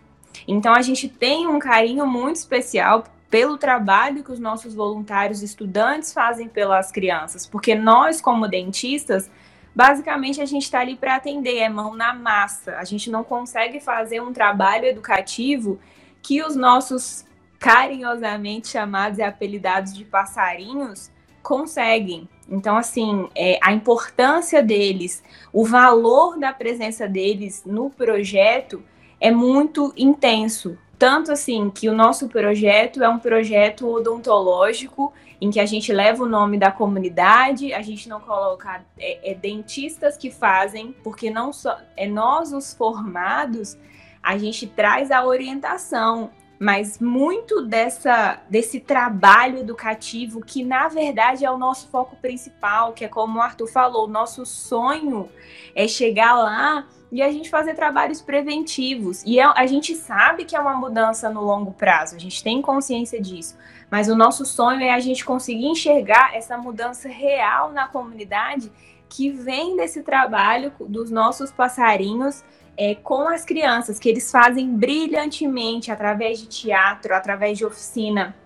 Então 0.47 0.75
a 0.75 0.83
gente 0.83 1.09
tem 1.09 1.47
um 1.47 1.59
carinho 1.59 2.07
muito 2.07 2.37
especial 2.37 3.05
pelo 3.31 3.59
trabalho 3.59 4.23
que 4.23 4.33
os 4.33 4.39
nossos 4.39 4.75
voluntários 4.75 5.43
estudantes 5.43 6.13
fazem 6.13 6.49
pelas 6.49 6.91
crianças, 6.91 7.47
porque 7.47 7.75
nós 7.75 8.21
como 8.21 8.49
dentistas, 8.49 9.31
basicamente 9.75 10.41
a 10.41 10.47
gente 10.47 10.63
está 10.63 10.81
ali 10.81 10.97
para 10.97 11.17
atender, 11.17 11.59
é 11.59 11.69
mão 11.69 11.95
na 11.95 12.15
massa. 12.15 12.77
A 12.77 12.85
gente 12.85 13.11
não 13.11 13.23
consegue 13.23 13.81
fazer 13.81 14.21
um 14.21 14.33
trabalho 14.33 14.87
educativo 14.87 15.79
que 16.23 16.43
os 16.43 16.57
nossos 16.57 17.27
carinhosamente 17.59 18.69
chamados 18.69 19.19
e 19.19 19.23
apelidados 19.23 19.93
de 19.93 20.05
passarinhos 20.05 21.11
conseguem. 21.49 22.29
Então, 22.47 22.77
assim, 22.77 23.27
é, 23.35 23.59
a 23.63 23.73
importância 23.73 24.63
deles, 24.63 25.23
o 25.51 25.65
valor 25.65 26.39
da 26.39 26.53
presença 26.53 27.09
deles 27.09 27.63
no 27.65 27.89
projeto 27.89 28.83
é 29.19 29.31
muito 29.31 29.95
intenso. 29.97 30.77
Tanto 30.99 31.33
assim 31.33 31.71
que 31.71 31.89
o 31.89 31.95
nosso 31.95 32.29
projeto 32.29 33.03
é 33.03 33.09
um 33.09 33.19
projeto 33.19 33.89
odontológico 33.89 35.11
em 35.41 35.51
que 35.51 35.59
a 35.59 35.65
gente 35.65 35.91
leva 35.91 36.23
o 36.23 36.29
nome 36.29 36.59
da 36.59 36.71
comunidade, 36.71 37.73
a 37.73 37.81
gente 37.81 38.09
não 38.11 38.21
coloca 38.21 38.85
é, 38.99 39.31
é 39.31 39.35
dentistas 39.35 40.19
que 40.19 40.31
fazem, 40.31 40.95
porque 41.03 41.31
não 41.31 41.51
só 41.51 41.79
é 41.97 42.07
nós 42.07 42.53
os 42.53 42.75
formados, 42.75 43.79
a 44.23 44.37
gente 44.37 44.67
traz 44.67 45.11
a 45.11 45.25
orientação 45.25 46.31
mas 46.59 46.99
muito 46.99 47.63
dessa 47.63 48.41
desse 48.51 48.81
trabalho 48.81 49.59
educativo 49.59 50.41
que 50.41 50.65
na 50.65 50.89
verdade 50.89 51.45
é 51.45 51.51
o 51.51 51.57
nosso 51.57 51.89
foco 51.89 52.17
principal, 52.17 52.93
que 52.93 53.05
é 53.05 53.09
como 53.09 53.39
o 53.39 53.43
Arthur 53.43 53.69
falou, 53.69 54.07
o 54.07 54.11
nosso 54.11 54.45
sonho 54.45 55.29
é 55.75 55.87
chegar 55.87 56.35
lá 56.35 56.87
e 57.11 57.23
a 57.23 57.31
gente 57.33 57.49
fazer 57.49 57.75
trabalhos 57.75 58.21
preventivos. 58.21 59.23
E 59.25 59.39
é, 59.41 59.45
a 59.45 59.67
gente 59.67 59.95
sabe 59.95 60.45
que 60.45 60.55
é 60.55 60.61
uma 60.61 60.75
mudança 60.75 61.31
no 61.31 61.43
longo 61.43 61.73
prazo, 61.73 62.17
a 62.17 62.19
gente 62.19 62.43
tem 62.43 62.61
consciência 62.61 63.21
disso. 63.21 63.57
Mas 63.91 64.09
o 64.09 64.17
nosso 64.17 64.45
sonho 64.45 64.83
é 64.83 64.91
a 64.91 65.01
gente 65.01 65.25
conseguir 65.25 65.67
enxergar 65.67 66.35
essa 66.35 66.59
mudança 66.59 67.09
real 67.09 67.73
na 67.73 67.89
comunidade 67.89 68.71
que 69.09 69.31
vem 69.31 69.77
desse 69.77 70.03
trabalho 70.03 70.71
dos 70.81 71.11
nossos 71.11 71.51
passarinhos 71.51 72.45
é, 72.79 72.95
com 72.95 73.27
as 73.27 73.45
crianças, 73.45 73.99
que 73.99 74.09
eles 74.09 74.31
fazem 74.31 74.71
brilhantemente 74.77 75.91
através 75.91 76.39
de 76.39 76.47
teatro, 76.47 77.13
através 77.13 77.59
de 77.59 77.67
oficina, 77.67 78.37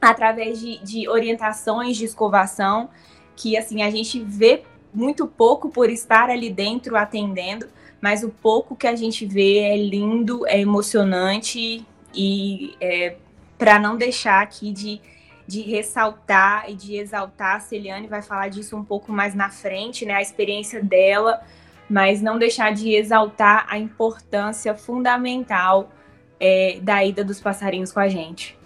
através 0.00 0.60
de, 0.60 0.78
de 0.78 1.08
orientações 1.08 1.96
de 1.96 2.04
escovação, 2.04 2.88
que 3.34 3.56
assim 3.56 3.82
a 3.82 3.90
gente 3.90 4.20
vê 4.20 4.62
muito 4.94 5.26
pouco 5.26 5.68
por 5.68 5.90
estar 5.90 6.30
ali 6.30 6.50
dentro 6.50 6.96
atendendo, 6.96 7.66
mas 8.00 8.22
o 8.22 8.28
pouco 8.28 8.76
que 8.76 8.86
a 8.86 8.94
gente 8.94 9.26
vê 9.26 9.58
é 9.58 9.76
lindo, 9.76 10.46
é 10.46 10.60
emocionante 10.60 11.84
e 12.14 12.76
é, 12.80 13.16
para 13.58 13.76
não 13.80 13.96
deixar 13.96 14.40
aqui 14.40 14.72
de, 14.72 15.00
de 15.48 15.62
ressaltar 15.62 16.70
e 16.70 16.74
de 16.74 16.94
exaltar, 16.94 17.56
a 17.56 17.60
Celiane 17.60 18.06
vai 18.06 18.22
falar 18.22 18.48
disso 18.48 18.76
um 18.76 18.84
pouco 18.84 19.10
mais 19.10 19.34
na 19.34 19.50
frente, 19.50 20.06
né? 20.06 20.14
A 20.14 20.22
experiência 20.22 20.82
dela 20.82 21.42
mas 21.90 22.22
não 22.22 22.38
deixar 22.38 22.72
de 22.72 22.94
exaltar 22.94 23.66
a 23.68 23.76
importância 23.76 24.76
fundamental 24.76 25.90
é, 26.38 26.78
da 26.80 27.04
ida 27.04 27.24
dos 27.24 27.40
passarinhos 27.40 27.90
com 27.90 27.98
a 27.98 28.08
gente. 28.08 28.56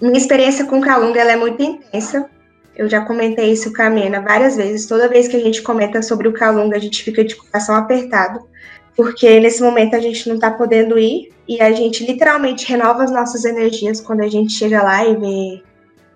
Minha 0.00 0.16
experiência 0.16 0.64
com 0.64 0.80
Calunga 0.80 1.20
é 1.20 1.36
muito 1.36 1.62
intensa. 1.62 2.30
Eu 2.74 2.88
já 2.88 3.04
comentei 3.04 3.52
isso 3.52 3.70
com 3.74 3.82
a 3.82 3.90
Mena 3.90 4.22
várias 4.22 4.56
vezes. 4.56 4.86
Toda 4.86 5.08
vez 5.08 5.28
que 5.28 5.36
a 5.36 5.40
gente 5.40 5.60
comenta 5.60 6.00
sobre 6.00 6.26
o 6.26 6.32
Calunga, 6.32 6.78
a 6.78 6.80
gente 6.80 7.02
fica 7.02 7.22
de 7.22 7.36
coração 7.36 7.74
apertado, 7.74 8.48
porque 8.96 9.38
nesse 9.38 9.62
momento 9.62 9.94
a 9.94 10.00
gente 10.00 10.26
não 10.26 10.36
está 10.36 10.50
podendo 10.50 10.98
ir 10.98 11.30
e 11.46 11.60
a 11.60 11.70
gente 11.72 12.06
literalmente 12.06 12.66
renova 12.66 13.04
as 13.04 13.10
nossas 13.10 13.44
energias 13.44 14.00
quando 14.00 14.22
a 14.22 14.28
gente 14.28 14.54
chega 14.54 14.82
lá 14.82 15.04
e 15.04 15.16
vê 15.16 15.62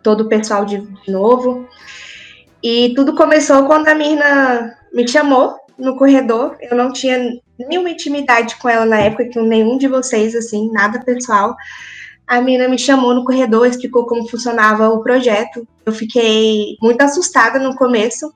todo 0.02 0.22
o 0.22 0.28
pessoal 0.28 0.64
de 0.64 0.82
novo. 1.06 1.68
E 2.62 2.94
tudo 2.96 3.14
começou 3.14 3.66
quando 3.66 3.88
a 3.88 3.94
Mirna 3.94 4.78
me 4.94 5.06
chamou 5.06 5.63
no 5.78 5.96
corredor. 5.96 6.56
Eu 6.60 6.76
não 6.76 6.92
tinha 6.92 7.18
nenhuma 7.58 7.90
intimidade 7.90 8.56
com 8.56 8.68
ela 8.68 8.84
na 8.84 8.98
época, 8.98 9.30
com 9.32 9.42
nenhum 9.42 9.78
de 9.78 9.88
vocês, 9.88 10.34
assim, 10.34 10.70
nada 10.72 11.00
pessoal. 11.04 11.54
A 12.26 12.40
menina 12.40 12.68
me 12.68 12.78
chamou 12.78 13.14
no 13.14 13.24
corredor, 13.24 13.66
explicou 13.66 14.06
como 14.06 14.28
funcionava 14.28 14.88
o 14.88 15.02
projeto. 15.02 15.66
Eu 15.84 15.92
fiquei 15.92 16.76
muito 16.80 17.00
assustada 17.02 17.58
no 17.58 17.76
começo, 17.76 18.32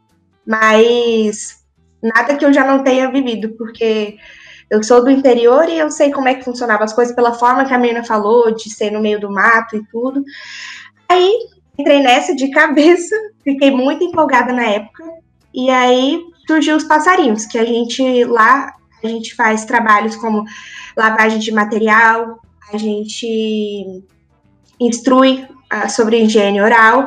mas 0.46 1.64
nada 2.02 2.36
que 2.36 2.44
eu 2.44 2.52
já 2.52 2.66
não 2.66 2.84
tenha 2.84 3.10
vivido, 3.10 3.50
porque 3.56 4.16
eu 4.70 4.82
sou 4.82 5.02
do 5.02 5.10
interior 5.10 5.68
e 5.68 5.78
eu 5.78 5.90
sei 5.90 6.10
como 6.10 6.28
é 6.28 6.34
que 6.34 6.44
funcionavam 6.44 6.84
as 6.84 6.92
coisas 6.92 7.14
pela 7.14 7.32
forma 7.32 7.64
que 7.64 7.72
a 7.72 7.78
menina 7.78 8.04
falou, 8.04 8.54
de 8.54 8.68
ser 8.70 8.90
no 8.90 9.00
meio 9.00 9.18
do 9.18 9.30
mato 9.30 9.76
e 9.76 9.86
tudo. 9.86 10.22
Aí 11.08 11.32
entrei 11.78 12.02
nessa 12.02 12.34
de 12.34 12.50
cabeça, 12.52 13.16
fiquei 13.42 13.70
muito 13.70 14.04
empolgada 14.04 14.52
na 14.52 14.64
época. 14.64 15.04
E 15.54 15.70
aí 15.70 16.20
surgiu 16.48 16.76
os 16.76 16.84
passarinhos, 16.84 17.44
que 17.44 17.58
a 17.58 17.64
gente 17.64 18.24
lá 18.24 18.74
a 19.04 19.06
gente 19.06 19.34
faz 19.36 19.64
trabalhos 19.64 20.16
como 20.16 20.44
lavagem 20.96 21.38
de 21.38 21.52
material, 21.52 22.40
a 22.72 22.76
gente 22.76 24.02
instrui 24.80 25.46
uh, 25.72 25.88
sobre 25.88 26.20
higiene 26.20 26.60
oral, 26.60 27.06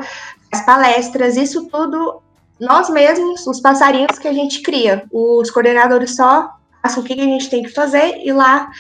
faz 0.50 0.66
palestras, 0.66 1.36
isso 1.36 1.68
tudo 1.68 2.22
nós 2.60 2.90
mesmos, 2.90 3.46
os 3.46 3.60
passarinhos 3.60 4.20
que 4.20 4.28
a 4.28 4.34
gente 4.34 4.62
cria. 4.62 5.04
Os 5.12 5.50
coordenadores 5.50 6.16
só 6.16 6.56
passam 6.82 7.04
o 7.04 7.06
que 7.06 7.14
a 7.14 7.24
gente 7.26 7.50
tem 7.50 7.64
que 7.64 7.70
fazer 7.70 8.22
e 8.24 8.32
lá 8.32 8.72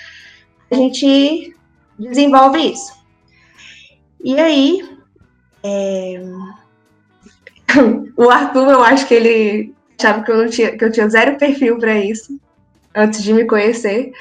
a 0.70 0.76
gente 0.76 1.56
desenvolve 2.00 2.72
isso. 2.72 2.94
E 4.24 4.40
aí, 4.40 4.98
é... 5.64 6.22
o 8.16 8.30
Arthur, 8.30 8.70
eu 8.70 8.84
acho 8.84 9.08
que 9.08 9.16
ele 9.16 9.71
achava 10.08 10.24
que 10.24 10.32
eu, 10.32 10.38
não 10.38 10.50
tinha, 10.50 10.76
que 10.76 10.84
eu 10.84 10.92
tinha 10.92 11.08
zero 11.08 11.38
perfil 11.38 11.78
para 11.78 11.98
isso, 11.98 12.40
antes 12.96 13.24
de 13.24 13.34
me 13.34 13.46
conhecer. 13.46 14.12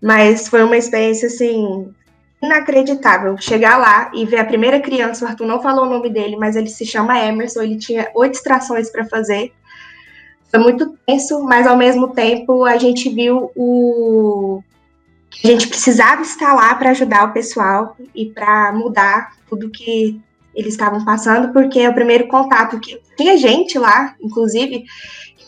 Mas 0.00 0.48
foi 0.48 0.62
uma 0.62 0.76
experiência, 0.76 1.26
assim, 1.26 1.92
inacreditável. 2.42 3.36
Chegar 3.38 3.76
lá 3.76 4.10
e 4.14 4.24
ver 4.24 4.38
a 4.38 4.44
primeira 4.44 4.80
criança, 4.80 5.24
o 5.24 5.28
Arthur 5.28 5.46
não 5.46 5.60
falou 5.60 5.86
o 5.86 5.90
nome 5.90 6.08
dele, 6.08 6.36
mas 6.36 6.56
ele 6.56 6.68
se 6.68 6.86
chama 6.86 7.18
Emerson, 7.18 7.62
ele 7.62 7.76
tinha 7.76 8.10
oito 8.14 8.34
extrações 8.34 8.90
para 8.90 9.04
fazer. 9.04 9.52
Foi 10.50 10.60
muito 10.60 10.96
tenso, 11.06 11.42
mas 11.42 11.66
ao 11.66 11.76
mesmo 11.76 12.08
tempo 12.08 12.64
a 12.64 12.78
gente 12.78 13.10
viu 13.10 13.50
o 13.54 14.62
a 15.44 15.46
gente 15.46 15.68
precisava 15.68 16.22
estar 16.22 16.54
lá 16.54 16.74
para 16.74 16.90
ajudar 16.90 17.24
o 17.24 17.32
pessoal 17.32 17.94
e 18.14 18.26
para 18.26 18.72
mudar 18.72 19.36
tudo 19.46 19.70
que 19.70 20.18
eles 20.58 20.74
estavam 20.74 21.04
passando, 21.04 21.52
porque 21.52 21.86
o 21.86 21.94
primeiro 21.94 22.26
contato 22.26 22.80
que 22.80 23.00
tinha 23.16 23.38
gente 23.38 23.78
lá, 23.78 24.16
inclusive, 24.20 24.84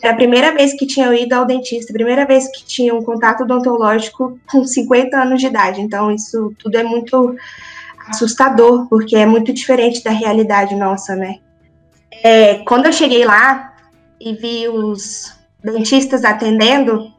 era 0.01 0.13
a 0.13 0.15
primeira 0.15 0.53
vez 0.53 0.73
que 0.73 0.87
tinha 0.87 1.13
ido 1.13 1.33
ao 1.33 1.45
dentista, 1.45 1.91
primeira 1.91 2.25
vez 2.25 2.47
que 2.47 2.65
tinha 2.65 2.95
um 2.95 3.03
contato 3.03 3.43
odontológico 3.43 4.39
com 4.49 4.63
50 4.63 5.21
anos 5.21 5.41
de 5.41 5.47
idade. 5.47 5.81
Então, 5.81 6.09
isso 6.11 6.55
tudo 6.57 6.77
é 6.77 6.83
muito 6.83 7.35
assustador, 8.07 8.87
porque 8.87 9.17
é 9.17 9.25
muito 9.25 9.51
diferente 9.51 10.01
da 10.01 10.11
realidade 10.11 10.75
nossa, 10.75 11.13
né? 11.13 11.39
É, 12.23 12.59
quando 12.59 12.85
eu 12.85 12.93
cheguei 12.93 13.25
lá 13.25 13.73
e 14.17 14.33
vi 14.33 14.69
os 14.69 15.33
dentistas 15.61 16.23
atendendo, 16.23 17.10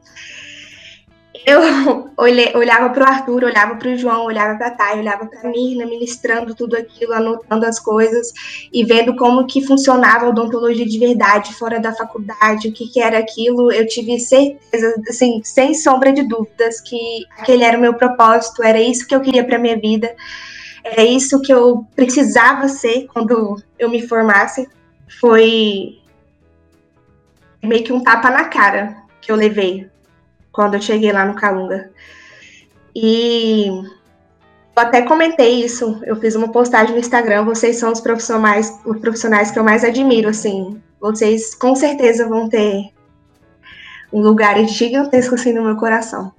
eu 1.45 2.11
olhei, 2.17 2.55
olhava 2.55 2.89
para 2.89 3.03
o 3.03 3.07
Arthur, 3.07 3.43
olhava 3.43 3.75
para 3.75 3.89
o 3.89 3.97
João, 3.97 4.25
olhava 4.25 4.57
para 4.57 4.67
a 4.67 4.71
Thay, 4.71 4.99
olhava 4.99 5.25
para 5.25 5.47
a 5.47 5.51
Mirna, 5.51 5.85
ministrando 5.85 6.55
tudo 6.55 6.75
aquilo, 6.75 7.13
anotando 7.13 7.65
as 7.65 7.79
coisas 7.79 8.31
e 8.71 8.83
vendo 8.83 9.15
como 9.15 9.45
que 9.45 9.65
funcionava 9.65 10.25
a 10.25 10.29
odontologia 10.29 10.85
de 10.85 10.99
verdade 10.99 11.53
fora 11.53 11.79
da 11.79 11.93
faculdade, 11.93 12.67
o 12.67 12.71
que, 12.71 12.87
que 12.87 13.01
era 13.01 13.17
aquilo. 13.19 13.71
Eu 13.71 13.87
tive 13.87 14.19
certeza, 14.19 14.93
assim, 15.09 15.41
sem 15.43 15.73
sombra 15.73 16.13
de 16.13 16.23
dúvidas, 16.23 16.79
que 16.79 17.25
aquele 17.37 17.63
era 17.63 17.77
o 17.77 17.81
meu 17.81 17.93
propósito, 17.93 18.63
era 18.63 18.79
isso 18.79 19.07
que 19.07 19.15
eu 19.15 19.21
queria 19.21 19.43
para 19.43 19.59
minha 19.59 19.77
vida, 19.77 20.15
era 20.83 21.03
isso 21.03 21.41
que 21.41 21.53
eu 21.53 21.85
precisava 21.95 22.67
ser 22.67 23.07
quando 23.07 23.61
eu 23.77 23.89
me 23.89 24.07
formasse. 24.07 24.67
Foi 25.19 25.99
meio 27.61 27.83
que 27.83 27.93
um 27.93 28.01
tapa 28.01 28.29
na 28.29 28.45
cara 28.45 29.03
que 29.21 29.31
eu 29.31 29.35
levei 29.35 29.92
quando 30.53 30.75
eu 30.75 30.81
cheguei 30.81 31.11
lá 31.11 31.25
no 31.25 31.35
Calunga. 31.35 31.89
E 32.95 33.67
eu 33.67 34.81
até 34.81 35.01
comentei 35.01 35.65
isso, 35.65 35.99
eu 36.05 36.15
fiz 36.15 36.35
uma 36.35 36.51
postagem 36.51 36.93
no 36.93 36.99
Instagram, 36.99 37.43
vocês 37.43 37.77
são 37.77 37.91
os 37.91 37.99
profissionais, 37.99 38.79
os 38.85 38.97
profissionais 38.99 39.51
que 39.51 39.59
eu 39.59 39.63
mais 39.63 39.83
admiro, 39.83 40.29
assim. 40.29 40.79
Vocês 41.01 41.53
com 41.53 41.75
certeza 41.75 42.29
vão 42.29 42.47
ter 42.47 42.91
um 44.11 44.21
lugar 44.21 44.63
gigantesco 44.65 45.35
assim 45.35 45.51
no 45.51 45.63
meu 45.63 45.75
coração. 45.75 46.31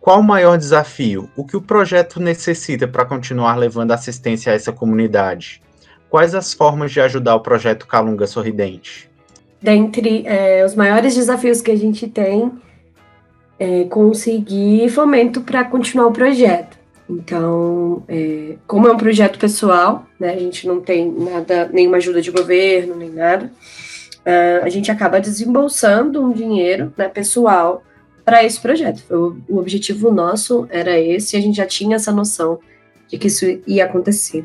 Qual 0.00 0.20
o 0.20 0.22
maior 0.22 0.56
desafio? 0.56 1.28
O 1.36 1.44
que 1.44 1.56
o 1.56 1.62
projeto 1.62 2.18
necessita 2.20 2.88
para 2.88 3.04
continuar 3.04 3.56
levando 3.56 3.92
assistência 3.92 4.52
a 4.52 4.56
essa 4.56 4.72
comunidade? 4.72 5.62
Quais 6.08 6.34
as 6.34 6.54
formas 6.54 6.90
de 6.90 7.00
ajudar 7.00 7.34
o 7.34 7.40
projeto 7.40 7.86
Calunga 7.86 8.26
Sorridente? 8.26 9.10
Dentre 9.60 10.24
é, 10.26 10.64
os 10.64 10.74
maiores 10.74 11.14
desafios 11.14 11.60
que 11.60 11.70
a 11.70 11.76
gente 11.76 12.08
tem 12.08 12.52
é, 13.62 13.84
conseguir 13.84 14.88
fomento 14.88 15.40
para 15.42 15.62
continuar 15.62 16.08
o 16.08 16.12
projeto. 16.12 16.76
Então, 17.08 18.02
é, 18.08 18.56
como 18.66 18.88
é 18.88 18.92
um 18.92 18.96
projeto 18.96 19.38
pessoal, 19.38 20.04
né, 20.18 20.30
a 20.30 20.38
gente 20.38 20.66
não 20.66 20.80
tem 20.80 21.08
nada, 21.12 21.70
nenhuma 21.72 21.98
ajuda 21.98 22.20
de 22.20 22.32
governo, 22.32 22.96
nem 22.96 23.10
nada, 23.10 23.46
uh, 23.46 24.64
a 24.64 24.68
gente 24.68 24.90
acaba 24.90 25.20
desembolsando 25.20 26.20
um 26.24 26.32
dinheiro 26.32 26.92
né, 26.96 27.08
pessoal 27.08 27.84
para 28.24 28.42
esse 28.42 28.60
projeto. 28.60 29.04
O, 29.48 29.54
o 29.54 29.58
objetivo 29.58 30.10
nosso 30.10 30.66
era 30.68 30.98
esse, 30.98 31.36
e 31.36 31.38
a 31.38 31.42
gente 31.42 31.56
já 31.56 31.66
tinha 31.66 31.94
essa 31.94 32.10
noção 32.10 32.58
de 33.06 33.16
que 33.16 33.28
isso 33.28 33.44
ia 33.64 33.84
acontecer. 33.84 34.44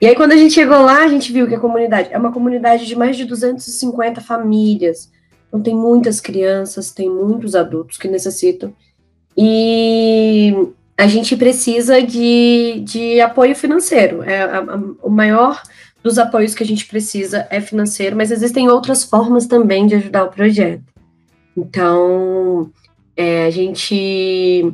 E 0.00 0.08
aí, 0.08 0.16
quando 0.16 0.32
a 0.32 0.36
gente 0.36 0.54
chegou 0.54 0.80
lá, 0.82 1.04
a 1.04 1.08
gente 1.08 1.32
viu 1.32 1.46
que 1.46 1.54
a 1.54 1.60
comunidade 1.60 2.08
é 2.10 2.18
uma 2.18 2.32
comunidade 2.32 2.84
de 2.84 2.96
mais 2.96 3.16
de 3.16 3.24
250 3.24 4.20
famílias, 4.20 5.08
então, 5.48 5.60
tem 5.60 5.74
muitas 5.74 6.20
crianças, 6.20 6.90
tem 6.90 7.08
muitos 7.08 7.54
adultos 7.54 7.96
que 7.96 8.08
necessitam. 8.08 8.74
E 9.36 10.54
a 10.96 11.06
gente 11.06 11.36
precisa 11.36 12.02
de, 12.02 12.82
de 12.84 13.20
apoio 13.20 13.54
financeiro. 13.54 14.22
É 14.22 14.42
a, 14.42 14.58
a, 14.58 14.76
o 15.02 15.10
maior 15.10 15.62
dos 16.02 16.18
apoios 16.18 16.54
que 16.54 16.62
a 16.62 16.66
gente 16.66 16.86
precisa 16.86 17.46
é 17.50 17.60
financeiro, 17.60 18.16
mas 18.16 18.30
existem 18.30 18.68
outras 18.68 19.04
formas 19.04 19.46
também 19.46 19.86
de 19.86 19.96
ajudar 19.96 20.24
o 20.24 20.30
projeto. 20.30 20.84
Então, 21.56 22.70
é, 23.16 23.46
a 23.46 23.50
gente, 23.50 24.72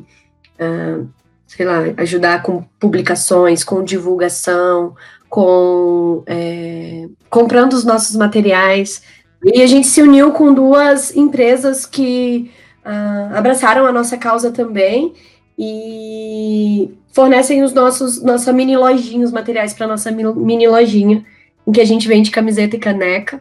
uh, 0.61 1.09
sei 1.47 1.66
lá, 1.66 1.85
ajudar 1.99 2.43
com 2.43 2.62
publicações, 2.79 3.64
com 3.64 3.85
divulgação, 3.85 4.95
com 5.29 6.23
é, 6.27 7.09
comprando 7.31 7.73
os 7.73 7.85
nossos 7.85 8.14
materiais, 8.14 9.03
e 9.45 9.61
a 9.62 9.66
gente 9.66 9.86
se 9.86 10.01
uniu 10.01 10.32
com 10.32 10.55
duas 10.55 11.14
empresas 11.16 11.84
que 11.84 12.51
uh, 12.84 13.36
abraçaram 13.36 13.86
a 13.86 13.93
nossa 13.93 14.16
causa 14.16 14.53
também 14.53 15.12
e 15.59 16.90
fornecem 17.12 17.62
os 17.62 17.72
nossos 17.72 18.22
nossa 18.22 18.53
mini 18.53 18.76
lojinha, 18.76 19.24
os 19.24 19.32
materiais 19.32 19.74
para 19.74 19.86
nossa 19.86 20.11
mini 20.11 20.66
lojinha, 20.66 21.24
em 21.66 21.72
que 21.72 21.80
a 21.80 21.84
gente 21.84 22.09
vende 22.09 22.30
camiseta 22.30 22.76
e 22.76 22.78
caneca. 22.78 23.40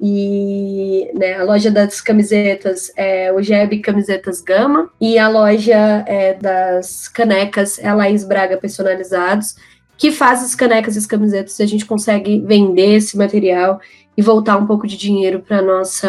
E 0.00 1.10
né, 1.14 1.34
a 1.34 1.44
loja 1.44 1.70
das 1.70 2.00
camisetas 2.00 2.92
é 2.96 3.32
o 3.32 3.40
Jeb 3.40 3.78
Camisetas 3.78 4.40
Gama 4.40 4.90
e 5.00 5.18
a 5.18 5.28
loja 5.28 6.04
é, 6.06 6.34
das 6.34 7.08
canecas 7.08 7.78
é 7.78 7.88
a 7.88 7.94
Laís 7.94 8.24
Braga 8.24 8.56
Personalizados, 8.56 9.54
que 9.96 10.10
faz 10.10 10.42
as 10.42 10.54
canecas 10.54 10.96
e 10.96 10.98
as 10.98 11.06
camisetas 11.06 11.58
e 11.58 11.62
a 11.62 11.66
gente 11.66 11.86
consegue 11.86 12.40
vender 12.40 12.96
esse 12.96 13.16
material 13.16 13.80
e 14.16 14.22
voltar 14.22 14.56
um 14.56 14.66
pouco 14.66 14.86
de 14.86 14.96
dinheiro 14.96 15.40
para 15.40 15.62
nossa 15.62 16.08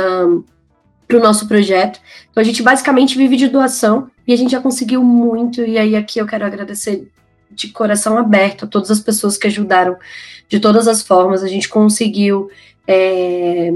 para 1.07 1.17
o 1.17 1.21
nosso 1.21 1.47
projeto. 1.47 1.99
Então 2.31 2.41
a 2.41 2.43
gente 2.43 2.63
basicamente 2.63 3.17
vive 3.17 3.37
de 3.37 3.47
doação 3.47 4.09
e 4.27 4.33
a 4.33 4.35
gente 4.35 4.51
já 4.51 4.59
conseguiu 4.59 5.03
muito 5.03 5.61
e 5.61 5.77
aí 5.77 5.95
aqui 5.95 6.19
eu 6.19 6.25
quero 6.25 6.45
agradecer 6.45 7.07
de 7.51 7.69
coração 7.69 8.17
aberto 8.17 8.65
a 8.65 8.67
todas 8.67 8.89
as 8.89 8.99
pessoas 8.99 9.37
que 9.37 9.47
ajudaram 9.47 9.97
de 10.49 10.59
todas 10.59 10.87
as 10.87 11.03
formas. 11.03 11.43
A 11.43 11.47
gente 11.47 11.69
conseguiu 11.69 12.49
é, 12.87 13.73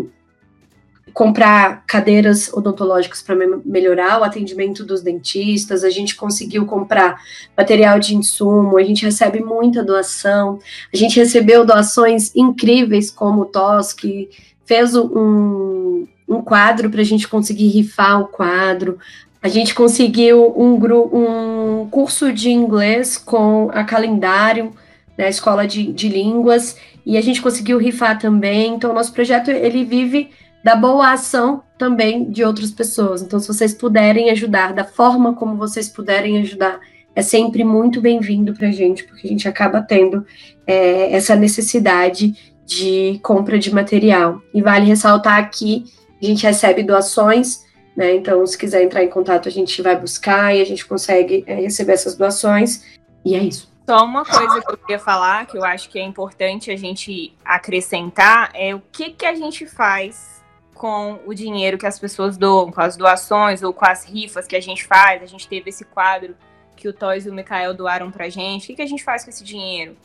comprar 1.14 1.84
cadeiras 1.86 2.52
odontológicas 2.54 3.22
para 3.22 3.36
melhorar 3.66 4.20
o 4.20 4.24
atendimento 4.24 4.86
dos 4.86 5.02
dentistas, 5.02 5.84
a 5.84 5.90
gente 5.90 6.16
conseguiu 6.16 6.66
comprar 6.66 7.22
material 7.58 8.00
de 8.00 8.16
insumo, 8.16 8.78
a 8.78 8.84
gente 8.84 9.06
recebe 9.06 9.42
muita 9.42 9.84
doação, 9.84 10.60
a 10.94 10.98
gente 10.98 11.20
recebeu 11.20 11.66
doações 11.66 12.36
incríveis 12.36 13.10
como 13.12 13.42
o 13.42 13.46
TOS, 13.46 13.94
que 13.94 14.30
fez 14.66 14.96
um, 14.96 16.06
um 16.28 16.42
quadro 16.42 16.90
para 16.90 17.02
a 17.02 17.06
gente 17.06 17.28
conseguir 17.28 17.68
rifar 17.68 18.22
o 18.22 18.28
quadro, 18.28 19.00
a 19.42 19.48
gente 19.48 19.74
conseguiu 19.74 20.54
um, 20.58 20.76
um 21.14 21.90
curso 21.90 22.32
de 22.34 22.50
inglês 22.50 23.18
com 23.18 23.70
a 23.74 23.84
calendário, 23.84 24.74
na 25.18 25.26
né, 25.26 25.30
escola 25.30 25.66
de, 25.66 25.92
de 25.92 26.08
línguas, 26.08 26.78
e 27.06 27.18
a 27.18 27.22
gente 27.22 27.42
conseguiu 27.42 27.78
rifar 27.78 28.20
também, 28.20 28.76
então 28.76 28.94
nosso 28.94 29.12
projeto 29.12 29.50
ele 29.50 29.84
vive 29.84 30.30
da 30.64 30.76
boa 30.76 31.12
ação 31.12 31.64
também 31.78 32.30
de 32.30 32.44
outras 32.44 32.72
pessoas. 32.72 33.22
Então, 33.22 33.40
se 33.40 33.48
vocês 33.48 33.74
puderem 33.74 34.30
ajudar 34.32 34.74
da 34.74 34.84
forma 34.84 35.34
como 35.34 35.56
vocês 35.56 35.88
puderem 35.88 36.40
ajudar, 36.40 36.80
é 37.16 37.22
sempre 37.22 37.64
muito 37.64 38.02
bem-vindo 38.02 38.54
para 38.54 38.68
a 38.68 38.72
gente, 38.72 39.04
porque 39.04 39.28
a 39.28 39.30
gente 39.30 39.48
acaba 39.48 39.82
tendo 39.82 40.26
é, 40.68 41.14
essa 41.14 41.36
necessidade 41.36 42.54
de 42.66 43.20
compra 43.24 43.58
de 43.58 43.74
material. 43.74 44.42
E 44.54 44.62
vale 44.62 44.86
ressaltar 44.86 45.38
aqui, 45.38 45.86
a 46.22 46.26
gente 46.26 46.44
recebe 46.44 46.84
doações, 46.84 47.66
né? 47.96 48.16
Então, 48.16 48.46
se 48.46 48.58
quiser 48.58 48.84
entrar 48.84 49.04
em 49.04 49.10
contato, 49.10 49.50
a 49.50 49.52
gente 49.52 49.82
vai 49.82 49.96
buscar 49.96 50.56
e 50.56 50.62
a 50.62 50.66
gente 50.66 50.86
consegue 50.86 51.44
é, 51.48 51.56
receber 51.56 51.94
essas 51.94 52.16
doações. 52.16 52.84
E 53.26 53.36
é 53.36 53.40
isso. 53.40 53.70
Só 53.90 54.06
uma 54.06 54.24
coisa 54.24 54.62
que 54.62 54.72
eu 54.72 54.78
queria 54.78 55.00
falar, 55.00 55.48
que 55.48 55.58
eu 55.58 55.64
acho 55.66 55.90
que 55.90 55.98
é 55.98 56.04
importante 56.04 56.70
a 56.70 56.78
gente 56.78 57.34
acrescentar, 57.44 58.52
é 58.54 58.76
o 58.76 58.82
que, 58.92 59.10
que 59.10 59.26
a 59.26 59.34
gente 59.34 59.66
faz 59.66 60.39
com 60.80 61.20
o 61.26 61.34
dinheiro 61.34 61.78
que 61.78 61.86
as 61.86 62.00
pessoas 62.00 62.38
doam, 62.38 62.72
com 62.72 62.80
as 62.80 62.96
doações 62.96 63.62
ou 63.62 63.74
com 63.74 63.86
as 63.86 64.06
rifas 64.06 64.48
que 64.48 64.56
a 64.56 64.62
gente 64.62 64.86
faz. 64.88 65.22
A 65.22 65.26
gente 65.26 65.46
teve 65.46 65.70
esse 65.70 65.84
quadro 65.84 66.38
que 66.74 66.88
o 66.88 66.94
Toys 66.94 67.26
e 67.26 67.30
o 67.30 67.34
Mikael 67.34 67.74
doaram 67.74 68.10
pra 68.10 68.30
gente. 68.30 68.72
O 68.72 68.76
que, 68.76 68.82
a 68.82 68.88
gente 68.88 69.04
faz 69.04 69.26
com 69.26 69.30
esse 69.30 69.44
dinheiro? 69.44 69.98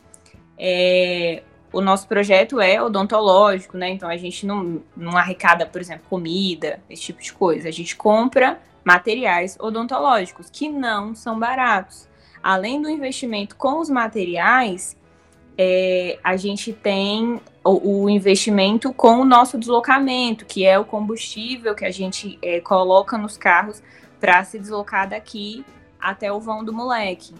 É, 0.59 1.43
o 1.71 1.79
nosso 1.79 2.05
projeto 2.09 2.59
é 2.59 2.81
odontológico, 2.81 3.77
né? 3.77 3.89
Então 3.89 4.09
a 4.09 4.17
gente 4.17 4.45
não, 4.45 4.83
não 4.97 5.15
arrecada, 5.17 5.65
por 5.65 5.79
exemplo, 5.79 6.03
comida, 6.09 6.81
esse 6.89 7.03
tipo 7.03 7.21
de 7.21 7.31
coisa. 7.31 7.69
A 7.69 7.71
gente 7.71 7.95
compra 7.95 8.59
materiais 8.83 9.57
odontológicos 9.57 10.49
que 10.49 10.67
não 10.67 11.15
são 11.15 11.39
baratos. 11.39 12.05
Além 12.43 12.81
do 12.81 12.89
investimento 12.89 13.55
com 13.55 13.79
os 13.79 13.89
materiais, 13.89 14.97
é, 15.57 16.19
a 16.23 16.35
gente 16.35 16.73
tem 16.73 17.39
o, 17.63 18.03
o, 18.03 18.09
investimento 18.09 18.93
com 18.93 19.19
o 19.19 19.25
nosso 19.25 19.57
deslocamento, 19.57 20.45
que 20.45 20.65
é 20.65 20.77
o 20.77 20.85
combustível 20.85 21.73
que 21.73 21.85
a 21.85 21.91
gente 21.91 22.37
é, 22.41 22.59
coloca 22.59 23.17
nos 23.17 23.37
carros 23.37 23.81
para 24.19 24.43
se 24.43 24.59
deslocar 24.59 25.09
daqui 25.09 25.65
até 25.99 26.31
o 26.31 26.39
vão 26.39 26.63
do 26.63 26.73
moleque. 26.73 27.33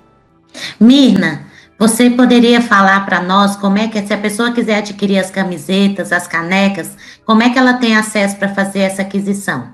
Mirna, 0.79 1.45
você 1.77 2.09
poderia 2.09 2.61
falar 2.61 3.05
para 3.05 3.21
nós 3.21 3.55
como 3.57 3.77
é 3.77 3.87
que, 3.87 4.01
se 4.01 4.13
a 4.13 4.17
pessoa 4.17 4.51
quiser 4.51 4.77
adquirir 4.77 5.19
as 5.19 5.29
camisetas, 5.29 6.11
as 6.11 6.27
canecas, 6.27 6.95
como 7.25 7.43
é 7.43 7.49
que 7.49 7.59
ela 7.59 7.73
tem 7.73 7.97
acesso 7.97 8.37
para 8.37 8.53
fazer 8.53 8.79
essa 8.79 9.01
aquisição? 9.01 9.73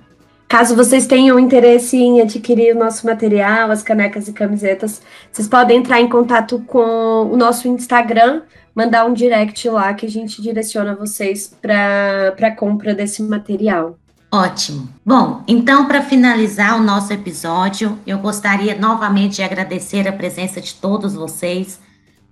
Caso 0.52 0.76
vocês 0.76 1.08
tenham 1.08 1.40
interesse 1.40 1.96
em 1.96 2.20
adquirir 2.20 2.76
o 2.76 2.78
nosso 2.78 3.06
material, 3.06 3.72
as 3.72 3.82
canecas 3.82 4.28
e 4.28 4.34
camisetas, 4.34 5.02
vocês 5.32 5.48
podem 5.48 5.78
entrar 5.78 6.02
em 6.02 6.10
contato 6.10 6.60
com 6.68 7.32
o 7.32 7.38
nosso 7.38 7.70
Instagram, 7.70 8.42
mandar 8.76 9.06
um 9.06 9.14
direct 9.14 9.70
lá 9.70 9.94
que 9.94 10.06
a 10.06 10.10
gente 10.10 10.42
direciona 10.42 10.94
vocês 10.94 11.56
para 11.62 12.36
a 12.38 12.52
compra 12.52 12.94
desse 12.94 13.24
material. 13.24 13.98
Ótimo. 14.30 14.90
Bom, 15.06 15.42
então, 15.48 15.88
para 15.88 16.02
finalizar 16.02 16.78
o 16.78 16.84
nosso 16.84 17.14
episódio, 17.14 17.98
eu 18.06 18.20
gostaria 18.20 18.78
novamente 18.78 19.38
de 19.38 19.44
agradecer 19.44 20.06
a 20.06 20.12
presença 20.12 20.60
de 20.60 20.74
todos 20.74 21.14
vocês. 21.14 21.80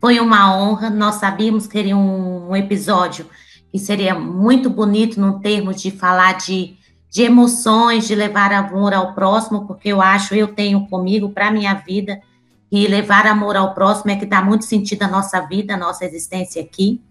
Foi 0.01 0.19
uma 0.19 0.53
honra. 0.57 0.89
Nós 0.89 1.15
sabíamos 1.15 1.67
que 1.67 1.71
seria 1.71 1.95
um, 1.95 2.49
um 2.49 2.55
episódio 2.57 3.27
que 3.71 3.79
seria 3.79 4.13
muito 4.13 4.69
bonito 4.69 5.21
no 5.21 5.39
termo 5.39 5.73
de 5.73 5.89
falar 5.89 6.33
de 6.33 6.78
de 7.09 7.23
emoções, 7.23 8.07
de 8.07 8.13
levar 8.13 8.51
amor 8.53 8.93
ao 8.93 9.13
próximo, 9.13 9.65
porque 9.65 9.89
eu 9.89 10.01
acho, 10.01 10.35
eu 10.35 10.47
tenho 10.47 10.87
comigo 10.87 11.29
para 11.29 11.47
a 11.47 11.51
minha 11.51 11.73
vida, 11.73 12.21
e 12.71 12.87
levar 12.87 13.25
amor 13.25 13.55
ao 13.55 13.73
próximo 13.73 14.11
é 14.11 14.15
que 14.15 14.25
dá 14.25 14.41
muito 14.41 14.65
sentido 14.65 15.03
à 15.03 15.07
nossa 15.07 15.41
vida, 15.41 15.73
à 15.73 15.77
nossa 15.77 16.05
existência 16.05 16.61
aqui. 16.61 17.01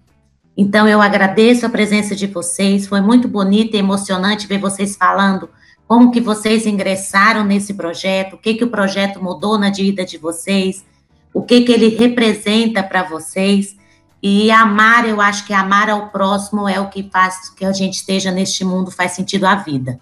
Então, 0.57 0.87
eu 0.89 1.01
agradeço 1.01 1.67
a 1.67 1.69
presença 1.69 2.15
de 2.15 2.27
vocês, 2.27 2.87
foi 2.87 3.01
muito 3.01 3.27
bonito 3.27 3.75
e 3.75 3.79
emocionante 3.79 4.47
ver 4.47 4.59
vocês 4.59 4.97
falando 4.97 5.49
como 5.87 6.11
que 6.11 6.21
vocês 6.21 6.67
ingressaram 6.67 7.45
nesse 7.45 7.75
projeto, 7.75 8.35
o 8.35 8.39
que 8.39 8.55
que 8.55 8.65
o 8.65 8.71
projeto 8.71 9.23
mudou 9.23 9.59
na 9.59 9.71
vida 9.71 10.05
de 10.05 10.19
vocês, 10.19 10.85
o 11.33 11.43
que 11.43 11.63
que 11.63 11.73
ele 11.73 11.89
representa 11.89 12.83
para 12.83 13.03
vocês. 13.03 13.78
E 14.23 14.51
amar, 14.51 15.09
eu 15.09 15.21
acho 15.21 15.47
que 15.47 15.53
amar 15.53 15.89
ao 15.89 16.09
próximo 16.09 16.69
é 16.69 16.81
o 16.81 16.89
que 16.89 17.09
faz 17.11 17.51
que 17.51 17.65
a 17.65 17.73
gente 17.73 17.95
esteja 17.95 18.31
neste 18.31 18.65
mundo, 18.65 18.91
faz 18.91 19.13
sentido 19.13 19.45
à 19.47 19.55
vida. 19.55 20.01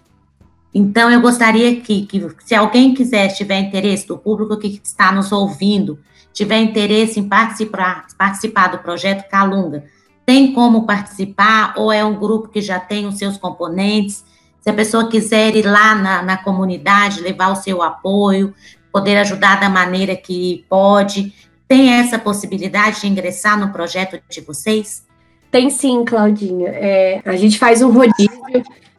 Então, 0.73 1.09
eu 1.09 1.21
gostaria 1.21 1.79
que, 1.81 2.05
que 2.05 2.27
se 2.43 2.55
alguém 2.55 2.93
quiser, 2.93 3.29
tiver 3.29 3.59
interesse, 3.59 4.07
do 4.07 4.17
público 4.17 4.57
que 4.57 4.81
está 4.83 5.11
nos 5.11 5.31
ouvindo, 5.31 5.99
tiver 6.33 6.59
interesse 6.59 7.19
em 7.19 7.27
participar, 7.27 8.05
participar 8.17 8.67
do 8.67 8.79
projeto 8.79 9.27
Calunga, 9.29 9.85
tem 10.25 10.53
como 10.53 10.85
participar 10.85 11.73
ou 11.77 11.91
é 11.91 12.03
um 12.03 12.15
grupo 12.15 12.49
que 12.49 12.61
já 12.61 12.79
tem 12.79 13.07
os 13.07 13.17
seus 13.17 13.37
componentes? 13.37 14.25
Se 14.59 14.69
a 14.69 14.73
pessoa 14.73 15.09
quiser 15.09 15.55
ir 15.55 15.65
lá 15.65 15.95
na, 15.95 16.21
na 16.21 16.37
comunidade, 16.37 17.21
levar 17.21 17.49
o 17.49 17.55
seu 17.55 17.81
apoio, 17.81 18.53
poder 18.91 19.17
ajudar 19.17 19.59
da 19.59 19.69
maneira 19.69 20.15
que 20.15 20.65
pode, 20.69 21.33
tem 21.67 21.91
essa 21.91 22.17
possibilidade 22.17 23.01
de 23.01 23.07
ingressar 23.07 23.59
no 23.59 23.71
projeto 23.71 24.19
de 24.29 24.41
vocês? 24.41 25.05
Tem 25.51 25.69
sim, 25.69 26.03
Claudinha. 26.05 26.69
É, 26.69 27.21
a 27.25 27.35
gente 27.35 27.57
faz 27.57 27.81
um 27.81 27.91
rodízio. 27.91 28.41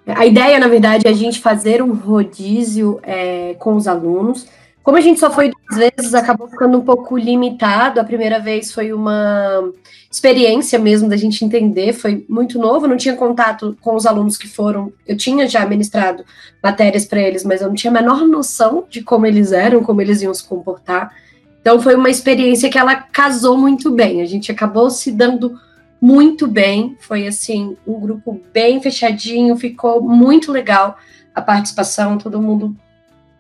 A 0.07 0.25
ideia, 0.27 0.59
na 0.59 0.69
verdade, 0.69 1.07
é 1.07 1.11
a 1.11 1.15
gente 1.15 1.41
fazer 1.41 1.83
um 1.83 1.93
rodízio 1.93 2.99
é, 3.03 3.55
com 3.59 3.77
os 3.77 3.87
alunos. 3.87 4.47
Como 4.83 4.97
a 4.97 5.03
gente 5.03 5.21
só 5.21 5.31
foi 5.31 5.51
duas 5.51 5.79
vezes, 5.79 6.15
acabou 6.15 6.49
ficando 6.49 6.79
um 6.79 6.81
pouco 6.81 7.19
limitado. 7.19 8.01
A 8.01 8.05
primeira 8.05 8.39
vez 8.39 8.73
foi 8.73 8.91
uma 8.91 9.71
experiência 10.11 10.79
mesmo 10.79 11.11
da 11.11 11.17
gente 11.17 11.45
entender, 11.45 11.93
foi 11.93 12.25
muito 12.27 12.59
novo, 12.59 12.87
não 12.87 12.97
tinha 12.97 13.15
contato 13.15 13.77
com 13.83 13.95
os 13.95 14.07
alunos 14.07 14.39
que 14.39 14.49
foram. 14.49 14.91
Eu 15.07 15.15
tinha 15.15 15.47
já 15.47 15.67
ministrado 15.67 16.25
matérias 16.63 17.05
para 17.05 17.21
eles, 17.21 17.45
mas 17.45 17.61
eu 17.61 17.69
não 17.69 17.75
tinha 17.75 17.91
a 17.91 17.95
menor 17.95 18.27
noção 18.27 18.87
de 18.89 19.03
como 19.03 19.27
eles 19.27 19.53
eram, 19.53 19.83
como 19.83 20.01
eles 20.01 20.23
iam 20.23 20.33
se 20.33 20.43
comportar. 20.43 21.15
Então 21.61 21.81
foi 21.81 21.95
uma 21.95 22.11
experiência 22.11 22.71
que 22.71 22.79
ela 22.79 22.95
casou 22.97 23.57
muito 23.57 23.91
bem. 23.91 24.23
A 24.23 24.27
gente 24.27 24.51
acabou 24.51 24.91
se 24.91 25.13
dando 25.13 25.59
muito 26.01 26.47
bem. 26.47 26.97
Foi 27.01 27.27
assim, 27.27 27.77
um 27.87 28.01
grupo 28.01 28.41
bem 28.53 28.81
fechadinho, 28.81 29.57
ficou 29.57 30.03
muito 30.03 30.53
legal 30.53 30.97
a 31.35 31.41
participação, 31.41 32.19
todo 32.19 32.43
mundo 32.43 32.77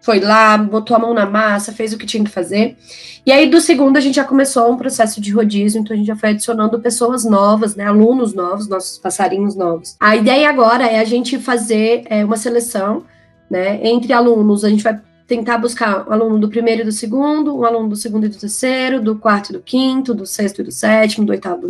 foi 0.00 0.20
lá, 0.20 0.56
botou 0.56 0.96
a 0.96 1.00
mão 1.00 1.12
na 1.12 1.26
massa, 1.26 1.72
fez 1.72 1.92
o 1.92 1.98
que 1.98 2.06
tinha 2.06 2.24
que 2.24 2.30
fazer. 2.30 2.76
E 3.26 3.32
aí, 3.32 3.50
do 3.50 3.60
segundo, 3.60 3.96
a 3.96 4.00
gente 4.00 4.14
já 4.14 4.24
começou 4.24 4.70
um 4.72 4.76
processo 4.76 5.20
de 5.20 5.32
rodízio, 5.32 5.80
então 5.80 5.92
a 5.92 5.96
gente 5.96 6.06
já 6.06 6.16
foi 6.16 6.30
adicionando 6.30 6.78
pessoas 6.78 7.24
novas, 7.24 7.74
né, 7.74 7.84
alunos 7.84 8.32
novos, 8.32 8.68
nossos 8.68 8.96
passarinhos 8.98 9.54
novos. 9.54 9.96
A 10.00 10.16
ideia 10.16 10.48
agora 10.48 10.86
é 10.86 11.00
a 11.00 11.04
gente 11.04 11.38
fazer 11.38 12.04
é, 12.06 12.24
uma 12.24 12.36
seleção, 12.36 13.04
né, 13.50 13.80
entre 13.82 14.12
alunos, 14.12 14.64
a 14.64 14.70
gente 14.70 14.82
vai 14.82 14.98
tentar 15.28 15.58
buscar 15.58 16.08
um 16.08 16.12
aluno 16.12 16.38
do 16.38 16.48
primeiro 16.48 16.80
e 16.80 16.84
do 16.84 16.90
segundo, 16.90 17.54
um 17.54 17.64
aluno 17.64 17.90
do 17.90 17.96
segundo 17.96 18.24
e 18.24 18.28
do 18.30 18.38
terceiro, 18.38 19.00
do 19.00 19.14
quarto 19.14 19.50
e 19.50 19.52
do 19.52 19.60
quinto, 19.60 20.14
do 20.14 20.26
sexto 20.26 20.62
e 20.62 20.64
do 20.64 20.72
sétimo, 20.72 21.26
do 21.26 21.30
oitavo 21.30 21.68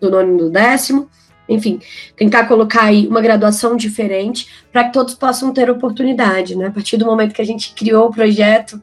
do 0.00 0.10
nono 0.10 0.34
e 0.34 0.38
do 0.38 0.50
décimo, 0.50 1.08
enfim, 1.46 1.80
tentar 2.16 2.46
colocar 2.46 2.84
aí 2.84 3.06
uma 3.06 3.20
graduação 3.20 3.76
diferente 3.76 4.48
para 4.72 4.84
que 4.84 4.92
todos 4.94 5.14
possam 5.14 5.52
ter 5.52 5.68
oportunidade, 5.68 6.56
né? 6.56 6.68
A 6.68 6.70
partir 6.70 6.96
do 6.96 7.04
momento 7.04 7.34
que 7.34 7.42
a 7.42 7.46
gente 7.46 7.74
criou 7.74 8.08
o 8.08 8.12
projeto, 8.12 8.80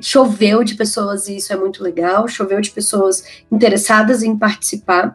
choveu 0.00 0.64
de 0.64 0.74
pessoas 0.74 1.28
e 1.28 1.36
isso 1.36 1.52
é 1.52 1.56
muito 1.56 1.82
legal, 1.82 2.26
choveu 2.26 2.60
de 2.62 2.70
pessoas 2.70 3.44
interessadas 3.52 4.22
em 4.22 4.36
participar. 4.36 5.14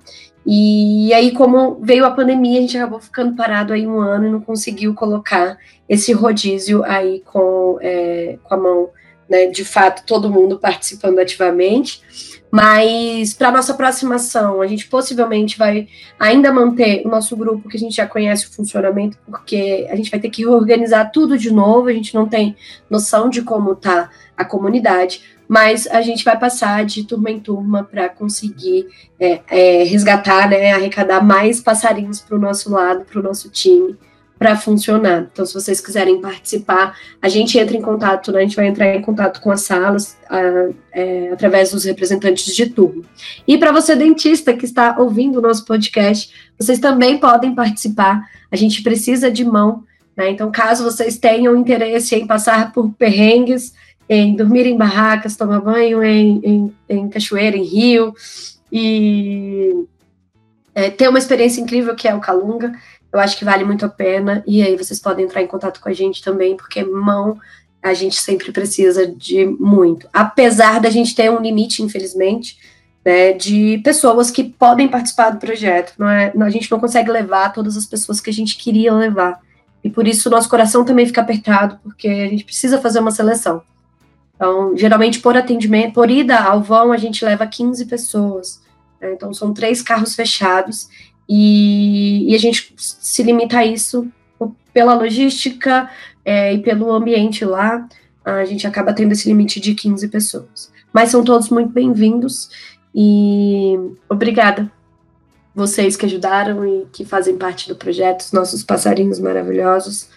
E 0.52 1.14
aí, 1.14 1.32
como 1.32 1.80
veio 1.80 2.04
a 2.04 2.10
pandemia, 2.10 2.58
a 2.58 2.62
gente 2.62 2.76
acabou 2.76 3.00
ficando 3.00 3.36
parado 3.36 3.72
aí 3.72 3.86
um 3.86 4.00
ano 4.00 4.26
e 4.26 4.32
não 4.32 4.42
conseguiu 4.42 4.96
colocar 4.96 5.60
esse 5.88 6.12
rodízio 6.12 6.84
aí 6.86 7.22
com, 7.24 7.78
é, 7.80 8.40
com 8.44 8.54
a 8.56 8.58
mão, 8.58 8.90
né, 9.30 9.46
de 9.46 9.64
fato, 9.64 10.04
todo 10.08 10.32
mundo 10.32 10.58
participando 10.58 11.20
ativamente. 11.20 12.02
Mas 12.50 13.32
para 13.32 13.52
nossa 13.52 13.76
próxima 13.76 14.16
ação, 14.16 14.60
a 14.60 14.66
gente 14.66 14.88
possivelmente 14.88 15.56
vai 15.56 15.88
ainda 16.20 16.52
manter 16.52 17.06
o 17.06 17.10
nosso 17.10 17.38
grupo, 17.38 17.70
que 17.70 17.78
a 17.78 17.80
gente 17.80 17.96
já 17.96 18.08
conhece 18.08 18.48
o 18.48 18.52
funcionamento, 18.52 19.20
porque 19.28 19.88
a 19.88 19.96
gente 19.96 20.10
vai 20.10 20.20
ter 20.20 20.32
que 20.32 20.42
reorganizar 20.42 21.12
tudo 21.12 21.38
de 21.38 21.54
novo, 21.54 21.90
a 21.90 21.94
gente 21.94 22.16
não 22.16 22.28
tem 22.28 22.56
noção 22.90 23.30
de 23.30 23.44
como 23.44 23.74
está 23.74 24.10
a 24.36 24.44
comunidade, 24.44 25.22
mas 25.50 25.88
a 25.88 26.00
gente 26.04 26.24
vai 26.24 26.38
passar 26.38 26.86
de 26.86 27.04
turma 27.04 27.32
em 27.32 27.40
turma 27.40 27.84
para 27.84 28.08
conseguir 28.08 28.86
é, 29.20 29.42
é, 29.50 29.84
resgatar, 29.84 30.48
né, 30.48 30.74
arrecadar 30.74 31.26
mais 31.26 31.60
passarinhos 31.60 32.20
para 32.20 32.38
o 32.38 32.40
nosso 32.40 32.72
lado, 32.72 33.04
para 33.04 33.20
o 33.20 33.24
nosso 33.24 33.50
time, 33.50 33.98
para 34.38 34.56
funcionar. 34.56 35.28
Então, 35.34 35.44
se 35.44 35.56
vocês 35.56 35.82
quiserem 35.82 36.22
participar, 36.22 36.96
a 37.20 37.28
gente 37.28 37.58
entra 37.58 37.76
em 37.76 37.82
contato, 37.82 38.32
né, 38.32 38.38
a 38.38 38.42
gente 38.44 38.56
vai 38.56 38.68
entrar 38.68 38.96
em 38.96 39.02
contato 39.02 39.42
com 39.42 39.50
as 39.50 39.62
salas 39.62 40.16
a, 40.30 40.40
é, 40.94 41.30
através 41.34 41.72
dos 41.72 41.84
representantes 41.84 42.56
de 42.56 42.68
turma. 42.68 43.02
E 43.48 43.58
para 43.58 43.72
você, 43.72 43.96
dentista, 43.96 44.54
que 44.54 44.66
está 44.66 44.98
ouvindo 45.00 45.40
o 45.40 45.42
nosso 45.42 45.66
podcast, 45.66 46.32
vocês 46.60 46.78
também 46.78 47.18
podem 47.18 47.56
participar. 47.56 48.22
A 48.52 48.56
gente 48.56 48.84
precisa 48.84 49.32
de 49.32 49.44
mão, 49.44 49.84
né? 50.16 50.30
Então, 50.30 50.52
caso 50.52 50.84
vocês 50.84 51.18
tenham 51.18 51.56
interesse 51.56 52.14
em 52.14 52.28
passar 52.28 52.72
por 52.72 52.92
perrengues, 52.92 53.74
em 54.10 54.36
dormir 54.36 54.66
em 54.66 54.76
barracas, 54.76 55.38
tomar 55.38 55.62
banho 55.62 56.04
em, 56.04 56.42
em, 56.44 56.76
em 56.90 57.10
cachoeira, 57.10 57.56
em 57.56 57.64
rio, 57.64 58.14
e 58.72 59.86
é, 60.74 60.90
ter 60.90 61.08
uma 61.08 61.20
experiência 61.20 61.62
incrível 61.62 61.96
que 61.96 62.08
é 62.08 62.16
o 62.16 62.20
Calunga. 62.20 62.74
Eu 63.14 63.20
acho 63.20 63.38
que 63.38 63.46
vale 63.46 63.64
muito 63.64 63.86
a 63.86 63.90
pena, 63.90 64.44
e 64.46 64.62
aí 64.64 64.76
vocês 64.76 65.00
podem 65.00 65.26
entrar 65.26 65.42
em 65.42 65.48
contato 65.48 65.80
com 65.80 65.90
a 65.90 65.94
gente 65.94 66.24
também, 66.24 66.58
porque 66.58 66.84
mão 66.84 67.38
a 67.82 67.94
gente 67.94 68.20
sempre 68.20 68.52
precisa 68.52 69.08
de 69.08 69.46
muito. 69.46 70.10
Apesar 70.12 70.82
da 70.82 70.90
gente 70.90 71.16
ter 71.16 71.32
um 71.32 71.40
limite, 71.40 71.82
infelizmente, 71.82 72.58
né, 73.04 73.34
de 73.34 73.80
pessoas 73.84 74.30
que 74.30 74.44
podem 74.44 74.88
participar 74.88 75.30
do 75.30 75.40
projeto. 75.40 75.94
Não 75.98 76.10
é, 76.10 76.34
a 76.40 76.50
gente 76.50 76.70
não 76.70 76.80
consegue 76.80 77.10
levar 77.10 77.54
todas 77.54 77.78
as 77.78 77.86
pessoas 77.86 78.20
que 78.20 78.30
a 78.30 78.34
gente 78.34 78.58
queria 78.58 78.94
levar. 78.94 79.40
E 79.84 79.90
por 79.90 80.08
isso 80.08 80.30
nosso 80.30 80.50
coração 80.50 80.84
também 80.84 81.06
fica 81.06 81.22
apertado, 81.22 81.80
porque 81.84 82.08
a 82.08 82.28
gente 82.28 82.44
precisa 82.44 82.82
fazer 82.82 83.00
uma 83.00 83.12
seleção. 83.12 83.62
Então, 84.40 84.78
geralmente, 84.78 85.20
por 85.20 85.36
atendimento, 85.36 85.96
por 85.96 86.10
ida 86.10 86.40
ao 86.40 86.64
vão, 86.64 86.94
a 86.94 86.98
gente 86.98 87.26
leva 87.26 87.46
15 87.46 87.86
pessoas. 87.88 88.62
Né? 89.02 89.12
Então, 89.12 89.34
são 89.34 89.54
três 89.54 89.82
carros 89.82 90.16
fechados 90.16 90.88
e, 91.28 92.32
e, 92.32 92.34
a 92.34 92.38
gente 92.40 92.74
se 92.78 93.22
limita 93.22 93.58
a 93.58 93.66
isso 93.66 94.08
pela 94.74 94.94
logística 94.94 95.90
é, 96.24 96.54
e 96.54 96.60
pelo 96.60 96.90
ambiente 96.90 97.44
lá. 97.44 97.86
A 98.24 98.46
gente 98.46 98.66
acaba 98.66 98.94
tendo 98.94 99.12
esse 99.12 99.28
limite 99.28 99.60
de 99.60 99.76
15 99.76 100.08
pessoas. 100.08 100.72
Mas 100.94 101.10
são 101.10 101.22
todos 101.22 101.50
muito 101.50 101.74
bem-vindos 101.74 102.50
e 102.96 103.78
obrigada. 104.08 104.72
Vocês 105.54 105.98
que 105.98 106.06
ajudaram 106.06 106.66
e 106.66 106.86
que 106.94 107.04
fazem 107.04 107.38
parte 107.38 107.68
do 107.68 107.76
projeto, 107.76 108.22
os 108.22 108.32
nossos 108.32 108.64
passarinhos 108.64 109.20
maravilhosos. 109.20 110.08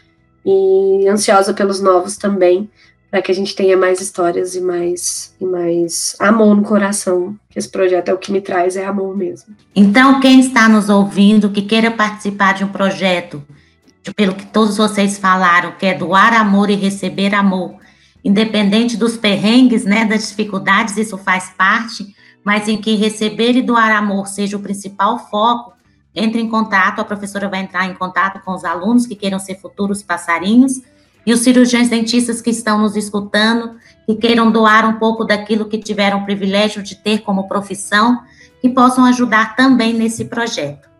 E 0.46 1.08
ansiosa 1.08 1.52
pelos 1.52 1.80
novos 1.80 2.16
também, 2.16 2.70
para 3.12 3.20
que 3.20 3.30
a 3.30 3.34
gente 3.34 3.54
tenha 3.54 3.76
mais 3.76 4.00
histórias 4.00 4.54
e 4.54 4.60
mais, 4.62 5.36
e 5.38 5.44
mais 5.44 6.16
amor 6.18 6.56
no 6.56 6.62
coração. 6.62 7.36
Esse 7.54 7.68
projeto 7.68 8.08
é 8.08 8.14
o 8.14 8.16
que 8.16 8.32
me 8.32 8.40
traz, 8.40 8.74
é 8.74 8.86
amor 8.86 9.14
mesmo. 9.14 9.54
Então, 9.76 10.18
quem 10.18 10.40
está 10.40 10.66
nos 10.66 10.88
ouvindo, 10.88 11.50
que 11.50 11.60
queira 11.60 11.90
participar 11.90 12.54
de 12.54 12.64
um 12.64 12.68
projeto, 12.68 13.44
pelo 14.16 14.34
que 14.34 14.46
todos 14.46 14.78
vocês 14.78 15.18
falaram, 15.18 15.72
que 15.72 15.84
é 15.84 15.92
doar 15.92 16.32
amor 16.32 16.70
e 16.70 16.74
receber 16.74 17.34
amor, 17.34 17.74
independente 18.24 18.96
dos 18.96 19.14
perrengues, 19.18 19.84
né, 19.84 20.06
das 20.06 20.28
dificuldades, 20.28 20.96
isso 20.96 21.18
faz 21.18 21.50
parte, 21.50 22.16
mas 22.42 22.66
em 22.66 22.80
que 22.80 22.94
receber 22.94 23.54
e 23.54 23.60
doar 23.60 23.94
amor 23.94 24.26
seja 24.26 24.56
o 24.56 24.60
principal 24.60 25.18
foco, 25.28 25.74
entre 26.14 26.40
em 26.40 26.48
contato, 26.48 27.00
a 27.00 27.04
professora 27.04 27.46
vai 27.46 27.60
entrar 27.60 27.84
em 27.84 27.94
contato 27.94 28.42
com 28.42 28.54
os 28.54 28.64
alunos 28.64 29.06
que 29.06 29.14
queiram 29.14 29.38
ser 29.38 29.60
futuros 29.60 30.02
passarinhos, 30.02 30.80
e 31.24 31.32
os 31.32 31.40
cirurgiões 31.40 31.88
dentistas 31.88 32.40
que 32.40 32.50
estão 32.50 32.78
nos 32.78 32.96
escutando, 32.96 33.76
que 34.06 34.16
queiram 34.16 34.50
doar 34.50 34.88
um 34.88 34.98
pouco 34.98 35.24
daquilo 35.24 35.68
que 35.68 35.78
tiveram 35.78 36.18
o 36.18 36.24
privilégio 36.24 36.82
de 36.82 36.96
ter 36.96 37.20
como 37.20 37.48
profissão, 37.48 38.20
que 38.60 38.68
possam 38.68 39.04
ajudar 39.04 39.56
também 39.56 39.92
nesse 39.92 40.24
projeto. 40.24 40.90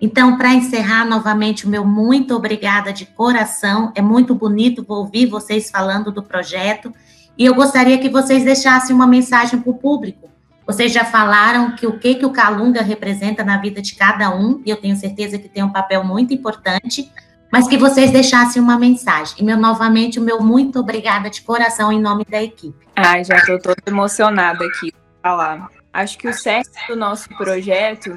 Então, 0.00 0.36
para 0.36 0.52
encerrar 0.52 1.04
novamente, 1.04 1.66
o 1.66 1.70
meu 1.70 1.84
muito 1.84 2.34
obrigada 2.34 2.92
de 2.92 3.06
coração. 3.06 3.92
É 3.94 4.02
muito 4.02 4.34
bonito 4.34 4.84
ouvir 4.86 5.26
vocês 5.26 5.70
falando 5.70 6.12
do 6.12 6.22
projeto. 6.22 6.92
E 7.38 7.44
eu 7.44 7.54
gostaria 7.54 7.98
que 7.98 8.08
vocês 8.08 8.44
deixassem 8.44 8.94
uma 8.94 9.06
mensagem 9.06 9.60
para 9.60 9.70
o 9.70 9.74
público. 9.74 10.28
Vocês 10.66 10.92
já 10.92 11.04
falaram 11.04 11.76
que 11.76 11.86
o 11.86 11.98
que, 11.98 12.16
que 12.16 12.26
o 12.26 12.30
Calunga 12.30 12.82
representa 12.82 13.44
na 13.44 13.56
vida 13.56 13.80
de 13.80 13.94
cada 13.94 14.34
um, 14.34 14.60
e 14.66 14.70
eu 14.70 14.76
tenho 14.76 14.96
certeza 14.96 15.38
que 15.38 15.48
tem 15.48 15.62
um 15.62 15.70
papel 15.70 16.02
muito 16.02 16.34
importante, 16.34 17.10
mas 17.56 17.66
que 17.66 17.78
vocês 17.78 18.10
deixassem 18.10 18.60
uma 18.60 18.78
mensagem. 18.78 19.34
E 19.38 19.42
meu, 19.42 19.56
novamente, 19.56 20.18
o 20.18 20.22
meu 20.22 20.42
muito 20.42 20.78
obrigada 20.78 21.30
de 21.30 21.40
coração 21.40 21.90
em 21.90 21.98
nome 21.98 22.22
da 22.28 22.42
equipe. 22.42 22.86
Ai, 22.94 23.24
já 23.24 23.38
estou 23.38 23.58
toda 23.58 23.80
emocionada 23.86 24.62
aqui 24.62 24.92
falar. 25.22 25.70
Acho 25.90 26.18
que 26.18 26.28
o 26.28 26.34
certo 26.34 26.76
do 26.86 26.94
nosso 26.94 27.30
projeto 27.30 28.14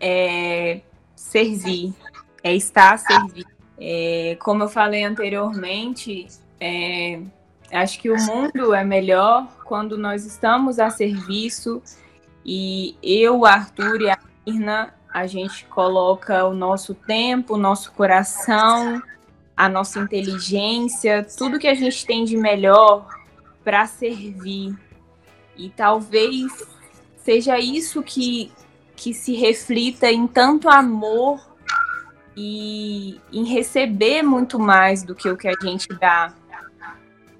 é 0.00 0.80
servir, 1.14 1.92
é 2.42 2.54
estar 2.54 2.94
a 2.94 2.96
servir. 2.96 3.44
É, 3.78 4.38
como 4.40 4.62
eu 4.62 4.68
falei 4.70 5.04
anteriormente, 5.04 6.26
é, 6.58 7.20
acho 7.70 8.00
que 8.00 8.08
o 8.08 8.16
mundo 8.16 8.72
é 8.72 8.82
melhor 8.82 9.48
quando 9.66 9.98
nós 9.98 10.24
estamos 10.24 10.78
a 10.78 10.88
serviço 10.88 11.82
e 12.42 12.96
eu, 13.02 13.44
Arthur 13.44 14.00
e 14.00 14.08
a 14.08 14.18
Irna 14.46 14.94
a 15.12 15.26
gente 15.26 15.64
coloca 15.66 16.44
o 16.44 16.54
nosso 16.54 16.94
tempo, 16.94 17.54
o 17.54 17.58
nosso 17.58 17.92
coração, 17.92 19.02
a 19.56 19.68
nossa 19.68 19.98
inteligência, 19.98 21.26
tudo 21.36 21.58
que 21.58 21.66
a 21.66 21.74
gente 21.74 22.04
tem 22.04 22.24
de 22.24 22.36
melhor 22.36 23.08
para 23.64 23.86
servir. 23.86 24.76
E 25.56 25.70
talvez 25.70 26.52
seja 27.16 27.58
isso 27.58 28.02
que, 28.02 28.52
que 28.94 29.14
se 29.14 29.34
reflita 29.34 30.10
em 30.10 30.26
tanto 30.26 30.68
amor 30.68 31.40
e 32.36 33.18
em 33.32 33.44
receber 33.44 34.22
muito 34.22 34.58
mais 34.58 35.02
do 35.02 35.14
que 35.14 35.28
o 35.28 35.36
que 35.36 35.48
a 35.48 35.54
gente 35.62 35.88
dá. 35.88 36.34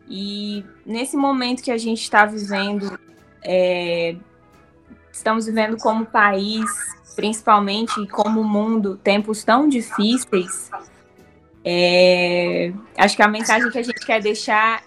E 0.08 0.64
nesse 0.86 1.16
momento 1.16 1.62
que 1.62 1.70
a 1.70 1.76
gente 1.76 2.00
está 2.00 2.24
vivendo, 2.24 2.98
é, 3.42 4.16
estamos 5.12 5.46
vivendo 5.46 5.76
como 5.76 6.06
país 6.06 6.64
principalmente 7.16 8.06
como 8.08 8.42
o 8.42 8.44
mundo, 8.44 8.96
tempos 9.02 9.42
tão 9.42 9.68
difíceis, 9.68 10.70
é, 11.64 12.72
acho 12.96 13.16
que 13.16 13.22
a 13.22 13.28
mensagem 13.28 13.70
que 13.70 13.78
a 13.78 13.82
gente 13.82 14.06
quer 14.06 14.22
deixar 14.22 14.84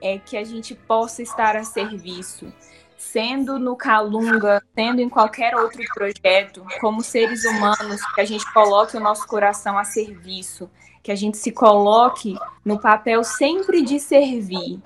é 0.00 0.18
que 0.18 0.36
a 0.36 0.44
gente 0.44 0.74
possa 0.74 1.22
estar 1.22 1.56
a 1.56 1.64
serviço, 1.64 2.52
sendo 2.96 3.58
no 3.58 3.74
Calunga, 3.74 4.62
sendo 4.74 5.00
em 5.00 5.08
qualquer 5.08 5.56
outro 5.56 5.82
projeto, 5.94 6.64
como 6.80 7.02
seres 7.02 7.44
humanos, 7.44 8.00
que 8.14 8.20
a 8.20 8.24
gente 8.24 8.44
coloque 8.52 8.96
o 8.96 9.00
nosso 9.00 9.26
coração 9.26 9.78
a 9.78 9.84
serviço, 9.84 10.70
que 11.02 11.10
a 11.10 11.16
gente 11.16 11.36
se 11.36 11.50
coloque 11.50 12.36
no 12.64 12.78
papel 12.78 13.24
sempre 13.24 13.82
de 13.82 13.98
servir, 13.98 14.80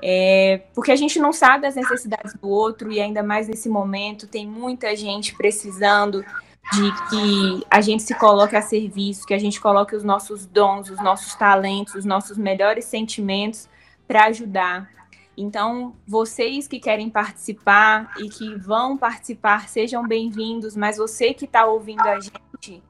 é, 0.00 0.62
porque 0.74 0.92
a 0.92 0.96
gente 0.96 1.18
não 1.18 1.32
sabe 1.32 1.62
das 1.62 1.74
necessidades 1.74 2.34
do 2.34 2.48
outro 2.48 2.90
e 2.92 3.00
ainda 3.00 3.22
mais 3.22 3.48
nesse 3.48 3.68
momento 3.68 4.26
tem 4.26 4.46
muita 4.46 4.94
gente 4.94 5.34
precisando 5.34 6.24
de 6.72 6.92
que 7.08 7.66
a 7.70 7.80
gente 7.80 8.02
se 8.02 8.14
coloque 8.14 8.54
a 8.54 8.62
serviço, 8.62 9.26
que 9.26 9.34
a 9.34 9.38
gente 9.38 9.60
coloque 9.60 9.96
os 9.96 10.04
nossos 10.04 10.46
dons, 10.46 10.90
os 10.90 11.02
nossos 11.02 11.34
talentos, 11.34 11.94
os 11.94 12.04
nossos 12.04 12.36
melhores 12.36 12.84
sentimentos 12.84 13.68
para 14.06 14.26
ajudar. 14.26 14.88
Então, 15.36 15.94
vocês 16.06 16.68
que 16.68 16.78
querem 16.78 17.08
participar 17.08 18.12
e 18.18 18.28
que 18.28 18.54
vão 18.56 18.96
participar, 18.96 19.68
sejam 19.68 20.06
bem-vindos, 20.06 20.76
mas 20.76 20.98
você 20.98 21.32
que 21.32 21.44
está 21.44 21.64
ouvindo 21.64 22.06
a 22.06 22.20
gente 22.20 22.82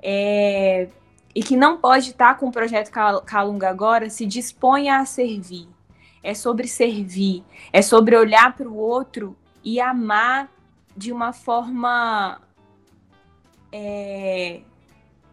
é, 0.00 0.88
e 1.34 1.42
que 1.42 1.56
não 1.56 1.76
pode 1.76 2.10
estar 2.10 2.34
tá 2.34 2.34
com 2.34 2.48
o 2.48 2.52
projeto 2.52 2.90
Calunga 3.26 3.68
agora, 3.68 4.08
se 4.08 4.24
disponha 4.24 4.98
a 4.98 5.04
servir 5.04 5.68
é 6.22 6.34
sobre 6.34 6.68
servir, 6.68 7.44
é 7.72 7.82
sobre 7.82 8.16
olhar 8.16 8.54
para 8.54 8.68
o 8.68 8.76
outro 8.76 9.36
e 9.64 9.80
amar 9.80 10.50
de 10.96 11.12
uma 11.12 11.32
forma 11.32 12.40
é, 13.72 14.60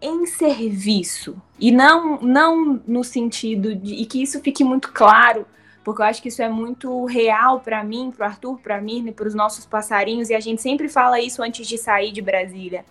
em 0.01 0.25
serviço 0.25 1.41
e 1.59 1.71
não 1.71 2.19
não 2.21 2.81
no 2.85 3.03
sentido 3.03 3.75
de 3.75 3.95
e 3.95 4.05
que 4.05 4.21
isso 4.21 4.39
fique 4.41 4.63
muito 4.63 4.91
claro 4.91 5.45
porque 5.85 6.01
eu 6.01 6.05
acho 6.05 6.21
que 6.21 6.29
isso 6.29 6.41
é 6.41 6.49
muito 6.49 7.05
real 7.05 7.59
para 7.59 7.83
mim, 7.83 8.11
para 8.11 8.25
o 8.25 8.27
Arthur, 8.27 8.57
para 8.57 8.77
a 8.77 8.81
Mirna, 8.81 9.11
para 9.11 9.27
os 9.27 9.35
nossos 9.35 9.67
passarinhos, 9.67 10.31
e 10.31 10.33
a 10.33 10.39
gente 10.39 10.59
sempre 10.59 10.89
fala 10.89 11.21
isso 11.21 11.43
antes 11.43 11.67
de 11.67 11.77
sair 11.77 12.11
de 12.11 12.23
Brasília. 12.23 12.83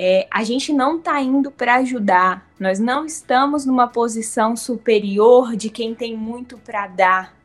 É, 0.00 0.28
a 0.30 0.44
gente 0.44 0.72
não 0.72 0.98
está 0.98 1.20
indo 1.20 1.50
para 1.50 1.74
ajudar, 1.78 2.48
nós 2.56 2.78
não 2.78 3.04
estamos 3.04 3.66
numa 3.66 3.88
posição 3.88 4.54
superior 4.54 5.56
de 5.56 5.68
quem 5.68 5.92
tem 5.92 6.16
muito 6.16 6.56
para 6.56 6.86
dar. 6.86 7.36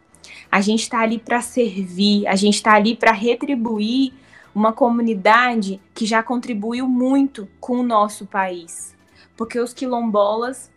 A 0.52 0.62
gente 0.62 0.84
está 0.84 1.00
ali 1.00 1.18
para 1.18 1.42
servir, 1.42 2.28
a 2.28 2.36
gente 2.36 2.54
está 2.54 2.76
ali 2.76 2.96
para 2.96 3.12
retribuir 3.12 4.14
uma 4.54 4.72
comunidade 4.72 5.82
que 5.96 6.06
já 6.06 6.22
contribuiu 6.22 6.88
muito 6.88 7.50
com 7.60 7.78
o 7.78 7.84
nosso 7.84 8.28
país. 8.28 8.96
Porque 9.36 9.60
os 9.60 9.74
quilombolas 9.74 10.72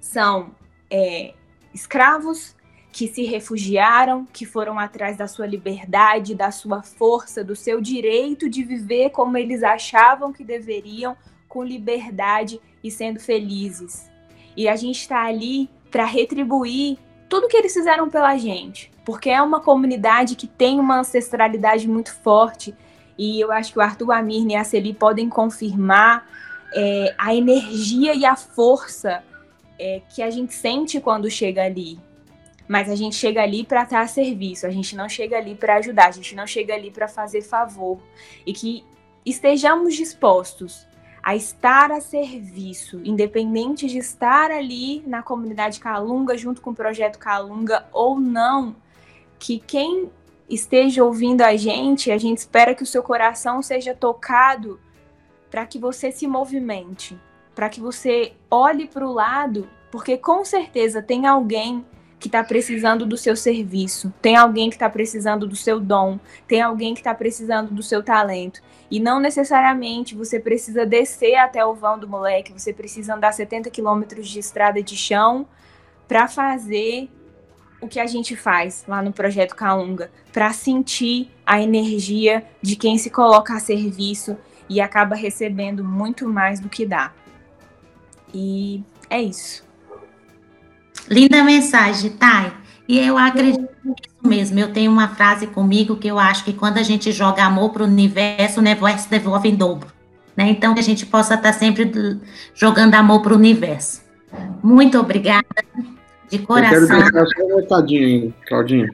são 0.00 0.52
é, 0.90 1.34
escravos 1.74 2.53
que 2.94 3.08
se 3.08 3.24
refugiaram, 3.24 4.24
que 4.32 4.46
foram 4.46 4.78
atrás 4.78 5.16
da 5.16 5.26
sua 5.26 5.48
liberdade, 5.48 6.32
da 6.32 6.52
sua 6.52 6.80
força, 6.80 7.42
do 7.42 7.56
seu 7.56 7.80
direito 7.80 8.48
de 8.48 8.62
viver 8.62 9.10
como 9.10 9.36
eles 9.36 9.64
achavam 9.64 10.32
que 10.32 10.44
deveriam, 10.44 11.16
com 11.48 11.64
liberdade 11.64 12.60
e 12.84 12.92
sendo 12.92 13.18
felizes. 13.18 14.08
E 14.56 14.68
a 14.68 14.76
gente 14.76 15.00
está 15.00 15.24
ali 15.24 15.68
para 15.90 16.04
retribuir 16.04 16.96
tudo 17.28 17.48
que 17.48 17.56
eles 17.56 17.72
fizeram 17.72 18.08
pela 18.08 18.36
gente, 18.36 18.92
porque 19.04 19.28
é 19.28 19.42
uma 19.42 19.58
comunidade 19.60 20.36
que 20.36 20.46
tem 20.46 20.78
uma 20.78 21.00
ancestralidade 21.00 21.88
muito 21.88 22.14
forte. 22.14 22.72
E 23.18 23.40
eu 23.40 23.50
acho 23.50 23.72
que 23.72 23.78
o 23.80 23.82
Arthur 23.82 24.12
Amir 24.12 24.46
e 24.46 24.54
a 24.54 24.62
Celi 24.62 24.94
podem 24.94 25.28
confirmar 25.28 26.28
é, 26.72 27.12
a 27.18 27.34
energia 27.34 28.14
e 28.14 28.24
a 28.24 28.36
força 28.36 29.24
é, 29.80 30.00
que 30.14 30.22
a 30.22 30.30
gente 30.30 30.54
sente 30.54 31.00
quando 31.00 31.28
chega 31.28 31.64
ali. 31.64 31.98
Mas 32.66 32.88
a 32.88 32.94
gente 32.94 33.16
chega 33.16 33.42
ali 33.42 33.64
para 33.64 33.82
estar 33.82 34.00
a 34.00 34.06
serviço, 34.06 34.66
a 34.66 34.70
gente 34.70 34.96
não 34.96 35.08
chega 35.08 35.36
ali 35.36 35.54
para 35.54 35.76
ajudar, 35.76 36.08
a 36.08 36.12
gente 36.12 36.34
não 36.34 36.46
chega 36.46 36.74
ali 36.74 36.90
para 36.90 37.06
fazer 37.06 37.42
favor. 37.42 37.98
E 38.46 38.52
que 38.52 38.84
estejamos 39.24 39.94
dispostos 39.94 40.86
a 41.22 41.34
estar 41.34 41.90
a 41.90 42.00
serviço, 42.00 43.00
independente 43.02 43.86
de 43.86 43.98
estar 43.98 44.50
ali 44.50 45.02
na 45.06 45.22
comunidade 45.22 45.80
Calunga, 45.80 46.36
junto 46.36 46.60
com 46.60 46.70
o 46.70 46.74
projeto 46.74 47.18
Calunga 47.18 47.86
ou 47.92 48.20
não, 48.20 48.76
que 49.38 49.58
quem 49.58 50.10
esteja 50.48 51.02
ouvindo 51.02 51.40
a 51.40 51.56
gente, 51.56 52.10
a 52.10 52.18
gente 52.18 52.38
espera 52.38 52.74
que 52.74 52.82
o 52.82 52.86
seu 52.86 53.02
coração 53.02 53.62
seja 53.62 53.94
tocado 53.94 54.78
para 55.50 55.64
que 55.64 55.78
você 55.78 56.12
se 56.12 56.26
movimente, 56.26 57.18
para 57.54 57.70
que 57.70 57.80
você 57.80 58.34
olhe 58.50 58.86
para 58.86 59.06
o 59.06 59.12
lado, 59.12 59.68
porque 59.90 60.18
com 60.18 60.44
certeza 60.44 61.00
tem 61.00 61.26
alguém 61.26 61.86
que 62.24 62.28
está 62.28 62.42
precisando 62.42 63.04
do 63.04 63.18
seu 63.18 63.36
serviço, 63.36 64.10
tem 64.22 64.34
alguém 64.34 64.70
que 64.70 64.76
está 64.76 64.88
precisando 64.88 65.46
do 65.46 65.54
seu 65.54 65.78
dom, 65.78 66.18
tem 66.48 66.62
alguém 66.62 66.94
que 66.94 67.00
está 67.00 67.14
precisando 67.14 67.70
do 67.70 67.82
seu 67.82 68.02
talento. 68.02 68.62
E 68.90 68.98
não 68.98 69.20
necessariamente 69.20 70.14
você 70.14 70.40
precisa 70.40 70.86
descer 70.86 71.34
até 71.34 71.62
o 71.66 71.74
vão 71.74 71.98
do 71.98 72.08
moleque, 72.08 72.50
você 72.50 72.72
precisa 72.72 73.14
andar 73.14 73.32
70 73.32 73.68
quilômetros 73.68 74.26
de 74.26 74.38
estrada 74.38 74.82
de 74.82 74.96
chão 74.96 75.46
para 76.08 76.26
fazer 76.26 77.10
o 77.78 77.86
que 77.86 78.00
a 78.00 78.06
gente 78.06 78.34
faz 78.34 78.86
lá 78.88 79.02
no 79.02 79.12
projeto 79.12 79.54
Calunga, 79.54 80.10
para 80.32 80.50
sentir 80.54 81.30
a 81.44 81.60
energia 81.60 82.42
de 82.62 82.74
quem 82.74 82.96
se 82.96 83.10
coloca 83.10 83.52
a 83.52 83.60
serviço 83.60 84.34
e 84.66 84.80
acaba 84.80 85.14
recebendo 85.14 85.84
muito 85.84 86.26
mais 86.26 86.58
do 86.58 86.70
que 86.70 86.86
dá. 86.86 87.12
E 88.32 88.82
é 89.10 89.20
isso. 89.20 89.62
Linda 91.08 91.42
mensagem, 91.42 92.10
Thay. 92.10 92.52
E 92.86 92.98
eu 92.98 93.16
acredito 93.16 93.68
nisso 93.84 94.18
mesmo. 94.22 94.58
Eu 94.58 94.72
tenho 94.72 94.90
uma 94.90 95.08
frase 95.08 95.46
comigo 95.46 95.96
que 95.96 96.08
eu 96.08 96.18
acho 96.18 96.44
que 96.44 96.52
quando 96.52 96.78
a 96.78 96.82
gente 96.82 97.12
joga 97.12 97.44
amor 97.44 97.70
para 97.70 97.82
o 97.82 97.86
universo, 97.86 98.58
o 98.58 98.60
universo 98.60 99.08
devolve 99.08 99.48
em 99.48 99.54
dobro. 99.54 99.88
Né? 100.36 100.50
Então, 100.50 100.74
que 100.74 100.80
a 100.80 100.84
gente 100.84 101.06
possa 101.06 101.34
estar 101.34 101.52
sempre 101.52 101.90
jogando 102.54 102.94
amor 102.94 103.22
para 103.22 103.32
o 103.32 103.36
universo. 103.36 104.02
Muito 104.62 104.98
obrigada, 104.98 105.46
de 106.28 106.38
coração. 106.40 106.82
Eu 106.82 106.88
quero 106.88 107.06
deixar 107.10 107.26
só 107.26 107.44
um 107.44 107.56
recadinho 107.56 108.34
Claudinha. 108.46 108.88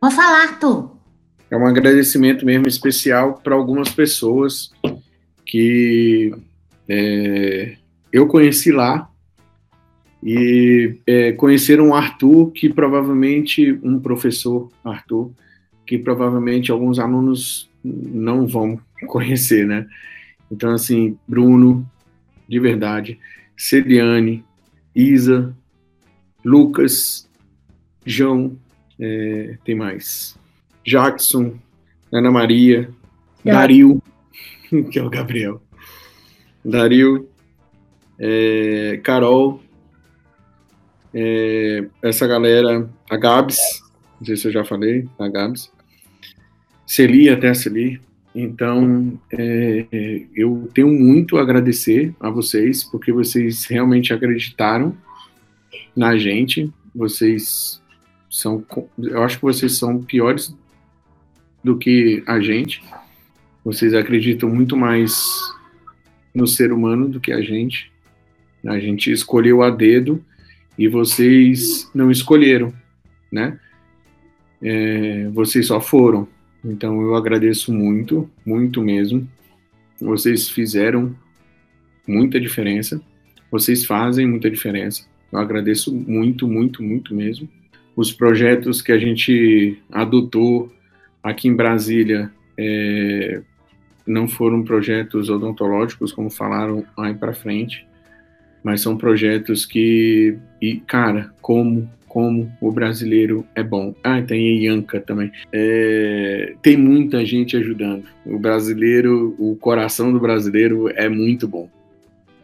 Vou 0.00 0.10
falar, 0.10 0.42
Arthur. 0.42 0.96
É 1.50 1.56
um 1.56 1.66
agradecimento 1.66 2.46
mesmo 2.46 2.66
especial 2.68 3.40
para 3.42 3.54
algumas 3.54 3.90
pessoas 3.90 4.70
que 5.44 6.32
é, 6.88 7.76
eu 8.12 8.26
conheci 8.26 8.70
lá 8.70 9.09
e 10.22 10.98
é, 11.06 11.32
conheceram 11.32 11.94
Arthur, 11.94 12.50
que 12.50 12.68
provavelmente, 12.68 13.78
um 13.82 13.98
professor, 13.98 14.70
Arthur, 14.84 15.30
que 15.86 15.98
provavelmente 15.98 16.70
alguns 16.70 16.98
alunos 16.98 17.70
não 17.82 18.46
vão 18.46 18.78
conhecer, 19.06 19.66
né? 19.66 19.86
Então, 20.50 20.72
assim, 20.72 21.16
Bruno, 21.26 21.88
de 22.46 22.60
verdade, 22.60 23.18
Celiane, 23.56 24.44
Isa, 24.94 25.54
Lucas, 26.44 27.28
João, 28.04 28.58
é, 28.98 29.56
tem 29.64 29.74
mais, 29.74 30.36
Jackson, 30.84 31.54
Ana 32.12 32.30
Maria, 32.30 32.90
é. 33.44 33.52
Dario, 33.52 34.02
que 34.90 34.98
é 34.98 35.02
o 35.02 35.08
Gabriel, 35.08 35.62
Dario, 36.64 37.28
é, 38.18 39.00
Carol, 39.02 39.62
é, 41.12 41.86
essa 42.02 42.26
galera, 42.26 42.88
a 43.08 43.16
Gabs, 43.16 43.58
não 44.18 44.26
sei 44.26 44.36
se 44.36 44.48
eu 44.48 44.52
já 44.52 44.64
falei, 44.64 45.08
a 45.18 45.28
Gabs, 45.28 45.70
Celi, 46.86 47.28
até 47.28 47.48
a 47.48 47.54
Celi. 47.54 48.00
Então, 48.34 49.20
é, 49.32 49.86
eu 50.34 50.68
tenho 50.72 50.88
muito 50.88 51.36
a 51.36 51.42
agradecer 51.42 52.14
a 52.20 52.30
vocês, 52.30 52.84
porque 52.84 53.12
vocês 53.12 53.64
realmente 53.64 54.12
acreditaram 54.12 54.96
na 55.96 56.16
gente. 56.16 56.72
Vocês 56.94 57.82
são, 58.28 58.64
eu 58.98 59.22
acho 59.22 59.36
que 59.38 59.42
vocês 59.42 59.76
são 59.76 60.02
piores 60.02 60.54
do 61.62 61.76
que 61.76 62.22
a 62.26 62.40
gente. 62.40 62.82
Vocês 63.64 63.94
acreditam 63.94 64.48
muito 64.48 64.76
mais 64.76 65.38
no 66.34 66.46
ser 66.46 66.72
humano 66.72 67.08
do 67.08 67.20
que 67.20 67.32
a 67.32 67.40
gente. 67.40 67.90
A 68.64 68.78
gente 68.78 69.10
escolheu 69.10 69.62
a 69.62 69.70
dedo 69.70 70.24
e 70.80 70.88
vocês 70.88 71.90
não 71.94 72.10
escolheram, 72.10 72.72
né? 73.30 73.60
É, 74.62 75.28
vocês 75.28 75.66
só 75.66 75.78
foram. 75.78 76.26
Então 76.64 77.02
eu 77.02 77.14
agradeço 77.14 77.70
muito, 77.70 78.30
muito 78.46 78.80
mesmo. 78.80 79.28
Vocês 80.00 80.48
fizeram 80.48 81.14
muita 82.08 82.40
diferença. 82.40 82.98
Vocês 83.50 83.84
fazem 83.84 84.26
muita 84.26 84.50
diferença. 84.50 85.06
Eu 85.30 85.38
agradeço 85.38 85.94
muito, 85.94 86.48
muito, 86.48 86.82
muito 86.82 87.14
mesmo. 87.14 87.46
Os 87.94 88.10
projetos 88.10 88.80
que 88.80 88.90
a 88.90 88.96
gente 88.96 89.78
adotou 89.92 90.72
aqui 91.22 91.46
em 91.46 91.54
Brasília 91.54 92.32
é, 92.56 93.42
não 94.06 94.26
foram 94.26 94.64
projetos 94.64 95.28
odontológicos, 95.28 96.10
como 96.10 96.30
falaram 96.30 96.86
aí 96.96 97.12
para 97.12 97.34
frente 97.34 97.86
mas 98.62 98.80
são 98.80 98.96
projetos 98.96 99.64
que, 99.64 100.36
e 100.60 100.76
cara, 100.80 101.30
como 101.40 101.88
como 102.10 102.52
o 102.60 102.72
brasileiro 102.72 103.46
é 103.54 103.62
bom. 103.62 103.94
Ah, 104.02 104.20
tem 104.20 104.64
Ianca 104.64 105.00
também. 105.00 105.30
É, 105.52 106.54
tem 106.60 106.76
muita 106.76 107.24
gente 107.24 107.56
ajudando. 107.56 108.02
O 108.26 108.36
brasileiro, 108.36 109.36
o 109.38 109.54
coração 109.54 110.12
do 110.12 110.18
brasileiro 110.18 110.88
é 110.88 111.08
muito 111.08 111.46
bom. 111.46 111.70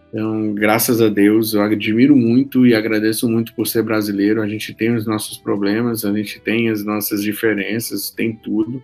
Então, 0.08 0.54
graças 0.54 1.02
a 1.02 1.08
Deus, 1.08 1.52
eu 1.52 1.62
admiro 1.62 2.16
muito 2.16 2.64
e 2.64 2.76
agradeço 2.76 3.28
muito 3.28 3.52
por 3.54 3.66
ser 3.66 3.82
brasileiro. 3.82 4.40
A 4.40 4.48
gente 4.48 4.72
tem 4.72 4.94
os 4.94 5.04
nossos 5.04 5.36
problemas, 5.36 6.04
a 6.04 6.16
gente 6.16 6.40
tem 6.40 6.70
as 6.70 6.84
nossas 6.84 7.20
diferenças, 7.20 8.08
tem 8.08 8.32
tudo. 8.32 8.80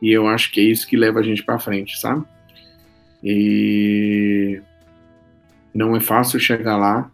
E 0.00 0.10
eu 0.10 0.26
acho 0.26 0.50
que 0.50 0.60
é 0.60 0.64
isso 0.64 0.88
que 0.88 0.96
leva 0.96 1.20
a 1.20 1.22
gente 1.22 1.44
para 1.44 1.58
frente, 1.58 2.00
sabe? 2.00 2.24
E 3.22 4.60
não 5.74 5.96
é 5.96 6.00
fácil 6.00 6.38
chegar 6.38 6.76
lá. 6.76 7.10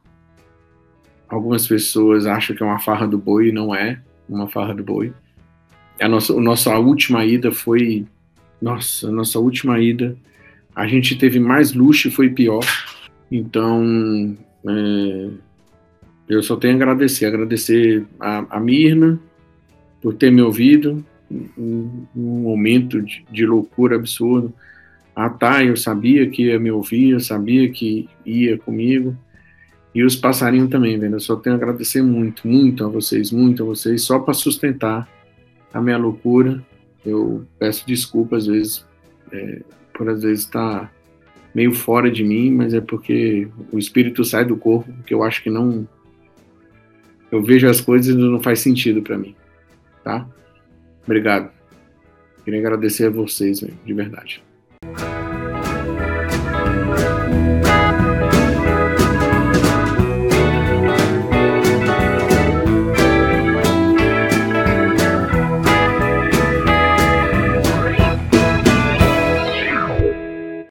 Algumas 1.29 1.67
pessoas 1.67 2.27
acham 2.27 2.55
que 2.55 2.63
é 2.63 2.67
uma 2.67 2.79
farra 2.79 3.07
do 3.07 3.17
boi, 3.17 3.49
e 3.49 3.53
não 3.53 3.75
é 3.75 4.01
uma 4.29 4.49
farra 4.49 4.75
do 4.75 4.85
boi. 4.85 5.13
A 6.01 6.09
nossa, 6.09 6.35
a 6.35 6.41
nossa 6.41 6.79
última 6.79 7.25
ida 7.25 7.51
foi. 7.51 8.07
Nossa, 8.61 9.09
a 9.09 9.11
nossa 9.11 9.39
última 9.39 9.81
ida. 9.81 10.17
A 10.75 10.87
gente 10.87 11.17
teve 11.17 11.41
mais 11.41 11.73
luxo 11.73 12.09
e 12.09 12.11
foi 12.11 12.29
pior. 12.31 12.65
Então, 13.31 14.37
é, 14.67 15.29
eu 16.29 16.43
só 16.43 16.57
tenho 16.57 16.75
a 16.75 16.77
agradecer. 16.77 17.27
Agradecer 17.27 18.05
a, 18.19 18.57
a 18.57 18.61
Mirna 18.61 19.19
por 20.03 20.15
ter 20.15 20.31
me 20.31 20.43
ouvido. 20.43 21.05
Um, 21.57 22.07
um 22.17 22.41
momento 22.43 23.01
de, 23.01 23.25
de 23.31 23.47
loucura 23.47 23.95
absurdo 23.95 24.53
ah, 25.15 25.29
tá, 25.29 25.65
eu 25.65 25.77
sabia 25.77 26.29
que 26.29 26.47
ia 26.47 26.59
me 26.59 26.71
ouvir, 26.71 27.11
eu 27.11 27.21
sabia 27.21 27.69
que 27.71 28.09
ia 28.25 28.57
comigo. 28.59 29.17
E 29.95 30.05
os 30.05 30.15
passarinhos 30.15 30.71
também, 30.71 30.99
velho. 30.99 31.17
Eu 31.17 31.21
só 31.21 31.37
tenho 31.37 31.57
a 31.57 31.59
agradecer 31.59 32.03
muito, 32.03 32.47
muito 32.47 32.85
a 32.85 32.89
vocês, 32.89 33.33
muito 33.33 33.63
a 33.63 33.67
vocês, 33.67 34.03
só 34.03 34.19
para 34.19 34.35
sustentar 34.35 35.09
a 35.73 35.81
minha 35.81 35.99
loucura. 35.99 36.65
Eu 37.05 37.47
peço 37.59 37.87
desculpa 37.87 38.37
às 38.37 38.47
vezes, 38.47 38.87
é, 39.33 39.63
por 39.93 40.09
às 40.09 40.23
vezes 40.23 40.45
estar 40.45 40.81
tá 40.81 40.93
meio 41.55 41.75
fora 41.75 42.11
de 42.11 42.23
mim, 42.23 42.53
mas 42.53 42.73
é 42.73 42.81
porque 42.81 43.49
o 43.73 43.79
espírito 43.79 44.25
sai 44.25 44.45
do 44.45 44.57
corpo, 44.57 44.93
porque 44.93 45.15
eu 45.15 45.23
acho 45.23 45.43
que 45.43 45.51
não. 45.51 45.89
Eu 47.31 47.43
vejo 47.43 47.69
as 47.69 47.81
coisas 47.81 48.15
e 48.15 48.19
não 48.19 48.41
faz 48.41 48.61
sentido 48.61 49.03
para 49.03 49.19
mim, 49.19 49.35
tá? 50.05 50.27
Obrigado. 51.05 51.51
Queria 52.45 52.61
agradecer 52.61 53.07
a 53.07 53.11
vocês, 53.11 53.61
de 53.61 53.93
verdade. 53.93 54.43
Thank 54.83 55.01
you. 55.01 55.20